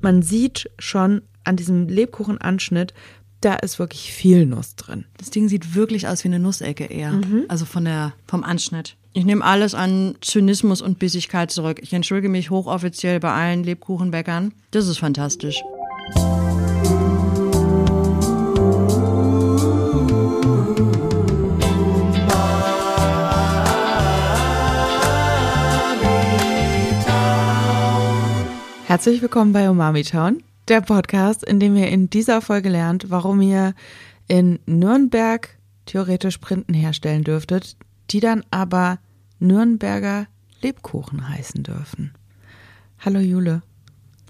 Man 0.00 0.22
sieht 0.22 0.70
schon 0.78 1.22
an 1.44 1.56
diesem 1.56 1.88
Lebkuchenanschnitt, 1.88 2.94
da 3.40 3.54
ist 3.54 3.78
wirklich 3.78 4.12
viel 4.12 4.44
Nuss 4.46 4.76
drin. 4.76 5.06
Das 5.16 5.30
Ding 5.30 5.48
sieht 5.48 5.74
wirklich 5.74 6.06
aus 6.06 6.24
wie 6.24 6.28
eine 6.28 6.38
Nussecke 6.38 6.84
eher. 6.84 7.18
Also 7.48 7.64
von 7.64 7.84
der, 7.84 8.12
vom 8.26 8.44
Anschnitt. 8.44 8.96
Ich 9.12 9.24
nehme 9.24 9.44
alles 9.44 9.74
an 9.74 10.14
Zynismus 10.20 10.82
und 10.82 10.98
Bissigkeit 10.98 11.50
zurück. 11.50 11.80
Ich 11.82 11.92
entschuldige 11.92 12.28
mich 12.28 12.50
hochoffiziell 12.50 13.18
bei 13.18 13.32
allen 13.32 13.64
Lebkuchenbäckern. 13.64 14.52
Das 14.70 14.86
ist 14.86 14.98
fantastisch. 14.98 15.60
Herzlich 28.90 29.22
willkommen 29.22 29.52
bei 29.52 29.70
Umami 29.70 30.02
Town, 30.02 30.42
der 30.66 30.80
Podcast, 30.80 31.44
in 31.44 31.60
dem 31.60 31.76
ihr 31.76 31.86
in 31.86 32.10
dieser 32.10 32.42
Folge 32.42 32.70
lernt, 32.70 33.08
warum 33.08 33.40
ihr 33.40 33.72
in 34.26 34.58
Nürnberg 34.66 35.48
theoretisch 35.86 36.38
Printen 36.38 36.74
herstellen 36.74 37.22
dürftet, 37.22 37.76
die 38.10 38.18
dann 38.18 38.42
aber 38.50 38.98
Nürnberger 39.38 40.26
Lebkuchen 40.60 41.28
heißen 41.28 41.62
dürfen. 41.62 42.14
Hallo 42.98 43.20
Jule. 43.20 43.62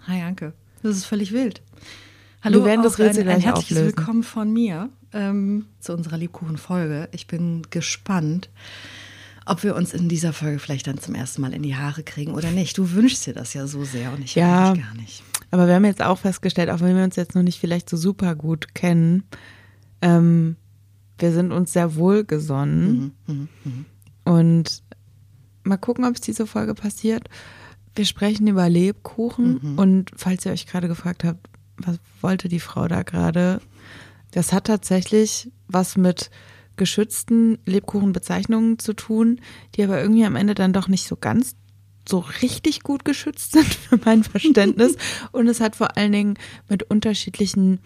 Hi 0.07 0.21
Anke. 0.21 0.53
Das 0.83 0.95
ist 0.95 1.07
völlig 1.07 1.33
wild. 1.33 1.63
Hallo, 2.43 2.59
Wir 2.59 2.67
werden 2.67 2.83
das 2.83 2.99
Rätsel 2.99 3.23
ein, 3.23 3.37
ein 3.37 3.41
herzliches 3.41 3.79
auflösen. 3.79 3.97
Willkommen 3.97 4.23
von 4.23 4.53
mir 4.53 4.91
ähm, 5.15 5.65
zu 5.79 5.95
unserer 5.95 6.19
Lebkuchenfolge. 6.19 7.09
Ich 7.13 7.27
bin 7.27 7.63
gespannt, 7.71 8.51
ob 9.51 9.65
wir 9.65 9.75
uns 9.75 9.93
in 9.93 10.09
dieser 10.09 10.33
Folge 10.33 10.59
vielleicht 10.61 10.87
dann 10.87 10.99
zum 10.99 11.15
ersten 11.17 11.43
Mal 11.43 11.53
in 11.53 11.63
die 11.63 11.75
Haare 11.75 12.05
kriegen 12.05 12.35
oder 12.35 12.51
nicht. 12.53 12.79
Du 12.79 12.93
wünschst 12.93 13.27
dir 13.27 13.35
das 13.35 13.53
ja 13.53 13.67
so 13.67 13.85
sehr 13.85 14.13
und 14.13 14.23
ich 14.23 14.35
Ja. 14.37 14.75
gar 14.75 14.95
nicht. 14.95 15.25
Aber 15.51 15.67
wir 15.67 15.75
haben 15.75 15.85
jetzt 15.85 16.03
auch 16.03 16.19
festgestellt, 16.19 16.71
auch 16.71 16.81
wenn 16.81 16.97
wir 16.97 17.03
uns 17.03 17.17
jetzt 17.17 17.35
noch 17.35 17.43
nicht 17.43 17.59
vielleicht 17.59 17.91
so 17.91 17.97
super 17.97 18.37
gut 18.37 18.75
kennen, 18.75 19.25
ähm, 20.03 20.55
wir 21.19 21.33
sind 21.33 21.51
uns 21.53 21.73
sehr 21.73 21.97
wohlgesonnen. 21.97 23.13
Und 24.25 24.83
mal 25.65 25.77
gucken, 25.79 26.05
ob 26.05 26.15
es 26.15 26.21
diese 26.21 26.47
Folge 26.47 26.75
passiert. 26.75 27.29
Wir 27.97 28.05
sprechen 28.05 28.47
über 28.47 28.69
Lebkuchen 28.69 29.77
und 29.77 30.13
falls 30.17 30.47
ihr 30.47 30.53
euch 30.53 30.67
gerade 30.67 30.87
gefragt 30.87 31.25
habt, 31.25 31.49
was 31.77 31.99
wollte 32.21 32.49
die 32.49 32.61
Frau 32.61 32.87
da 32.87 33.03
gerade? 33.03 33.61
Das 34.31 34.53
hat 34.53 34.69
tatsächlich 34.69 35.51
was 35.67 35.97
mit 35.97 36.31
geschützten 36.81 37.59
Lebkuchenbezeichnungen 37.67 38.79
zu 38.79 38.95
tun, 38.95 39.41
die 39.77 39.85
aber 39.85 40.01
irgendwie 40.01 40.25
am 40.25 40.35
Ende 40.35 40.55
dann 40.55 40.73
doch 40.73 40.89
nicht 40.89 41.07
so 41.07 41.15
ganz 41.15 41.55
so 42.09 42.25
richtig 42.41 42.83
gut 42.83 43.05
geschützt 43.05 43.53
sind 43.53 43.67
für 43.67 44.01
mein 44.03 44.25
Verständnis. 44.25 44.97
Und 45.33 45.47
es 45.47 45.61
hat 45.61 45.77
vor 45.77 45.97
allen 45.99 46.11
Dingen 46.11 46.39
mit 46.71 46.83
unterschiedlichen, 46.83 47.81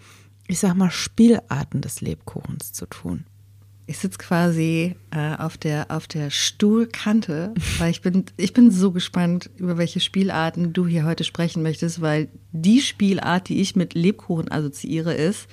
ich 0.47 0.59
sag 0.59 0.75
mal, 0.75 0.89
Spielarten 0.89 1.81
des 1.81 1.99
Lebkuchens 1.99 2.71
zu 2.71 2.85
tun. 2.87 3.25
Ich 3.85 3.99
sitze 3.99 4.17
quasi 4.17 4.95
äh, 5.11 5.35
auf 5.35 5.57
der 5.57 5.91
auf 5.91 6.07
der 6.07 6.31
Stuhlkante, 6.31 7.53
weil 7.77 7.91
ich 7.91 8.01
bin 8.01 8.23
ich 8.35 8.53
bin 8.53 8.71
so 8.71 8.91
gespannt 8.91 9.51
über 9.57 9.77
welche 9.77 9.99
Spielarten 9.99 10.73
du 10.73 10.87
hier 10.87 11.03
heute 11.03 11.23
sprechen 11.23 11.61
möchtest, 11.61 12.01
weil 12.01 12.29
die 12.51 12.81
Spielart, 12.81 13.47
die 13.47 13.61
ich 13.61 13.75
mit 13.75 13.93
Lebkuchen 13.93 14.51
assoziiere, 14.51 15.13
ist 15.13 15.47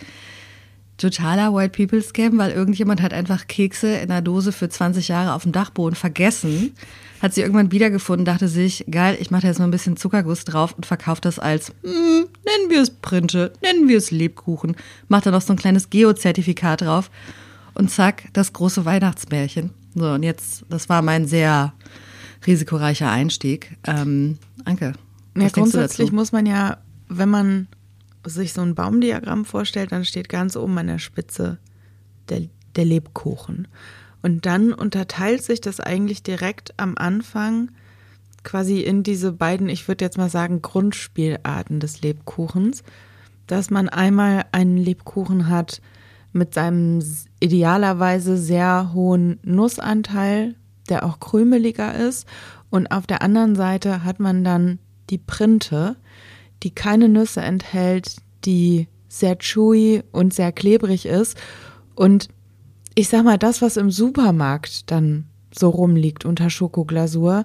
totaler 0.97 1.55
White 1.55 1.77
People 1.77 2.03
Scam, 2.03 2.39
weil 2.39 2.53
irgendjemand 2.53 3.03
hat 3.03 3.13
einfach 3.13 3.47
Kekse 3.47 3.95
in 3.97 4.11
einer 4.11 4.23
Dose 4.23 4.53
für 4.53 4.69
20 4.69 5.09
Jahre 5.09 5.35
auf 5.35 5.43
dem 5.43 5.53
Dachboden 5.53 5.97
vergessen, 5.97 6.75
hat 7.21 7.35
sie 7.35 7.41
irgendwann 7.41 7.73
wiedergefunden, 7.73 8.25
dachte 8.25 8.49
sich, 8.49 8.85
geil, 8.91 9.17
ich 9.21 9.31
mache 9.31 9.43
da 9.43 9.49
jetzt 9.49 9.59
mal 9.59 9.67
ein 9.67 9.71
bisschen 9.71 9.97
Zuckerguss 9.97 10.45
drauf 10.45 10.75
und 10.75 10.87
verkauft 10.87 11.25
das 11.25 11.39
als, 11.39 11.73
hm, 11.83 12.27
nennen 12.45 12.71
wir 12.71 12.83
es 12.83 12.91
Printe, 12.91 13.53
nennen 13.63 13.89
wir 13.89 13.99
es 13.99 14.11
Lebkuchen, 14.11 14.77
macht 15.09 15.27
da 15.27 15.31
noch 15.31 15.43
so 15.43 15.53
ein 15.53 15.59
kleines 15.59 15.91
Geo-Zertifikat 15.91 16.83
drauf 16.83 17.11
und 17.75 17.91
zack, 17.91 18.25
das 18.33 18.53
große 18.53 18.85
Weihnachtsmärchen. 18.85 19.71
So, 19.95 20.11
und 20.11 20.23
jetzt, 20.23 20.65
das 20.69 20.89
war 20.89 21.03
mein 21.03 21.27
sehr 21.27 21.73
risikoreicher 22.47 23.11
Einstieg. 23.11 23.77
Ähm, 23.87 24.39
Anke, 24.65 24.93
Ja, 25.37 25.49
grundsätzlich 25.49 26.13
muss 26.13 26.33
man 26.33 26.47
ja, 26.47 26.79
wenn 27.09 27.29
man 27.29 27.69
sich 28.25 28.53
so 28.53 28.61
ein 28.61 28.75
Baumdiagramm 28.75 29.45
vorstellt, 29.45 29.93
dann 29.93 30.05
steht 30.05 30.29
ganz 30.29 30.57
oben 30.57 30.79
an 30.79 30.87
der 30.87 30.99
Spitze 30.99 31.59
der, 32.29 32.43
der 32.77 32.85
Lebkuchen. 32.85 33.69
Und 34.23 34.47
dann 34.47 34.73
unterteilt 34.73 35.43
sich 35.43 35.61
das 35.61 35.81
eigentlich 35.81 36.23
direkt 36.23 36.75
am 36.79 36.97
Anfang 36.97 37.71
quasi 38.45 38.81
in 38.81 39.03
diese 39.03 39.33
beiden, 39.33 39.69
ich 39.69 39.89
würde 39.89 40.05
jetzt 40.05 40.19
mal 40.19 40.31
sagen, 40.31 40.63
Grundspielarten 40.63 41.81
des 41.81 42.03
Lebkuchens, 42.03 42.83
dass 43.47 43.71
man 43.71 43.89
einmal 43.89 44.45
einen 44.53 44.77
Lebkuchen 44.77 45.49
hat 45.49 45.81
mit 46.33 46.55
seinem 46.55 47.03
idealerweise 47.41 48.37
sehr 48.37 48.93
hohen 48.95 49.39
Nussanteil, 49.43 50.55
der 50.89 51.05
auch 51.05 51.21
krümeliger 51.21 51.95
ist. 51.95 52.27
Und 52.71 52.91
auf 52.91 53.07
der 53.07 53.23
anderen 53.23 53.55
Seite 53.55 54.05
hat 54.05 54.19
man 54.19 54.45
dann 54.45 54.79
die 55.11 55.19
Printe, 55.19 55.97
die 56.63 56.71
keine 56.71 57.09
Nüsse 57.09 57.41
enthält, 57.41 58.17
die 58.45 58.89
sehr 59.09 59.37
chewy 59.39 60.03
und 60.13 60.33
sehr 60.33 60.53
klebrig 60.53 61.07
ist. 61.07 61.37
Und 61.95 62.29
ich 62.95 63.09
sag 63.09 63.25
mal, 63.25 63.39
das, 63.39 63.63
was 63.63 63.77
im 63.77 63.91
Supermarkt 63.91 64.91
dann 64.91 65.27
so 65.53 65.69
rumliegt 65.69 66.25
unter 66.25 66.51
Schokoglasur, 66.51 67.45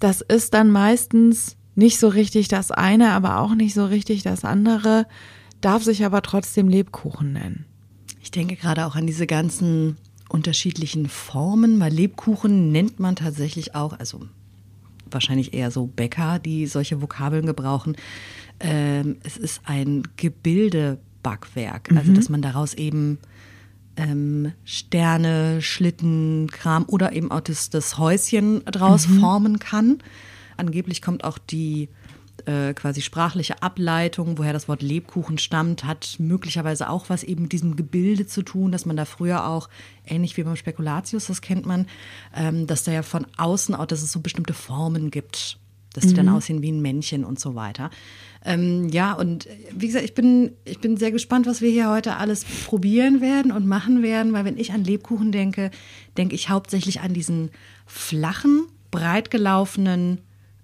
das 0.00 0.20
ist 0.20 0.54
dann 0.54 0.70
meistens 0.70 1.56
nicht 1.74 1.98
so 1.98 2.08
richtig 2.08 2.48
das 2.48 2.70
eine, 2.70 3.12
aber 3.12 3.38
auch 3.38 3.54
nicht 3.54 3.74
so 3.74 3.84
richtig 3.86 4.22
das 4.22 4.44
andere, 4.44 5.06
darf 5.60 5.84
sich 5.84 6.04
aber 6.04 6.22
trotzdem 6.22 6.68
Lebkuchen 6.68 7.32
nennen. 7.32 7.66
Ich 8.20 8.30
denke 8.30 8.56
gerade 8.56 8.86
auch 8.86 8.96
an 8.96 9.06
diese 9.06 9.26
ganzen 9.26 9.96
unterschiedlichen 10.28 11.08
Formen, 11.08 11.80
weil 11.80 11.92
Lebkuchen 11.92 12.72
nennt 12.72 12.98
man 13.00 13.16
tatsächlich 13.16 13.74
auch, 13.74 13.98
also 13.98 14.20
wahrscheinlich 15.10 15.54
eher 15.54 15.70
so 15.70 15.86
Bäcker, 15.86 16.38
die 16.38 16.66
solche 16.66 17.00
Vokabeln 17.00 17.46
gebrauchen. 17.46 17.96
Ähm, 18.60 19.16
es 19.22 19.36
ist 19.36 19.62
ein 19.64 20.02
Gebildebackwerk, 20.16 21.90
also 21.94 22.12
dass 22.12 22.28
man 22.28 22.42
daraus 22.42 22.74
eben 22.74 23.18
ähm, 23.96 24.52
Sterne, 24.64 25.60
Schlitten, 25.60 26.48
Kram 26.50 26.84
oder 26.86 27.12
eben 27.12 27.30
auch 27.30 27.40
das, 27.40 27.70
das 27.70 27.98
Häuschen 27.98 28.64
draus 28.64 29.06
formen 29.06 29.58
kann. 29.58 29.98
Angeblich 30.56 31.02
kommt 31.02 31.24
auch 31.24 31.38
die 31.38 31.88
äh, 32.46 32.74
quasi 32.74 33.00
sprachliche 33.00 33.62
Ableitung, 33.62 34.38
woher 34.38 34.52
das 34.52 34.68
Wort 34.68 34.82
Lebkuchen 34.82 35.38
stammt, 35.38 35.84
hat 35.84 36.16
möglicherweise 36.18 36.88
auch 36.88 37.08
was 37.08 37.22
eben 37.24 37.42
mit 37.42 37.52
diesem 37.52 37.76
Gebilde 37.76 38.26
zu 38.26 38.42
tun, 38.42 38.72
dass 38.72 38.86
man 38.86 38.96
da 38.96 39.04
früher 39.04 39.46
auch, 39.46 39.68
ähnlich 40.06 40.36
wie 40.36 40.42
beim 40.42 40.56
Spekulatius, 40.56 41.26
das 41.26 41.42
kennt 41.42 41.66
man, 41.66 41.86
ähm, 42.34 42.66
dass 42.66 42.84
da 42.84 42.92
ja 42.92 43.02
von 43.02 43.26
außen 43.36 43.74
auch, 43.74 43.86
dass 43.86 44.02
es 44.02 44.12
so 44.12 44.20
bestimmte 44.20 44.54
Formen 44.54 45.10
gibt, 45.10 45.58
dass 45.94 46.06
die 46.06 46.14
dann 46.14 46.28
aussehen 46.28 46.62
wie 46.62 46.70
ein 46.70 46.82
Männchen 46.82 47.24
und 47.24 47.40
so 47.40 47.54
weiter. 47.54 47.90
Ähm, 48.44 48.88
ja, 48.90 49.12
und 49.12 49.46
äh, 49.46 49.50
wie 49.72 49.86
gesagt, 49.86 50.04
ich 50.04 50.14
bin, 50.14 50.52
ich 50.64 50.78
bin 50.80 50.96
sehr 50.96 51.10
gespannt, 51.10 51.46
was 51.46 51.60
wir 51.60 51.70
hier 51.70 51.90
heute 51.90 52.16
alles 52.16 52.44
probieren 52.44 53.20
werden 53.20 53.52
und 53.52 53.66
machen 53.66 54.02
werden, 54.02 54.32
weil 54.32 54.44
wenn 54.44 54.58
ich 54.58 54.72
an 54.72 54.84
Lebkuchen 54.84 55.32
denke, 55.32 55.70
denke 56.16 56.34
ich 56.34 56.48
hauptsächlich 56.48 57.00
an 57.00 57.14
diesen 57.14 57.50
flachen, 57.86 58.66
breit 58.90 59.30
gelaufenen, 59.30 60.18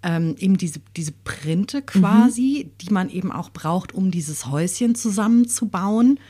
ähm, 0.05 0.37
eben 0.39 0.57
diese, 0.59 0.81
diese 0.97 1.13
Printe 1.25 1.83
quasi, 1.83 2.71
die 2.81 2.91
man 2.93 3.09
eben 3.11 3.33
auch 3.33 3.51
braucht, 3.51 3.93
um 3.95 4.11
dieses 4.11 4.47
Häuschen 4.47 4.95
zusammenzubauen, 4.95 6.21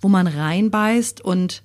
wo 0.00 0.08
man 0.08 0.26
reinbeißt 0.26 1.20
und 1.20 1.62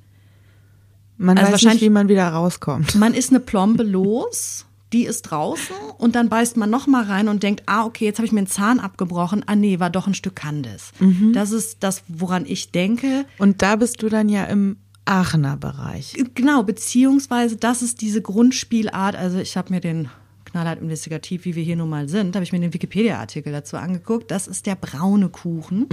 Man 1.18 1.38
Also 1.38 1.52
weiß 1.52 1.54
nicht, 1.56 1.64
wahrscheinlich- 1.66 1.82
wie 1.84 1.90
man 1.90 2.08
wieder 2.10 2.28
rauskommt. 2.30 2.96
man 2.96 3.14
ist 3.14 3.30
eine 3.30 3.40
Plombe 3.42 3.84
los, 3.84 4.66
die 4.94 5.04
ist 5.06 5.24
draußen 5.24 5.76
und 5.98 6.16
dann 6.16 6.30
beißt 6.30 6.56
man 6.58 6.70
noch 6.70 6.88
mal 6.88 7.04
rein 7.04 7.28
und 7.28 7.44
denkt, 7.44 7.64
ah, 7.68 7.84
okay, 7.86 8.06
jetzt 8.06 8.18
habe 8.20 8.26
ich 8.26 8.32
mir 8.32 8.40
einen 8.40 8.48
Zahn 8.48 8.80
abgebrochen. 8.80 9.44
Ah, 9.46 9.56
nee, 9.56 9.80
war 9.80 9.90
doch 9.90 10.08
ein 10.08 10.14
Stück 10.16 10.38
Candice. 10.38 10.92
Das 11.34 11.52
ist 11.52 11.78
das, 11.82 12.02
woran 12.08 12.46
ich 12.46 12.72
denke. 12.72 13.26
Und 13.38 13.62
da 13.62 13.76
bist 13.76 14.02
du 14.02 14.10
dann 14.10 14.30
ja 14.30 14.46
im 14.46 14.78
Aachener 15.06 15.58
Bereich. 15.58 16.16
Genau, 16.36 16.64
beziehungsweise 16.64 17.58
das 17.58 17.82
ist 17.84 18.00
diese 18.02 18.22
Grundspielart. 18.22 19.16
Also 19.16 19.38
ich 19.40 19.58
habe 19.58 19.74
mir 19.74 19.82
den 19.82 20.08
knallhart 20.52 20.82
investigativ, 20.82 21.46
wie 21.46 21.56
wir 21.56 21.64
hier 21.64 21.76
nun 21.76 21.90
mal 21.90 22.10
sind, 22.10 22.36
habe 22.36 22.44
ich 22.44 22.52
mir 22.52 22.60
den 22.60 22.74
Wikipedia-Artikel 22.74 23.52
dazu 23.52 23.78
angeguckt. 23.78 24.32
Das 24.32 24.48
ist 24.48 24.66
der 24.66 24.76
braune 24.76 25.30
Kuchen. 25.30 25.88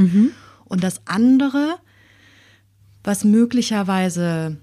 Und 0.65 0.83
das 0.83 1.01
andere, 1.05 1.77
was 3.05 3.25
möglicherweise 3.25 4.57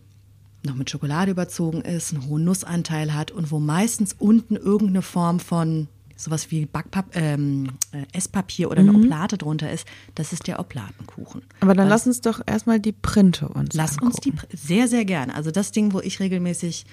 noch 0.66 0.76
mit 0.76 0.90
Schokolade 0.90 1.32
überzogen 1.32 1.82
ist, 1.82 2.14
einen 2.14 2.28
hohen 2.28 2.46
Nussanteil 2.46 3.14
hat 3.14 3.32
und 3.32 3.52
wo 3.52 3.60
meistens 3.60 4.16
unten 4.18 4.56
irgendeine 4.56 5.02
Form 5.02 5.40
von 5.40 5.88
sowas 6.16 6.52
wie 6.52 6.66
Backpap 6.66 7.08
ähm, 7.16 7.72
äh, 7.92 8.06
Esspapier 8.14 8.72
oder 8.72 8.80
eine 8.80 8.94
Oplate 8.94 9.38
drunter 9.38 9.72
ist, 9.72 9.86
das 10.16 10.32
ist 10.32 10.48
der 10.48 10.60
Oblatenkuchen. 10.60 11.42
Aber 11.60 11.74
dann 11.74 11.86
Weil 11.86 11.90
lass 11.90 12.08
uns 12.08 12.22
doch 12.22 12.42
erstmal 12.46 12.80
die 12.80 12.94
Printe 12.94 13.50
uns 13.50 13.74
Lass 13.74 13.98
angucken. 13.98 14.08
uns 14.08 14.16
die 14.18 14.34
sehr, 14.56 14.88
sehr 14.88 15.06
gerne. 15.06 15.36
Also 15.36 15.52
das 15.52 15.72
Ding, 15.72 15.92
wo 15.92 16.00
ich 16.00 16.20
regelmäßig 16.20 16.86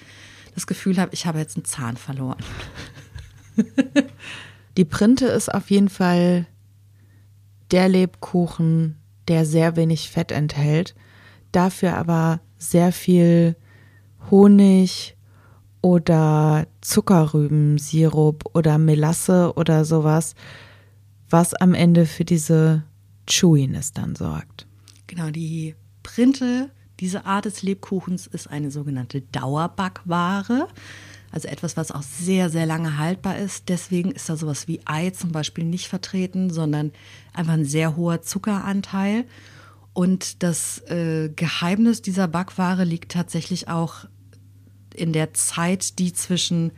das 0.55 0.67
Gefühl 0.67 0.99
habe, 0.99 1.15
ich 1.15 1.27
habe 1.27 1.39
jetzt 1.39 1.57
einen 1.57 1.65
Zahn 1.65 1.97
verloren. 1.97 2.43
Die 4.77 4.85
Printe 4.85 5.27
ist 5.27 5.53
auf 5.53 5.71
jeden 5.71 5.89
Fall 5.89 6.47
der 7.71 7.89
Lebkuchen, 7.89 8.97
der 9.29 9.45
sehr 9.45 9.77
wenig 9.77 10.11
Fett 10.11 10.33
enthält, 10.33 10.95
dafür 11.53 11.97
aber 11.97 12.41
sehr 12.59 12.93
viel 12.93 13.57
Honig 14.31 15.17
oder 15.83 16.67
Zuckerrübensirup 16.81 18.45
oder 18.55 18.79
Melasse 18.79 19.53
oder 19.57 19.85
sowas, 19.85 20.35
was 21.29 21.55
am 21.55 21.75
Ende 21.75 22.07
für 22.07 22.25
diese 22.25 22.85
Chewiness 23.29 23.93
dann 23.93 24.15
sorgt. 24.15 24.67
Genau, 25.07 25.31
die 25.31 25.75
Printe, 26.03 26.71
diese 27.01 27.25
Art 27.25 27.47
des 27.47 27.63
Lebkuchens 27.63 28.27
ist 28.27 28.49
eine 28.49 28.71
sogenannte 28.71 29.23
Dauerbackware. 29.23 30.69
Also 31.33 31.49
etwas, 31.49 31.77
was 31.77 31.93
auch 31.93 32.03
sehr, 32.03 32.51
sehr 32.51 32.67
lange 32.67 32.99
haltbar 32.99 33.39
ist. 33.39 33.69
Deswegen 33.69 34.11
ist 34.11 34.29
da 34.29 34.37
sowas 34.37 34.69
wie 34.69 34.81
Ei 34.85 35.11
zum 35.11 35.33
Beispiel 35.33 35.65
nicht 35.65 35.89
vertreten, 35.89 36.51
sondern 36.51 36.93
einfach 37.33 37.55
ein 37.55 37.65
sehr 37.65 37.97
hoher 37.97 38.21
Zuckeranteil. 38.23 39.25
Und 39.93 40.43
das 40.43 40.81
äh, 40.89 41.31
Geheimnis 41.35 42.03
dieser 42.03 42.29
Backware 42.29 42.85
liegt 42.85 43.13
tatsächlich 43.13 43.69
auch 43.69 44.07
in 44.95 45.13
der 45.13 45.33
Zeit, 45.35 45.99
die 45.99 46.13
zwischen 46.13 46.73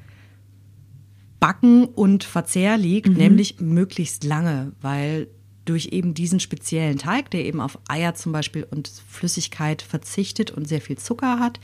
Backen 1.41 1.87
und 1.87 2.23
Verzehr 2.23 2.77
liegt, 2.77 3.09
mhm. 3.09 3.17
nämlich 3.17 3.61
möglichst 3.61 4.23
lange, 4.23 4.73
weil 4.81 5.29
durch 5.65 5.87
eben 5.87 6.15
diesen 6.15 6.41
speziellen 6.41 6.99
Teig, 6.99 7.31
der 7.31 7.45
eben 7.45 7.61
auf 7.61 7.79
Eier 7.89 8.15
zum 8.15 8.33
Beispiel 8.33 8.67
und 8.69 8.91
Flüssigkeit 9.09 9.83
verzichtet 9.83 10.51
und 10.51 10.67
sehr 10.67 10.81
viel 10.81 10.99
Zucker 10.99 11.39
hat, 11.39 11.61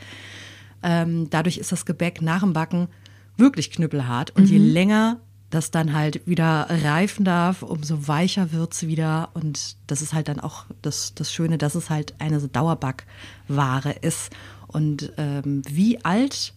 ähm, 0.82 1.28
dadurch 1.30 1.58
ist 1.58 1.72
das 1.72 1.86
Gebäck 1.86 2.22
nach 2.22 2.40
dem 2.40 2.52
Backen 2.52 2.88
wirklich 3.36 3.70
knüppelhart. 3.70 4.34
Und 4.36 4.44
mhm. 4.44 4.50
je 4.50 4.58
länger 4.58 5.20
das 5.50 5.70
dann 5.70 5.94
halt 5.94 6.26
wieder 6.26 6.66
reifen 6.68 7.24
darf, 7.24 7.62
umso 7.62 8.06
weicher 8.06 8.52
wird 8.52 8.74
es 8.74 8.86
wieder. 8.86 9.30
Und 9.34 9.76
das 9.86 10.02
ist 10.02 10.12
halt 10.12 10.28
dann 10.28 10.40
auch 10.40 10.66
das, 10.82 11.14
das 11.14 11.32
Schöne, 11.32 11.56
dass 11.56 11.74
es 11.74 11.88
halt 11.88 12.14
eine 12.18 12.38
Dauerbackware 12.38 13.92
ist. 14.02 14.30
Und 14.66 15.12
ähm, 15.16 15.62
wie 15.66 16.04
alt 16.04 16.52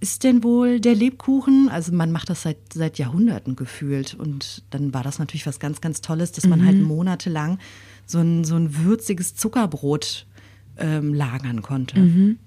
ist 0.00 0.24
denn 0.24 0.44
wohl 0.44 0.80
der 0.80 0.94
Lebkuchen? 0.94 1.68
Also 1.68 1.92
man 1.92 2.12
macht 2.12 2.30
das 2.30 2.42
seit, 2.42 2.72
seit 2.72 2.98
Jahrhunderten 2.98 3.56
gefühlt. 3.56 4.14
Und 4.14 4.62
dann 4.70 4.94
war 4.94 5.02
das 5.02 5.18
natürlich 5.18 5.46
was 5.46 5.58
ganz, 5.58 5.80
ganz 5.80 6.00
Tolles, 6.00 6.32
dass 6.32 6.46
man 6.46 6.64
halt 6.64 6.76
mhm. 6.76 6.80
halt 6.80 6.88
monatelang 6.88 7.58
so 8.06 8.18
ein, 8.18 8.44
so 8.44 8.56
ein 8.56 8.84
würziges 8.84 9.34
Zuckerbrot 9.34 10.26
ähm, 10.76 11.14
lagern 11.14 11.62
konnte. 11.62 11.98
Mhm. 11.98 12.38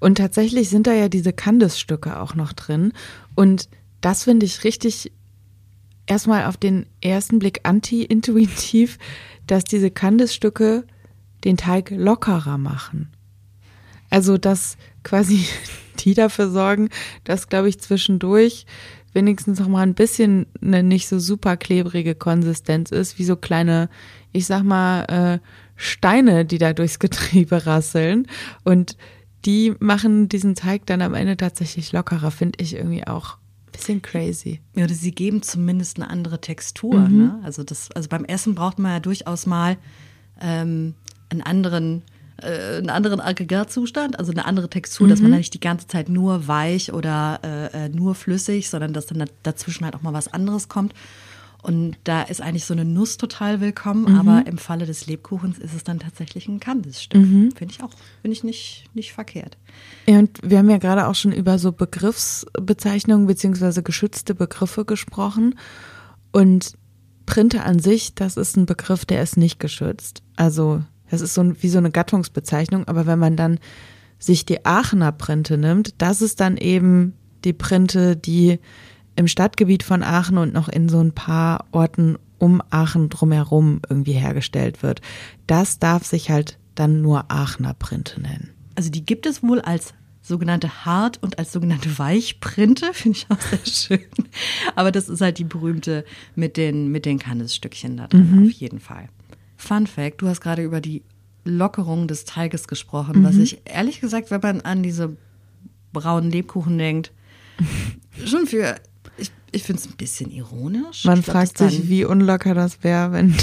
Und 0.00 0.18
tatsächlich 0.18 0.68
sind 0.68 0.86
da 0.86 0.92
ja 0.92 1.08
diese 1.08 1.32
Candice-Stücke 1.32 2.18
auch 2.20 2.34
noch 2.34 2.52
drin. 2.52 2.92
Und 3.34 3.68
das 4.00 4.24
finde 4.24 4.46
ich 4.46 4.64
richtig 4.64 5.12
erstmal 6.06 6.46
auf 6.46 6.56
den 6.56 6.86
ersten 7.00 7.38
Blick 7.38 7.60
anti-intuitiv, 7.64 8.98
dass 9.46 9.64
diese 9.64 9.90
Candice-Stücke 9.90 10.84
den 11.44 11.56
Teig 11.56 11.90
lockerer 11.90 12.58
machen. 12.58 13.08
Also, 14.08 14.38
dass 14.38 14.76
quasi 15.02 15.46
die 15.96 16.14
dafür 16.14 16.50
sorgen, 16.50 16.88
dass, 17.24 17.48
glaube 17.48 17.68
ich, 17.68 17.80
zwischendurch 17.80 18.66
wenigstens 19.12 19.58
noch 19.58 19.68
mal 19.68 19.82
ein 19.82 19.94
bisschen 19.94 20.46
eine 20.62 20.82
nicht 20.82 21.08
so 21.08 21.18
super 21.18 21.56
klebrige 21.56 22.14
Konsistenz 22.14 22.90
ist, 22.90 23.18
wie 23.18 23.24
so 23.24 23.34
kleine, 23.34 23.88
ich 24.32 24.46
sag 24.46 24.62
mal, 24.62 25.04
äh, 25.04 25.38
Steine, 25.74 26.44
die 26.44 26.58
da 26.58 26.72
durchs 26.72 26.98
Getriebe 26.98 27.66
rasseln. 27.66 28.26
Und 28.62 28.96
die 29.44 29.74
machen 29.78 30.28
diesen 30.28 30.54
Teig 30.54 30.86
dann 30.86 31.02
am 31.02 31.14
Ende 31.14 31.36
tatsächlich 31.36 31.92
lockerer, 31.92 32.30
finde 32.30 32.62
ich 32.62 32.74
irgendwie 32.74 33.06
auch 33.06 33.38
ein 33.66 33.72
bisschen 33.72 34.02
crazy. 34.02 34.60
Ja, 34.74 34.84
oder 34.84 34.94
sie 34.94 35.12
geben 35.12 35.42
zumindest 35.42 35.96
eine 35.96 36.10
andere 36.10 36.40
Textur. 36.40 36.98
Mhm. 36.98 37.18
Ne? 37.18 37.40
Also, 37.42 37.62
das, 37.62 37.90
also 37.92 38.08
beim 38.08 38.24
Essen 38.24 38.54
braucht 38.54 38.78
man 38.78 38.92
ja 38.92 39.00
durchaus 39.00 39.46
mal 39.46 39.76
ähm, 40.40 40.94
einen 41.30 41.42
anderen 41.42 42.02
äh, 42.42 42.78
einen 42.78 42.90
anderen 42.90 43.20
Aggregatzustand, 43.20 44.18
also 44.18 44.32
eine 44.32 44.44
andere 44.44 44.68
Textur, 44.68 45.06
mhm. 45.06 45.10
dass 45.10 45.20
man 45.20 45.30
mhm. 45.30 45.34
da 45.34 45.38
nicht 45.38 45.54
die 45.54 45.60
ganze 45.60 45.86
Zeit 45.86 46.08
nur 46.08 46.48
weich 46.48 46.92
oder 46.92 47.40
äh, 47.42 47.86
äh, 47.86 47.88
nur 47.88 48.14
flüssig, 48.14 48.68
sondern 48.68 48.92
dass 48.92 49.06
dann 49.06 49.24
dazwischen 49.42 49.84
halt 49.84 49.94
auch 49.94 50.02
mal 50.02 50.12
was 50.12 50.28
anderes 50.28 50.68
kommt. 50.68 50.94
Und 51.62 51.96
da 52.04 52.22
ist 52.22 52.40
eigentlich 52.40 52.64
so 52.64 52.74
eine 52.74 52.84
Nuss 52.84 53.16
total 53.16 53.60
willkommen, 53.60 54.12
mhm. 54.12 54.20
aber 54.20 54.46
im 54.46 54.56
Falle 54.56 54.86
des 54.86 55.06
Lebkuchens 55.06 55.58
ist 55.58 55.74
es 55.74 55.82
dann 55.82 55.98
tatsächlich 55.98 56.46
ein 56.46 56.60
Kandisstück. 56.60 57.20
Mhm. 57.20 57.50
Finde 57.56 57.74
ich 57.74 57.82
auch, 57.82 57.90
finde 58.22 58.36
ich 58.36 58.44
nicht, 58.44 58.84
nicht 58.94 59.12
verkehrt. 59.12 59.56
Ja, 60.06 60.20
und 60.20 60.38
wir 60.44 60.58
haben 60.58 60.70
ja 60.70 60.78
gerade 60.78 61.08
auch 61.08 61.16
schon 61.16 61.32
über 61.32 61.58
so 61.58 61.72
Begriffsbezeichnungen 61.72 63.26
beziehungsweise 63.26 63.82
geschützte 63.82 64.34
Begriffe 64.34 64.84
gesprochen. 64.84 65.58
Und 66.30 66.74
Printe 67.24 67.64
an 67.64 67.80
sich, 67.80 68.14
das 68.14 68.36
ist 68.36 68.56
ein 68.56 68.66
Begriff, 68.66 69.04
der 69.04 69.22
ist 69.22 69.36
nicht 69.36 69.58
geschützt. 69.58 70.22
Also 70.36 70.84
das 71.10 71.20
ist 71.20 71.34
so 71.34 71.42
ein, 71.42 71.56
wie 71.62 71.68
so 71.68 71.78
eine 71.78 71.90
Gattungsbezeichnung, 71.90 72.88
aber 72.88 73.06
wenn 73.06 73.18
man 73.18 73.36
dann 73.36 73.58
sich 74.18 74.46
die 74.46 74.64
Aachener 74.64 75.12
Printe 75.12 75.58
nimmt, 75.58 75.94
das 75.98 76.22
ist 76.22 76.40
dann 76.40 76.56
eben 76.56 77.14
die 77.44 77.52
Printe, 77.52 78.16
die 78.16 78.58
im 79.14 79.28
Stadtgebiet 79.28 79.82
von 79.82 80.02
Aachen 80.02 80.38
und 80.38 80.52
noch 80.52 80.68
in 80.68 80.88
so 80.88 81.00
ein 81.00 81.12
paar 81.12 81.66
Orten 81.72 82.18
um 82.38 82.62
Aachen 82.70 83.08
drumherum 83.08 83.80
irgendwie 83.88 84.12
hergestellt 84.12 84.82
wird. 84.82 85.00
Das 85.46 85.78
darf 85.78 86.04
sich 86.04 86.30
halt 86.30 86.58
dann 86.74 87.00
nur 87.00 87.30
Aachener 87.30 87.74
Printe 87.74 88.20
nennen. 88.20 88.50
Also 88.74 88.90
die 88.90 89.04
gibt 89.04 89.26
es 89.26 89.42
wohl 89.42 89.60
als 89.60 89.94
sogenannte 90.20 90.84
Hart- 90.84 91.22
und 91.22 91.38
als 91.38 91.52
sogenannte 91.52 91.98
Weichprinte, 91.98 92.90
finde 92.92 93.18
ich 93.18 93.26
auch 93.30 93.40
sehr 93.40 93.98
schön. 93.98 94.06
Aber 94.74 94.92
das 94.92 95.08
ist 95.08 95.20
halt 95.20 95.38
die 95.38 95.44
berühmte 95.44 96.04
mit 96.34 96.56
den, 96.56 96.90
mit 96.90 97.06
den 97.06 97.18
Kandisstückchen 97.18 97.96
da 97.96 98.08
drin, 98.08 98.30
mhm. 98.32 98.46
auf 98.46 98.52
jeden 98.52 98.80
Fall. 98.80 99.08
Fun 99.56 99.86
Fact, 99.86 100.22
du 100.22 100.28
hast 100.28 100.40
gerade 100.40 100.62
über 100.62 100.80
die 100.80 101.02
Lockerung 101.44 102.08
des 102.08 102.24
Teiges 102.24 102.68
gesprochen, 102.68 103.20
mhm. 103.20 103.24
was 103.24 103.36
ich 103.36 103.60
ehrlich 103.64 104.00
gesagt, 104.00 104.30
wenn 104.30 104.40
man 104.40 104.60
an 104.62 104.82
diese 104.82 105.16
braunen 105.92 106.30
Lebkuchen 106.30 106.76
denkt, 106.76 107.12
schon 108.24 108.46
für 108.46 108.76
ich, 109.16 109.30
ich 109.52 109.62
finde 109.62 109.80
es 109.80 109.88
ein 109.88 109.96
bisschen 109.96 110.30
ironisch. 110.30 111.04
Man 111.04 111.22
glaub, 111.22 111.32
fragt 111.36 111.58
sich, 111.58 111.88
wie 111.88 112.04
unlocker 112.04 112.54
das 112.54 112.82
wäre, 112.82 113.12
wenn. 113.12 113.34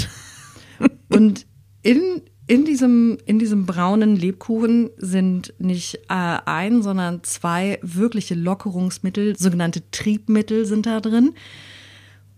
Und 1.08 1.46
in, 1.82 2.22
in, 2.46 2.64
diesem, 2.64 3.18
in 3.26 3.38
diesem 3.38 3.66
braunen 3.66 4.16
Lebkuchen 4.16 4.90
sind 4.96 5.54
nicht 5.58 5.96
äh, 6.08 6.38
ein, 6.44 6.82
sondern 6.82 7.22
zwei 7.24 7.78
wirkliche 7.82 8.34
Lockerungsmittel, 8.34 9.36
sogenannte 9.36 9.82
Triebmittel 9.90 10.66
sind 10.66 10.86
da 10.86 11.00
drin. 11.00 11.34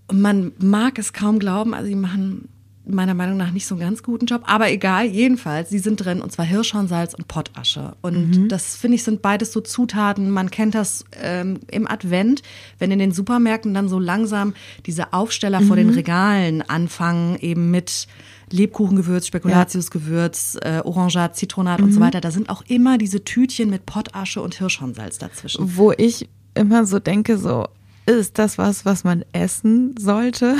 Und 0.09 0.21
man 0.21 0.53
mag 0.59 0.99
es 0.99 1.13
kaum 1.13 1.39
glauben, 1.39 1.75
also 1.75 1.89
die 1.89 1.97
machen 1.97 2.49
meiner 2.87 3.15
Meinung 3.15 3.37
nach 3.37 3.51
nicht 3.51 3.67
so 3.67 3.75
einen 3.75 3.83
ganz 3.83 4.03
guten 4.03 4.27
Job, 4.27 4.43
aber 4.47 4.71
egal, 4.71 5.07
jedenfalls, 5.07 5.71
sie 5.71 5.79
sind 5.79 5.97
drin 5.97 6.21
und 6.21 6.33
zwar 6.33 6.45
Hirschhornsalz 6.45 7.15
und 7.15 7.29
Pottasche. 7.29 7.97
Und 8.03 8.37
mhm. 8.37 8.49
das 8.49 8.77
finde 8.77 8.97
ich 8.97 9.03
sind 9.03 9.23
beides 9.23 9.53
so 9.53 9.61
Zutaten. 9.61 10.31
Man 10.31 10.51
kennt 10.51 10.75
das 10.75 11.05
ähm, 11.21 11.61
im 11.71 11.89
Advent, 11.89 12.43
wenn 12.79 12.91
in 12.91 12.99
den 12.99 13.13
Supermärkten 13.13 13.75
dann 13.75 13.89
so 13.89 13.99
langsam 13.99 14.55
diese 14.87 15.13
Aufsteller 15.13 15.61
mhm. 15.61 15.67
vor 15.67 15.77
den 15.77 15.89
mhm. 15.89 15.95
Regalen 15.95 16.63
anfangen, 16.63 17.37
eben 17.41 17.71
mit 17.71 18.07
Lebkuchengewürz, 18.51 19.27
Spekulatiusgewürz, 19.27 20.57
äh, 20.63 20.81
Orangat, 20.85 21.37
Zitronat 21.37 21.81
mhm. 21.81 21.87
und 21.87 21.93
so 21.93 22.01
mhm. 22.01 22.05
weiter. 22.05 22.21
Da 22.21 22.31
sind 22.31 22.49
auch 22.49 22.63
immer 22.69 22.99
diese 22.99 23.25
Tütchen 23.25 23.71
mit 23.71 23.87
Pottasche 23.87 24.41
und 24.41 24.55
Hirschhornsalz 24.55 25.19
dazwischen. 25.19 25.77
Wo 25.77 25.93
ich 25.93 26.29
immer 26.55 26.87
so 26.87 26.99
denke, 26.99 27.39
so, 27.39 27.67
ist 28.07 28.39
das 28.39 28.57
was, 28.57 28.85
was 28.85 29.03
man 29.03 29.25
essen 29.33 29.95
sollte? 29.99 30.57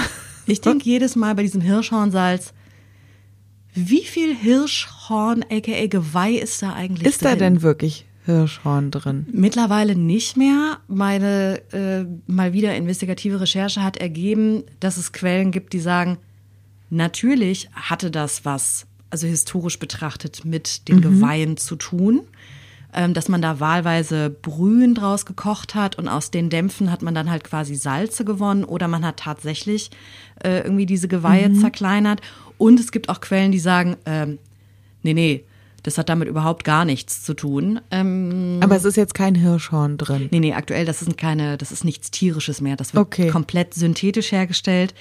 Ich 0.47 0.61
denke 0.61 0.85
jedes 0.85 1.17
Mal 1.17 1.35
bei 1.35 1.43
diesem 1.43 1.61
Hirschhornsalz, 1.61 2.53
wie 3.75 4.05
viel 4.05 4.35
Hirschhorn, 4.35 5.45
aka 5.51 5.87
Geweih, 5.87 6.37
ist 6.37 6.63
da 6.63 6.73
eigentlich 6.73 7.07
ist 7.07 7.23
drin? 7.23 7.33
Ist 7.33 7.41
da 7.41 7.45
denn 7.45 7.63
wirklich 7.63 8.07
Hirschhorn 8.25 8.91
drin? 8.91 9.27
Mittlerweile 9.33 9.95
nicht 9.97 10.37
mehr. 10.37 10.79
Meine 10.89 11.61
äh, 11.73 12.05
mal 12.27 12.53
wieder 12.53 12.75
investigative 12.75 13.41
Recherche 13.41 13.83
hat 13.83 13.99
ergeben, 13.99 14.65
dass 14.81 14.97
es 14.97 15.13
Quellen 15.13 15.51
gibt, 15.51 15.73
die 15.75 15.81
sagen, 15.81 16.19
natürlich 16.89 17.69
hatte 17.73 18.11
das 18.11 18.45
was, 18.45 18.87
also 19.11 19.27
historisch 19.27 19.79
betrachtet, 19.79 20.45
mit 20.45 20.89
den 20.89 20.97
mhm. 20.97 21.03
Geweihen 21.03 21.57
zu 21.57 21.77
tun 21.77 22.23
dass 23.13 23.29
man 23.29 23.43
da 23.43 23.61
wahlweise 23.61 24.31
Brühen 24.31 24.95
draus 24.95 25.27
gekocht 25.27 25.75
hat 25.75 25.99
und 25.99 26.09
aus 26.09 26.31
den 26.31 26.49
Dämpfen 26.49 26.91
hat 26.91 27.03
man 27.03 27.15
dann 27.15 27.31
halt 27.31 27.45
quasi 27.45 27.75
Salze 27.75 28.25
gewonnen 28.25 28.65
oder 28.65 28.89
man 28.89 29.05
hat 29.05 29.19
tatsächlich 29.19 29.91
äh, 30.43 30.61
irgendwie 30.61 30.87
diese 30.87 31.09
Geweihe 31.09 31.49
mhm. 31.49 31.61
zerkleinert. 31.61 32.21
Und 32.59 32.81
es 32.81 32.93
gibt 32.93 33.09
auch 33.09 33.21
Quellen, 33.21 33.53
die 33.53 33.59
sagen, 33.59 33.97
ähm, 34.07 34.39
nee, 35.03 35.15
nee, 35.15 35.45
das 35.83 35.99
hat 35.99 36.09
damit 36.09 36.27
überhaupt 36.27 36.65
gar 36.65 36.85
nichts 36.85 37.23
zu 37.23 37.35
tun. 37.35 37.81
Ähm, 37.93 38.59
Aber 38.61 38.75
es 38.75 38.85
ist 38.85 38.97
jetzt 38.97 39.15
kein 39.15 39.35
Hirschhorn 39.37 39.99
drin. 39.99 40.29
Nee, 40.33 40.41
nee, 40.41 40.53
aktuell, 40.53 40.85
das 40.85 41.01
ist 41.01 41.17
keine, 41.17 41.57
das 41.59 41.71
ist 41.71 41.85
nichts 41.85 42.11
Tierisches 42.11 42.61
mehr. 42.61 42.77
Das 42.77 42.93
wird 42.93 43.07
okay. 43.07 43.29
komplett 43.29 43.75
synthetisch 43.75 44.33
hergestellt. 44.33 44.95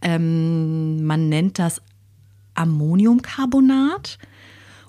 Ähm, 0.00 1.04
man 1.04 1.28
nennt 1.28 1.58
das 1.58 1.82
Ammoniumcarbonat. 2.54 4.18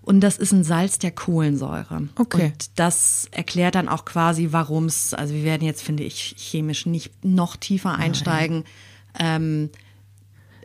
Und 0.03 0.19
das 0.19 0.37
ist 0.37 0.51
ein 0.51 0.63
Salz 0.65 0.99
der 0.99 1.11
Kohlensäure. 1.11 2.09
Okay. 2.19 2.47
Und 2.47 2.79
das 2.79 3.27
erklärt 3.31 3.75
dann 3.75 3.87
auch 3.87 4.03
quasi, 4.03 4.49
warum 4.51 4.85
es, 4.85 5.13
also 5.13 5.33
wir 5.33 5.43
werden 5.43 5.65
jetzt, 5.65 5.81
finde 5.81 6.03
ich, 6.03 6.35
chemisch 6.37 6.85
nicht 6.85 7.23
noch 7.23 7.55
tiefer 7.55 7.95
einsteigen. 7.95 8.65
Ähm, 9.17 9.69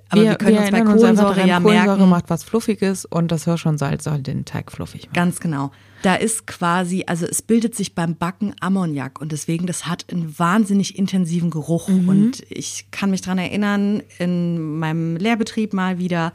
Aber 0.08 0.22
wir, 0.22 0.30
wir 0.30 0.36
können 0.36 0.54
wir 0.54 0.60
uns 0.62 0.70
bei 0.70 0.80
Kohlensäure 0.80 1.28
einfach 1.28 1.36
ja 1.36 1.46
daran, 1.46 1.62
Kohlensäure 1.62 1.96
merken. 1.98 2.10
macht 2.10 2.30
was 2.30 2.42
Fluffiges 2.42 3.04
und 3.04 3.30
das 3.30 3.44
Hirschhornsalz 3.44 4.04
soll 4.04 4.22
den 4.22 4.44
Teig 4.44 4.72
fluffig 4.72 5.02
machen. 5.02 5.14
Ganz 5.14 5.38
genau. 5.38 5.70
Da 6.02 6.16
ist 6.16 6.46
quasi, 6.46 7.04
also 7.06 7.26
es 7.26 7.42
bildet 7.42 7.74
sich 7.74 7.94
beim 7.94 8.16
Backen 8.16 8.54
Ammoniak 8.60 9.20
und 9.20 9.32
deswegen, 9.32 9.66
das 9.66 9.86
hat 9.86 10.06
einen 10.10 10.36
wahnsinnig 10.38 10.98
intensiven 10.98 11.50
Geruch. 11.50 11.88
Und 11.88 12.44
ich 12.50 12.86
kann 12.90 13.10
mich 13.10 13.20
dran 13.20 13.38
erinnern, 13.38 14.02
in 14.18 14.78
meinem 14.78 15.16
Lehrbetrieb 15.16 15.72
mal 15.72 15.98
wieder, 15.98 16.32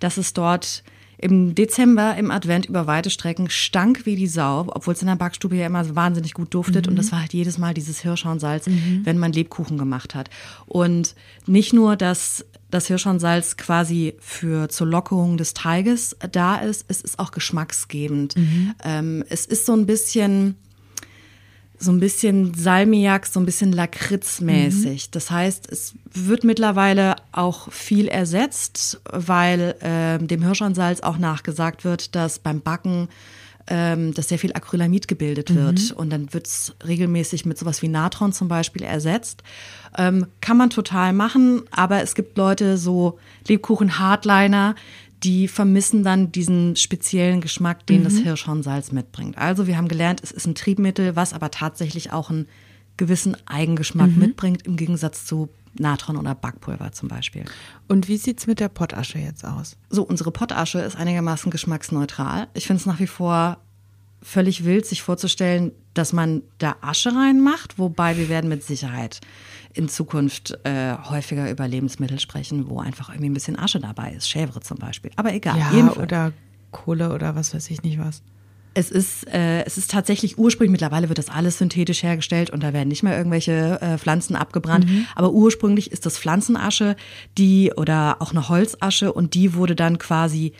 dass 0.00 0.16
es 0.16 0.32
dort 0.32 0.82
im 1.24 1.54
Dezember 1.54 2.16
im 2.18 2.30
Advent 2.30 2.66
über 2.66 2.86
weite 2.86 3.08
Strecken 3.08 3.48
stank 3.48 4.04
wie 4.04 4.14
die 4.14 4.26
Sau, 4.26 4.66
obwohl 4.68 4.92
es 4.92 5.00
in 5.00 5.08
der 5.08 5.16
Backstube 5.16 5.56
ja 5.56 5.64
immer 5.64 5.96
wahnsinnig 5.96 6.34
gut 6.34 6.52
duftet. 6.52 6.86
Und 6.86 6.96
das 6.96 7.12
war 7.12 7.20
halt 7.22 7.32
jedes 7.32 7.56
Mal 7.56 7.72
dieses 7.72 8.00
Hirschhornsalz, 8.00 8.66
wenn 9.04 9.16
man 9.16 9.32
Lebkuchen 9.32 9.78
gemacht 9.78 10.14
hat. 10.14 10.28
Und 10.66 11.14
nicht 11.46 11.72
nur, 11.72 11.96
dass 11.96 12.44
das 12.70 12.88
Hirschhornsalz 12.88 13.56
quasi 13.56 14.12
für 14.20 14.68
zur 14.68 14.86
Lockerung 14.86 15.38
des 15.38 15.54
Teiges 15.54 16.14
da 16.30 16.56
ist, 16.56 16.84
es 16.88 17.00
ist 17.00 17.18
auch 17.18 17.30
geschmacksgebend. 17.30 18.34
Ähm, 18.84 19.24
es 19.30 19.46
ist 19.46 19.64
so 19.64 19.72
ein 19.72 19.86
bisschen 19.86 20.56
so 21.84 21.92
ein 21.92 22.00
bisschen 22.00 22.54
Salmiak, 22.54 23.26
so 23.26 23.38
ein 23.38 23.46
bisschen 23.46 23.72
Lakritzmäßig. 23.72 25.10
Das 25.10 25.30
heißt, 25.30 25.70
es 25.70 25.94
wird 26.12 26.44
mittlerweile 26.44 27.16
auch 27.32 27.70
viel 27.70 28.08
ersetzt, 28.08 29.00
weil 29.10 29.76
ähm, 29.80 30.26
dem 30.26 30.42
Hirschhornsalz 30.42 31.00
auch 31.00 31.18
nachgesagt 31.18 31.84
wird, 31.84 32.14
dass 32.14 32.38
beim 32.38 32.60
Backen 32.60 33.08
ähm, 33.66 34.12
dass 34.12 34.28
sehr 34.28 34.38
viel 34.38 34.52
Acrylamid 34.52 35.08
gebildet 35.08 35.54
wird 35.54 35.92
und 35.92 36.10
dann 36.10 36.32
wird 36.34 36.46
es 36.46 36.74
regelmäßig 36.86 37.46
mit 37.46 37.58
sowas 37.58 37.80
wie 37.80 37.88
Natron 37.88 38.32
zum 38.32 38.48
Beispiel 38.48 38.82
ersetzt. 38.82 39.42
Ähm, 39.96 40.26
kann 40.40 40.56
man 40.56 40.70
total 40.70 41.12
machen, 41.12 41.62
aber 41.70 42.02
es 42.02 42.14
gibt 42.14 42.36
Leute, 42.36 42.76
so 42.76 43.18
Lebkuchen-Hardliner, 43.48 44.74
die 45.24 45.48
vermissen 45.48 46.04
dann 46.04 46.30
diesen 46.30 46.76
speziellen 46.76 47.40
Geschmack, 47.40 47.86
den 47.86 48.04
das 48.04 48.14
Hirschhornsalz 48.14 48.92
mitbringt. 48.92 49.38
Also 49.38 49.66
wir 49.66 49.76
haben 49.76 49.88
gelernt, 49.88 50.20
es 50.22 50.30
ist 50.30 50.46
ein 50.46 50.54
Triebmittel, 50.54 51.16
was 51.16 51.32
aber 51.32 51.50
tatsächlich 51.50 52.12
auch 52.12 52.30
einen 52.30 52.46
gewissen 52.96 53.36
Eigengeschmack 53.46 54.16
mitbringt, 54.16 54.66
im 54.66 54.76
Gegensatz 54.76 55.24
zu 55.24 55.48
Natron 55.76 56.16
oder 56.16 56.34
Backpulver 56.34 56.92
zum 56.92 57.08
Beispiel. 57.08 57.44
Und 57.88 58.06
wie 58.06 58.16
sieht's 58.16 58.46
mit 58.46 58.60
der 58.60 58.68
Pottasche 58.68 59.18
jetzt 59.18 59.44
aus? 59.44 59.76
So, 59.90 60.02
unsere 60.02 60.30
Pottasche 60.30 60.78
ist 60.80 60.96
einigermaßen 60.96 61.50
geschmacksneutral. 61.50 62.46
Ich 62.54 62.66
finde 62.66 62.80
es 62.80 62.86
nach 62.86 63.00
wie 63.00 63.06
vor 63.06 63.58
völlig 64.22 64.64
wild, 64.64 64.86
sich 64.86 65.02
vorzustellen, 65.02 65.72
dass 65.94 66.12
man 66.12 66.42
da 66.58 66.76
Asche 66.80 67.14
reinmacht, 67.14 67.78
wobei 67.78 68.16
wir 68.16 68.28
werden 68.28 68.48
mit 68.48 68.62
Sicherheit 68.62 69.20
in 69.74 69.88
Zukunft 69.88 70.58
äh, 70.64 70.94
häufiger 71.10 71.50
über 71.50 71.66
Lebensmittel 71.66 72.20
sprechen, 72.20 72.68
wo 72.68 72.80
einfach 72.80 73.10
irgendwie 73.10 73.28
ein 73.28 73.34
bisschen 73.34 73.58
Asche 73.58 73.80
dabei 73.80 74.12
ist. 74.12 74.28
Chèvre 74.28 74.60
zum 74.60 74.78
Beispiel. 74.78 75.10
Aber 75.16 75.34
egal. 75.34 75.58
Ja, 75.58 75.72
jedenfalls. 75.72 75.98
oder 75.98 76.32
Kohle 76.70 77.12
oder 77.12 77.34
was 77.34 77.54
weiß 77.54 77.70
ich 77.70 77.82
nicht 77.82 77.98
was. 77.98 78.22
Es 78.76 78.90
ist, 78.90 79.28
äh, 79.32 79.64
es 79.64 79.78
ist 79.78 79.90
tatsächlich 79.90 80.36
ursprünglich, 80.36 80.72
mittlerweile 80.72 81.08
wird 81.08 81.18
das 81.18 81.28
alles 81.28 81.58
synthetisch 81.58 82.02
hergestellt 82.02 82.50
und 82.50 82.62
da 82.62 82.72
werden 82.72 82.88
nicht 82.88 83.04
mehr 83.04 83.16
irgendwelche 83.16 83.80
äh, 83.80 83.98
Pflanzen 83.98 84.34
abgebrannt. 84.34 84.86
Aber 85.14 85.32
ursprünglich 85.32 85.92
ist 85.92 86.06
das 86.06 86.18
Pflanzenasche, 86.18 86.96
die 87.38 87.72
oder 87.76 88.16
auch 88.20 88.32
eine 88.32 88.48
Holzasche 88.48 89.12
und 89.12 89.34
die 89.34 89.54
wurde 89.54 89.76
dann 89.76 89.98
quasi, 89.98 90.54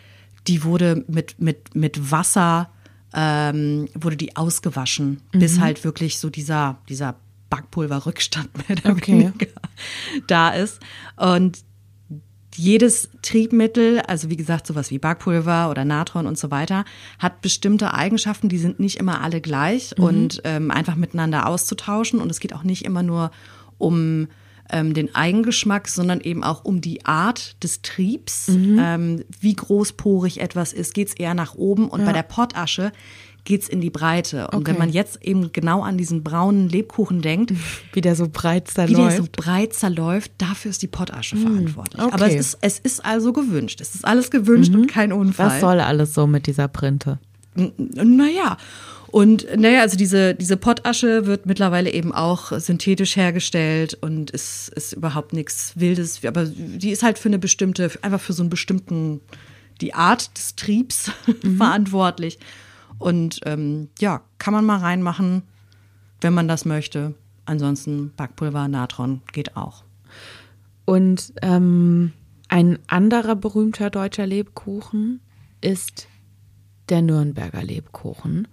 die 0.46 0.62
wurde 0.62 1.04
mit, 1.08 1.40
mit, 1.40 1.74
mit 1.74 2.12
Wasser, 2.12 2.70
ähm, 3.12 3.88
wurde 3.94 4.16
die 4.16 4.36
ausgewaschen, 4.36 5.20
bis 5.32 5.58
halt 5.58 5.82
wirklich 5.82 6.18
so 6.18 6.30
dieser, 6.30 6.78
dieser 6.88 7.16
Backpulverrückstand 7.50 8.50
mehr 8.56 8.78
oder 8.78 8.92
Okay. 8.96 9.12
weniger 9.12 9.46
da 10.26 10.50
ist. 10.50 10.80
Und 11.16 11.64
jedes 12.56 13.08
Triebmittel, 13.22 14.00
also 14.00 14.30
wie 14.30 14.36
gesagt, 14.36 14.66
sowas 14.66 14.90
wie 14.90 14.98
Backpulver 14.98 15.70
oder 15.70 15.84
Natron 15.84 16.26
und 16.26 16.38
so 16.38 16.50
weiter, 16.50 16.84
hat 17.18 17.40
bestimmte 17.40 17.94
Eigenschaften, 17.94 18.48
die 18.48 18.58
sind 18.58 18.78
nicht 18.78 18.98
immer 18.98 19.20
alle 19.20 19.40
gleich 19.40 19.98
und 19.98 20.40
ähm, 20.44 20.70
einfach 20.70 20.94
miteinander 20.94 21.48
auszutauschen. 21.48 22.20
Und 22.20 22.30
es 22.30 22.40
geht 22.40 22.54
auch 22.54 22.62
nicht 22.62 22.84
immer 22.84 23.02
nur 23.02 23.32
um 23.78 24.28
ähm, 24.70 24.94
den 24.94 25.14
Eigengeschmack, 25.14 25.88
sondern 25.88 26.20
eben 26.20 26.44
auch 26.44 26.64
um 26.64 26.80
die 26.80 27.04
Art 27.04 27.62
des 27.62 27.82
Triebs, 27.82 28.48
ähm, 28.48 29.24
wie 29.40 29.54
großporig 29.54 30.40
etwas 30.40 30.72
ist, 30.72 30.94
geht's 30.94 31.14
eher 31.14 31.34
nach 31.34 31.54
oben. 31.54 31.88
Und 31.88 32.04
bei 32.04 32.12
der 32.12 32.22
Pottasche 32.22 32.92
geht's 33.44 33.68
in 33.68 33.80
die 33.80 33.90
Breite. 33.90 34.48
Und 34.48 34.66
wenn 34.66 34.74
Okay. 34.74 34.78
man 34.78 34.90
jetzt 34.90 35.22
eben 35.22 35.52
genau 35.52 35.82
an 35.82 35.98
diesen 35.98 36.22
braunen 36.24 36.68
Lebkuchen 36.68 37.20
denkt, 37.22 37.52
Wie 37.92 38.00
der 38.00 38.16
so 38.16 38.28
breit 38.28 38.70
da 38.74 38.88
wie 38.88 38.94
der 38.94 39.10
so 39.10 39.24
breit 39.30 39.74
zerläuft, 39.74 40.32
dafür 40.38 40.70
ist 40.70 40.82
die 40.82 40.86
Pottasche 40.88 41.36
verantwortlich. 41.36 42.02
okay. 42.02 42.12
Aber 42.14 42.26
es 42.26 42.34
ist, 42.34 42.58
es 42.62 42.78
ist 42.78 43.04
also 43.04 43.32
gewünscht. 43.32 43.80
Es 43.80 43.94
ist 43.94 44.04
alles 44.04 44.30
gewünscht 44.30 44.74
und 44.74 44.86
kein 44.86 45.12
Unfall. 45.12 45.46
Was 45.48 45.60
soll 45.60 45.80
alles 45.80 46.14
so 46.14 46.26
mit 46.26 46.46
dieser 46.46 46.68
Printe? 46.68 47.18
Naja. 47.76 48.56
Und 49.08 49.46
naja, 49.56 49.82
also 49.82 49.96
diese, 49.96 50.34
diese 50.34 50.56
Pottasche 50.56 51.26
wird 51.26 51.46
mittlerweile 51.46 51.92
eben 51.92 52.12
auch 52.12 52.50
synthetisch 52.58 53.14
hergestellt 53.14 53.96
und 54.00 54.32
ist, 54.32 54.70
ist 54.70 54.92
überhaupt 54.94 55.32
nichts 55.32 55.72
Wildes. 55.76 56.24
Aber 56.24 56.46
die 56.46 56.90
ist 56.90 57.04
halt 57.04 57.18
für 57.18 57.28
eine 57.28 57.38
bestimmte, 57.38 57.92
einfach 58.02 58.20
für 58.20 58.32
so 58.32 58.42
einen 58.42 58.50
bestimmten, 58.50 59.20
die 59.80 59.94
Art 59.94 60.36
des 60.36 60.56
Triebs 60.56 61.12
verantwortlich. 61.58 62.40
Und 62.98 63.40
ähm, 63.44 63.88
ja, 63.98 64.22
kann 64.38 64.54
man 64.54 64.64
mal 64.64 64.78
reinmachen, 64.78 65.42
wenn 66.20 66.34
man 66.34 66.48
das 66.48 66.64
möchte. 66.64 67.14
Ansonsten 67.46 68.12
Backpulver, 68.16 68.68
Natron 68.68 69.20
geht 69.32 69.56
auch. 69.56 69.84
Und 70.84 71.32
ähm, 71.42 72.12
ein 72.48 72.78
anderer 72.86 73.36
berühmter 73.36 73.90
deutscher 73.90 74.26
Lebkuchen 74.26 75.20
ist 75.60 76.08
der 76.88 77.02
Nürnberger 77.02 77.62
Lebkuchen. 77.62 78.48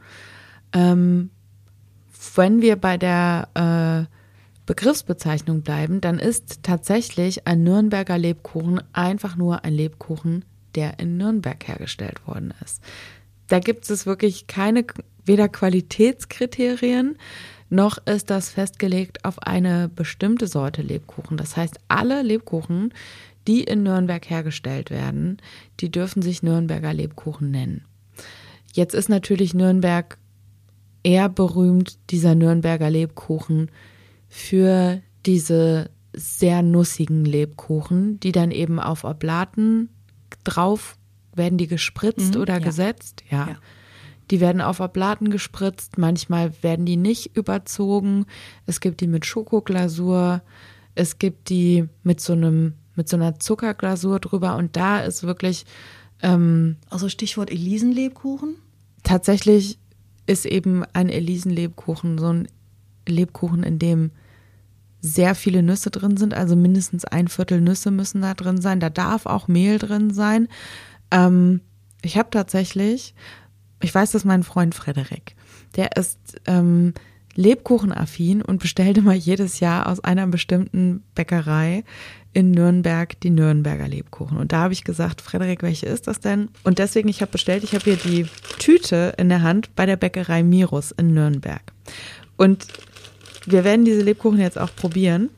Ähm, 0.74 1.30
wenn 2.36 2.62
wir 2.62 2.76
bei 2.76 2.98
der 2.98 4.08
äh, 4.08 4.16
Begriffsbezeichnung 4.66 5.62
bleiben, 5.62 6.02
dann 6.02 6.20
ist 6.20 6.64
tatsächlich 6.64 7.48
ein 7.48 7.64
Nürnberger 7.64 8.18
Lebkuchen 8.18 8.82
einfach 8.94 9.36
nur 9.36 9.66
ein 9.66 9.74
Lebkuchen, 9.74 10.46
der 10.76 11.00
in 11.00 11.18
Nürnberg 11.18 11.68
hergestellt 11.68 12.26
worden 12.26 12.54
ist. 12.64 12.82
Da 13.52 13.60
gibt 13.60 13.90
es 13.90 14.06
wirklich 14.06 14.48
keine, 14.48 14.86
weder 15.26 15.50
Qualitätskriterien, 15.50 17.18
noch 17.70 17.98
ist 18.06 18.30
das 18.30 18.50
festgelegt 18.50 19.26
auf 19.26 19.42
eine 19.42 19.90
bestimmte 19.90 20.48
Sorte 20.48 20.82
Lebkuchen. 20.82 21.36
Das 21.36 21.58
heißt, 21.58 21.78
alle 21.90 22.22
Lebkuchen, 22.22 22.94
die 23.50 23.62
in 23.66 23.84
Nürnberg 23.84 24.30
hergestellt 24.30 24.90
werden, 24.90 25.36
die 25.82 25.92
dürfen 25.92 26.22
sich 26.22 26.44
Nürnberger 26.44 26.94
Lebkuchen 26.94 27.52
nennen. 27.52 27.84
Jetzt 28.72 28.94
ist 28.94 29.10
natürlich 29.10 29.54
Nürnberg 29.54 30.18
eher 31.04 31.28
berühmt, 31.28 32.00
dieser 32.10 32.36
Nürnberger 32.36 32.90
Lebkuchen, 32.90 33.70
für 34.30 35.02
diese 35.26 35.90
sehr 36.14 36.62
nussigen 36.62 37.26
Lebkuchen, 37.26 38.18
die 38.22 38.32
dann 38.32 38.52
eben 38.52 38.80
auf 38.80 39.04
Oblaten 39.04 39.90
drauf 40.46 40.96
werden 41.36 41.58
die 41.58 41.68
gespritzt 41.68 42.36
Mhm, 42.36 42.42
oder 42.42 42.54
ja. 42.54 42.60
gesetzt. 42.60 43.24
Ja. 43.30 43.48
Ja. 43.50 43.56
Die 44.30 44.40
werden 44.40 44.62
auf 44.62 44.80
Oblaten 44.80 45.30
gespritzt, 45.30 45.98
manchmal 45.98 46.54
werden 46.64 46.86
die 46.86 46.96
nicht 46.96 47.36
überzogen. 47.36 48.26
Es 48.66 48.80
gibt 48.80 49.02
die 49.02 49.08
mit 49.08 49.26
Schokoglasur, 49.26 50.42
es 50.96 51.20
gibt 51.20 51.50
die 51.50 51.88
mit 52.04 52.22
so 52.22 52.34
einem 52.34 52.74
mit 52.96 53.08
so 53.08 53.16
einer 53.16 53.40
Zuckerglasur 53.40 54.20
drüber 54.20 54.58
und 54.58 54.76
da 54.76 55.00
ist 55.00 55.24
wirklich 55.24 55.66
ähm, 56.22 56.76
Also 56.90 57.08
Stichwort 57.10 57.50
Elisenlebkuchen. 57.50 58.56
tatsächlich 59.04 59.78
ist 60.28 60.46
eben 60.46 60.84
ein 60.94 61.10
Elisenlebkuchen 61.10 62.18
so 62.18 62.28
ein 62.28 62.48
Lebkuchen, 63.08 63.64
in 63.64 63.80
dem 63.80 64.12
sehr 65.02 65.34
viele 65.36 65.64
Nüsse 65.64 65.90
drin 65.90 66.16
sind, 66.18 66.34
also 66.36 66.56
mindestens 66.56 67.06
ein 67.06 67.28
Viertel 67.28 67.60
Nüsse 67.60 67.90
müssen 67.90 68.22
da 68.22 68.34
drin 68.36 68.62
sein. 68.62 68.80
Da 68.80 68.90
darf 68.92 69.26
auch 69.26 69.48
Mehl 69.48 69.80
drin 69.80 70.14
sein. 70.14 70.48
Ähm, 71.12 71.62
ich 72.02 72.18
habe 72.18 72.30
tatsächlich, 72.32 73.14
ich 73.82 73.94
weiß, 73.94 74.12
dass 74.12 74.26
mein 74.26 74.44
Freund 74.44 74.74
Frederik, 74.74 75.36
der 75.76 75.96
ist 75.96 76.20
ähm, 76.48 76.94
Lebkuchenaffin 77.36 78.42
und 78.42 78.60
bestellt 78.60 78.98
immer 78.98 79.14
jedes 79.14 79.60
Jahr 79.60 79.88
aus 79.88 80.04
einer 80.04 80.28
bestimmten 80.28 81.04
Bäckerei 81.16 81.84
in 82.34 82.52
Nürnberg 82.52 83.20
die 83.20 83.30
Nürnberger 83.30 83.88
Lebkuchen. 83.88 84.38
Und 84.38 84.52
da 84.52 84.62
habe 84.62 84.74
ich 84.74 84.84
gesagt, 84.84 85.22
Frederik, 85.22 85.64
welche 85.64 85.86
ist 85.86 86.08
das 86.08 86.20
denn? 86.20 86.50
Und 86.64 86.80
deswegen, 86.80 87.10
ich 87.10 87.22
habe 87.22 87.32
bestellt, 87.32 87.64
ich 87.64 87.74
habe 87.74 87.84
hier 87.84 87.98
die 87.98 88.26
Tüte 88.58 89.14
in 89.18 89.30
der 89.30 89.42
Hand 89.42 89.76
bei 89.76 89.86
der 89.86 89.98
Bäckerei 89.98 90.44
Mirus 90.44 90.92
in 90.92 91.14
Nürnberg. 91.14 91.62
Und 92.38 92.68
wir 93.46 93.64
werden 93.64 93.86
diese 93.86 94.02
Lebkuchen 94.02 94.40
jetzt 94.40 94.60
auch 94.60 94.74
probieren. 94.76 95.30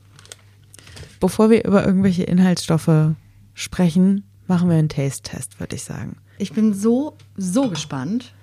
Bevor 1.20 1.50
wir 1.50 1.64
über 1.64 1.86
irgendwelche 1.86 2.24
Inhaltsstoffe 2.24 3.12
sprechen, 3.54 4.24
machen 4.48 4.70
wir 4.70 4.78
einen 4.78 4.90
Taste-Test, 4.90 5.60
würde 5.60 5.76
ich 5.76 5.84
sagen. 5.84 6.18
Ich 6.38 6.54
bin 6.54 6.74
so, 6.74 7.18
so 7.38 7.70
gespannt. 7.70 8.34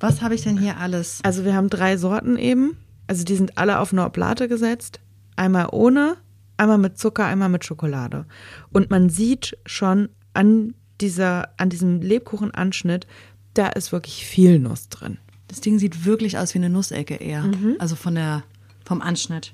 Was 0.00 0.22
habe 0.22 0.34
ich 0.34 0.42
denn 0.42 0.58
hier 0.58 0.78
alles? 0.78 1.20
Also 1.22 1.44
wir 1.44 1.54
haben 1.54 1.70
drei 1.70 1.96
Sorten 1.96 2.36
eben. 2.36 2.76
Also 3.06 3.24
die 3.24 3.36
sind 3.36 3.58
alle 3.58 3.80
auf 3.80 3.92
eine 3.92 4.04
Oblate 4.04 4.48
gesetzt. 4.48 5.00
Einmal 5.36 5.68
ohne 5.72 6.16
einmal 6.56 6.78
mit 6.78 6.98
Zucker, 6.98 7.26
einmal 7.26 7.48
mit 7.48 7.64
Schokolade. 7.64 8.26
Und 8.72 8.90
man 8.90 9.08
sieht 9.08 9.56
schon 9.66 10.08
an 10.32 10.74
dieser, 11.00 11.48
an 11.56 11.70
diesem 11.70 12.00
Lebkuchenanschnitt, 12.00 13.06
da 13.54 13.68
ist 13.68 13.92
wirklich 13.92 14.26
viel 14.26 14.58
Nuss 14.58 14.88
drin. 14.88 15.18
Das 15.48 15.60
Ding 15.60 15.78
sieht 15.78 16.04
wirklich 16.04 16.38
aus 16.38 16.54
wie 16.54 16.58
eine 16.58 16.70
Nussecke 16.70 17.14
eher. 17.14 17.44
Also 17.78 17.96
von 17.96 18.14
der, 18.14 18.42
vom 18.84 19.00
Anschnitt. 19.00 19.52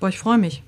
Boah, 0.00 0.08
ich 0.08 0.18
freue 0.18 0.38
mich. 0.38 0.62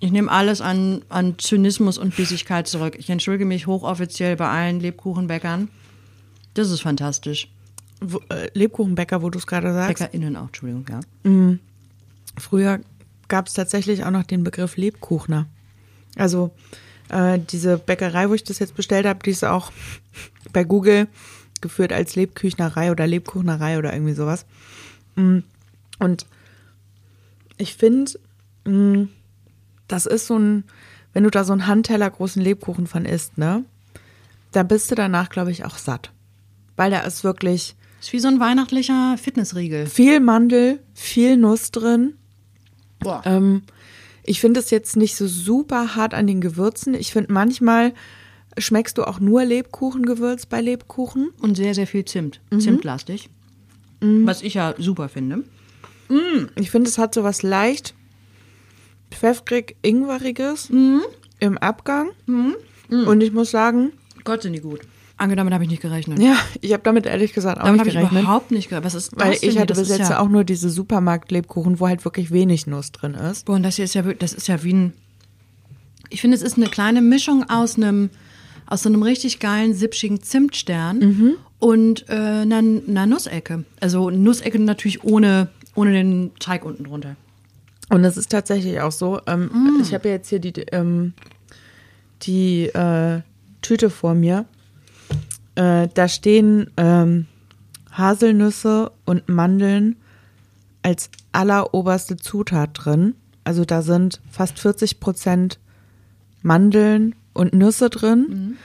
Ich 0.00 0.12
nehme 0.12 0.30
alles 0.30 0.60
an, 0.60 1.02
an 1.08 1.38
Zynismus 1.38 1.98
und 1.98 2.14
Bissigkeit 2.14 2.68
zurück. 2.68 2.96
Ich 2.98 3.10
entschuldige 3.10 3.44
mich 3.44 3.66
hochoffiziell 3.66 4.36
bei 4.36 4.48
allen 4.48 4.80
Lebkuchenbäckern. 4.80 5.68
Das 6.54 6.70
ist 6.70 6.82
fantastisch. 6.82 7.48
Wo, 8.00 8.18
äh, 8.28 8.48
Lebkuchenbäcker, 8.54 9.22
wo 9.22 9.30
du 9.30 9.38
es 9.38 9.46
gerade 9.46 9.72
sagst. 9.72 9.98
BäckerInnen 9.98 10.36
auch, 10.36 10.46
Entschuldigung, 10.46 10.86
ja. 10.88 11.00
Früher 12.38 12.80
gab 13.26 13.48
es 13.48 13.54
tatsächlich 13.54 14.04
auch 14.04 14.10
noch 14.12 14.22
den 14.22 14.44
Begriff 14.44 14.76
Lebkuchner. 14.76 15.46
Also 16.16 16.52
äh, 17.08 17.38
diese 17.38 17.78
Bäckerei, 17.78 18.28
wo 18.28 18.34
ich 18.34 18.44
das 18.44 18.60
jetzt 18.60 18.76
bestellt 18.76 19.06
habe, 19.06 19.18
die 19.24 19.30
ist 19.30 19.44
auch 19.44 19.72
bei 20.52 20.62
Google 20.62 21.08
geführt 21.60 21.92
als 21.92 22.14
Lebküchnerei 22.14 22.92
oder 22.92 23.06
Lebkuchnerei 23.06 23.78
oder 23.78 23.92
irgendwie 23.92 24.14
sowas. 24.14 24.46
Mm, 25.16 25.38
Und 25.98 26.26
ich 27.56 27.74
finde, 27.74 28.12
mm, 28.64 29.08
das 29.88 30.06
ist 30.06 30.26
so 30.26 30.38
ein, 30.38 30.64
wenn 31.12 31.24
du 31.24 31.30
da 31.30 31.44
so 31.44 31.52
einen 31.52 31.66
Handteller 31.66 32.08
großen 32.08 32.40
Lebkuchen 32.42 32.86
von 32.86 33.04
isst, 33.04 33.38
ne, 33.38 33.64
da 34.52 34.62
bist 34.62 34.90
du 34.90 34.94
danach, 34.94 35.28
glaube 35.30 35.50
ich, 35.50 35.64
auch 35.64 35.76
satt. 35.78 36.12
Weil 36.76 36.90
da 36.90 37.00
ist 37.00 37.24
wirklich 37.24 37.74
Ist 38.00 38.12
wie 38.12 38.20
so 38.20 38.28
ein 38.28 38.40
weihnachtlicher 38.40 39.16
Fitnessriegel. 39.18 39.86
viel 39.86 40.20
Mandel, 40.20 40.80
viel 40.94 41.36
Nuss 41.36 41.70
drin. 41.70 42.14
Boah. 43.00 43.22
Ähm, 43.24 43.62
ich 44.22 44.40
finde 44.40 44.60
es 44.60 44.70
jetzt 44.70 44.96
nicht 44.96 45.16
so 45.16 45.26
super 45.26 45.96
hart 45.96 46.14
an 46.14 46.26
den 46.26 46.40
Gewürzen. 46.40 46.94
Ich 46.94 47.12
finde 47.12 47.32
manchmal 47.32 47.92
schmeckst 48.58 48.98
du 48.98 49.04
auch 49.04 49.20
nur 49.20 49.44
Lebkuchengewürz 49.44 50.46
bei 50.46 50.60
Lebkuchen. 50.60 51.30
Und 51.40 51.56
sehr, 51.56 51.74
sehr 51.74 51.86
viel 51.86 52.04
Zimt. 52.04 52.40
Zimtlastig. 52.56 53.30
Was 54.00 54.42
ich 54.42 54.54
ja 54.54 54.74
super 54.78 55.08
finde. 55.08 55.44
Ich 56.56 56.70
finde, 56.70 56.88
es 56.88 56.98
hat 56.98 57.14
so 57.14 57.24
was 57.24 57.42
leicht 57.42 57.94
pfeffrig 59.10 59.76
ingweriges 59.82 60.70
im 60.70 61.58
Abgang. 61.58 62.10
Und 62.88 63.20
ich 63.20 63.32
muss 63.32 63.50
sagen, 63.50 63.92
Gott 64.24 64.42
sind 64.42 64.52
die 64.54 64.60
gut. 64.60 64.80
Ange, 65.20 65.34
damit 65.34 65.52
habe 65.52 65.64
ich 65.64 65.70
nicht 65.70 65.82
gerechnet. 65.82 66.20
ja, 66.20 66.36
ich 66.60 66.72
habe 66.72 66.84
damit 66.84 67.04
ehrlich 67.06 67.32
gesagt 67.32 67.58
auch 67.58 67.64
damit 67.64 67.80
habe 67.80 67.88
nicht 67.88 67.96
ich 67.96 68.00
gerechnet. 68.00 68.22
überhaupt 68.22 68.50
nicht 68.52 68.68
gerechnet. 68.68 68.86
Was 68.86 68.94
ist 68.94 69.12
das 69.12 69.18
Weil 69.26 69.32
ich 69.34 69.40
hier? 69.40 69.54
hatte 69.60 69.66
Das 69.74 69.78
bis 69.80 69.88
jetzt 69.88 70.10
ja, 70.10 70.20
auch 70.20 70.28
nur 70.28 70.44
diese 70.44 70.70
Supermarkt-Lebkuchen, 70.70 71.80
wo 71.80 71.88
halt 71.88 72.04
wirklich 72.04 72.30
wenig 72.30 72.68
Nuss 72.68 72.92
drin 72.92 73.14
ist. 73.14 73.46
Boah, 73.46 73.56
und 73.56 73.64
das 73.64 73.74
hier 73.76 73.84
ist 73.84 73.94
ja 73.94 74.04
wirklich, 74.04 74.20
das 74.20 74.32
ist 74.32 74.46
ja 74.46 74.62
wie 74.62 74.72
ein. 74.74 74.92
Ich 76.10 76.20
finde, 76.20 76.36
es 76.36 76.42
ist 76.42 76.56
eine 76.56 76.66
kleine 76.66 77.02
Mischung 77.02 77.50
aus 77.50 77.76
einem, 77.76 78.10
aus 78.66 78.82
so 78.84 78.88
einem 78.88 79.02
richtig 79.02 79.40
geilen, 79.40 79.74
sipschigen 79.74 80.22
Zimtstern 80.22 81.36
und 81.58 82.08
äh, 82.08 82.12
einer, 82.12 82.58
einer 82.58 83.06
Nussecke. 83.06 83.64
Also 83.80 84.10
Nussecke 84.10 84.60
natürlich 84.60 85.02
ohne, 85.02 85.48
ohne 85.74 85.92
den 85.92 86.30
Teig 86.38 86.64
unten 86.64 86.84
drunter. 86.84 87.16
Und 87.90 88.04
es 88.04 88.16
ist 88.16 88.30
tatsächlich 88.30 88.80
auch 88.80 88.92
so. 88.92 89.20
Ähm, 89.26 89.50
Ich 89.82 89.94
habe 89.94 90.08
ja 90.08 90.14
jetzt 90.14 90.28
hier 90.28 90.40
die, 90.40 90.52
ähm, 90.72 91.14
die 92.22 92.66
äh, 92.66 93.20
Tüte 93.62 93.90
vor 93.90 94.14
mir. 94.14 94.44
Äh, 95.54 95.88
da 95.94 96.08
stehen 96.08 96.70
ähm, 96.76 97.26
Haselnüsse 97.92 98.92
und 99.04 99.28
Mandeln 99.28 99.96
als 100.82 101.10
alleroberste 101.32 102.16
Zutat 102.16 102.70
drin. 102.74 103.14
Also 103.44 103.64
da 103.64 103.82
sind 103.82 104.20
fast 104.30 104.58
40 104.58 105.00
Prozent 105.00 105.58
Mandeln 106.42 107.14
und 107.32 107.54
Nüsse 107.54 107.90
drin. 107.90 108.56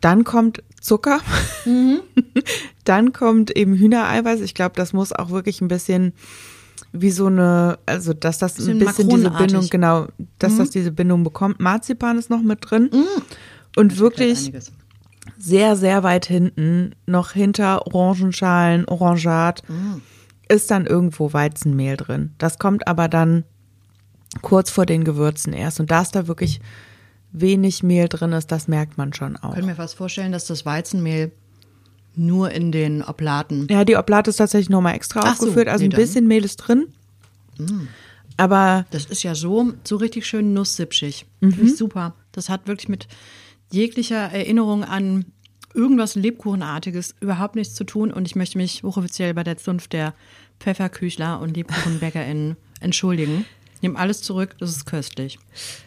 Dann 0.00 0.24
kommt 0.24 0.62
Zucker. 0.80 1.20
Dann 2.84 3.12
kommt 3.12 3.56
eben 3.56 3.74
Hühnereiweiß. 3.74 4.40
Ich 4.40 4.54
glaube, 4.54 4.74
das 4.76 4.92
muss 4.92 5.12
auch 5.12 5.30
wirklich 5.30 5.60
ein 5.60 5.68
bisschen 5.68 6.12
wie 6.92 7.10
so 7.10 7.26
eine, 7.26 7.78
also 7.86 8.12
dass 8.12 8.38
das 8.38 8.58
ein 8.58 8.78
Bisschen 8.78 9.08
diese. 9.08 9.30
Bindung, 9.30 9.68
genau, 9.68 10.06
dass 10.38 10.56
das 10.56 10.70
diese 10.70 10.92
Bindung 10.92 11.24
bekommt. 11.24 11.58
Marzipan 11.60 12.18
ist 12.18 12.30
noch 12.30 12.42
mit 12.42 12.58
drin. 12.70 12.90
Und 13.76 13.98
wirklich 13.98 14.46
Einiges. 14.48 14.72
sehr, 15.38 15.76
sehr 15.76 16.02
weit 16.02 16.26
hinten, 16.26 16.94
noch 17.06 17.32
hinter 17.32 17.86
Orangenschalen, 17.86 18.86
Orangat, 18.86 19.62
ist 20.48 20.70
dann 20.70 20.86
irgendwo 20.86 21.32
Weizenmehl 21.32 21.96
drin. 21.96 22.34
Das 22.36 22.58
kommt 22.58 22.86
aber 22.86 23.08
dann 23.08 23.44
kurz 24.42 24.70
vor 24.70 24.84
den 24.84 25.04
Gewürzen 25.04 25.54
erst. 25.54 25.80
Und 25.80 25.90
dass 25.90 26.10
da 26.10 26.26
wirklich 26.28 26.60
wenig 27.32 27.82
Mehl 27.82 28.08
drin 28.08 28.32
ist, 28.32 28.52
das 28.52 28.68
merkt 28.68 28.98
man 28.98 29.14
schon 29.14 29.36
auch. 29.36 29.50
Ich 29.50 29.56
kann 29.56 29.66
mir 29.66 29.74
fast 29.74 29.94
vorstellen, 29.94 30.32
dass 30.32 30.46
das 30.46 30.66
Weizenmehl 30.66 31.32
nur 32.14 32.50
in 32.50 32.72
den 32.72 33.02
Oblaten. 33.02 33.66
Ja, 33.70 33.84
die 33.84 33.96
Oblate 33.96 34.30
ist 34.30 34.36
tatsächlich 34.36 34.70
nochmal 34.70 34.94
extra 34.94 35.20
Ach 35.20 35.36
so, 35.36 35.46
aufgeführt. 35.46 35.68
Also 35.68 35.82
nee, 35.82 35.86
ein 35.86 35.90
dann. 35.90 36.00
Mm. 36.00 36.02
bisschen 36.02 36.26
Mehl 36.26 36.44
ist 36.44 36.56
drin. 36.56 36.88
Aber 38.36 38.86
Das 38.90 39.06
ist 39.06 39.22
ja 39.22 39.34
so, 39.34 39.72
so 39.84 39.96
richtig 39.96 40.26
schön 40.26 40.54
nusssipschig. 40.54 41.26
Mhm. 41.40 41.52
Finde 41.52 41.70
ich 41.70 41.76
super. 41.76 42.14
Das 42.32 42.48
hat 42.48 42.66
wirklich 42.66 42.88
mit 42.88 43.06
jeglicher 43.70 44.16
Erinnerung 44.16 44.84
an 44.84 45.26
irgendwas 45.74 46.14
Lebkuchenartiges 46.14 47.14
überhaupt 47.20 47.56
nichts 47.56 47.74
zu 47.74 47.84
tun. 47.84 48.12
Und 48.12 48.26
ich 48.26 48.36
möchte 48.36 48.58
mich 48.58 48.82
hochoffiziell 48.82 49.34
bei 49.34 49.44
der 49.44 49.56
Zunft 49.58 49.92
der 49.92 50.14
Pfefferküchler 50.60 51.40
und 51.40 51.56
LebkuchenbäckerInnen 51.56 52.56
entschuldigen. 52.80 53.44
Ich 53.76 53.82
nehme 53.82 53.98
alles 53.98 54.22
zurück, 54.22 54.54
das 54.58 54.70
ist 54.70 54.86
köstlich. 54.86 55.38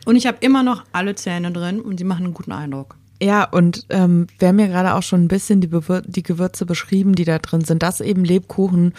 Und 0.06 0.16
ich 0.18 0.28
habe 0.28 0.38
immer 0.42 0.64
noch 0.64 0.84
alle 0.92 1.16
Zähne 1.16 1.52
drin 1.52 1.80
und 1.80 1.98
sie 1.98 2.04
machen 2.04 2.26
einen 2.26 2.34
guten 2.34 2.52
Eindruck. 2.52 2.98
Ja, 3.22 3.46
und 3.46 3.86
ähm, 3.90 4.28
wir 4.40 4.50
haben 4.50 4.60
ja 4.60 4.68
gerade 4.68 4.94
auch 4.94 5.04
schon 5.04 5.24
ein 5.24 5.30
bisschen 5.30 5.62
die, 5.62 5.68
Bewür 5.68 6.02
die 6.06 6.24
Gewürze 6.24 6.66
beschrieben, 6.66 7.16
die 7.16 7.24
da 7.24 7.40
drin 7.40 7.62
sind. 7.62 7.82
Dass 7.82 8.02
eben 8.02 8.26
Lebkuchen 8.26 8.94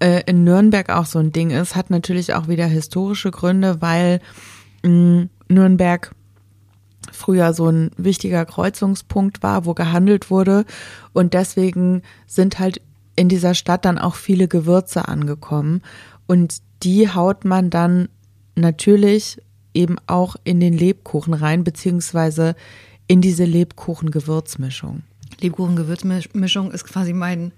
äh, 0.00 0.22
in 0.26 0.44
Nürnberg 0.44 0.90
auch 0.90 1.06
so 1.06 1.18
ein 1.18 1.32
Ding 1.32 1.50
ist, 1.50 1.74
hat 1.74 1.90
natürlich 1.90 2.34
auch 2.34 2.48
wieder 2.48 2.66
historische 2.66 3.30
Gründe, 3.30 3.80
weil 3.80 4.20
mh, 4.82 5.28
Nürnberg 5.48 6.14
früher 7.10 7.52
so 7.54 7.68
ein 7.68 7.90
wichtiger 7.96 8.44
Kreuzungspunkt 8.44 9.42
war, 9.42 9.64
wo 9.64 9.74
gehandelt 9.74 10.30
wurde. 10.30 10.64
Und 11.12 11.34
deswegen 11.34 12.02
sind 12.26 12.58
halt 12.58 12.80
in 13.16 13.28
dieser 13.28 13.54
Stadt 13.54 13.84
dann 13.84 13.98
auch 13.98 14.14
viele 14.14 14.48
Gewürze 14.48 15.08
angekommen. 15.08 15.82
Und 16.26 16.58
die 16.82 17.08
haut 17.08 17.44
man 17.44 17.70
dann 17.70 18.08
natürlich 18.56 19.40
eben 19.72 19.96
auch 20.06 20.36
in 20.44 20.60
den 20.60 20.76
Lebkuchen 20.76 21.34
rein, 21.34 21.64
beziehungsweise 21.64 22.54
in 23.06 23.20
diese 23.20 23.44
Lebkuchen-Gewürzmischung. 23.44 25.02
Lebkuchen-Gewürzmischung 25.40 26.70
ist 26.70 26.84
quasi 26.84 27.12
mein, 27.12 27.52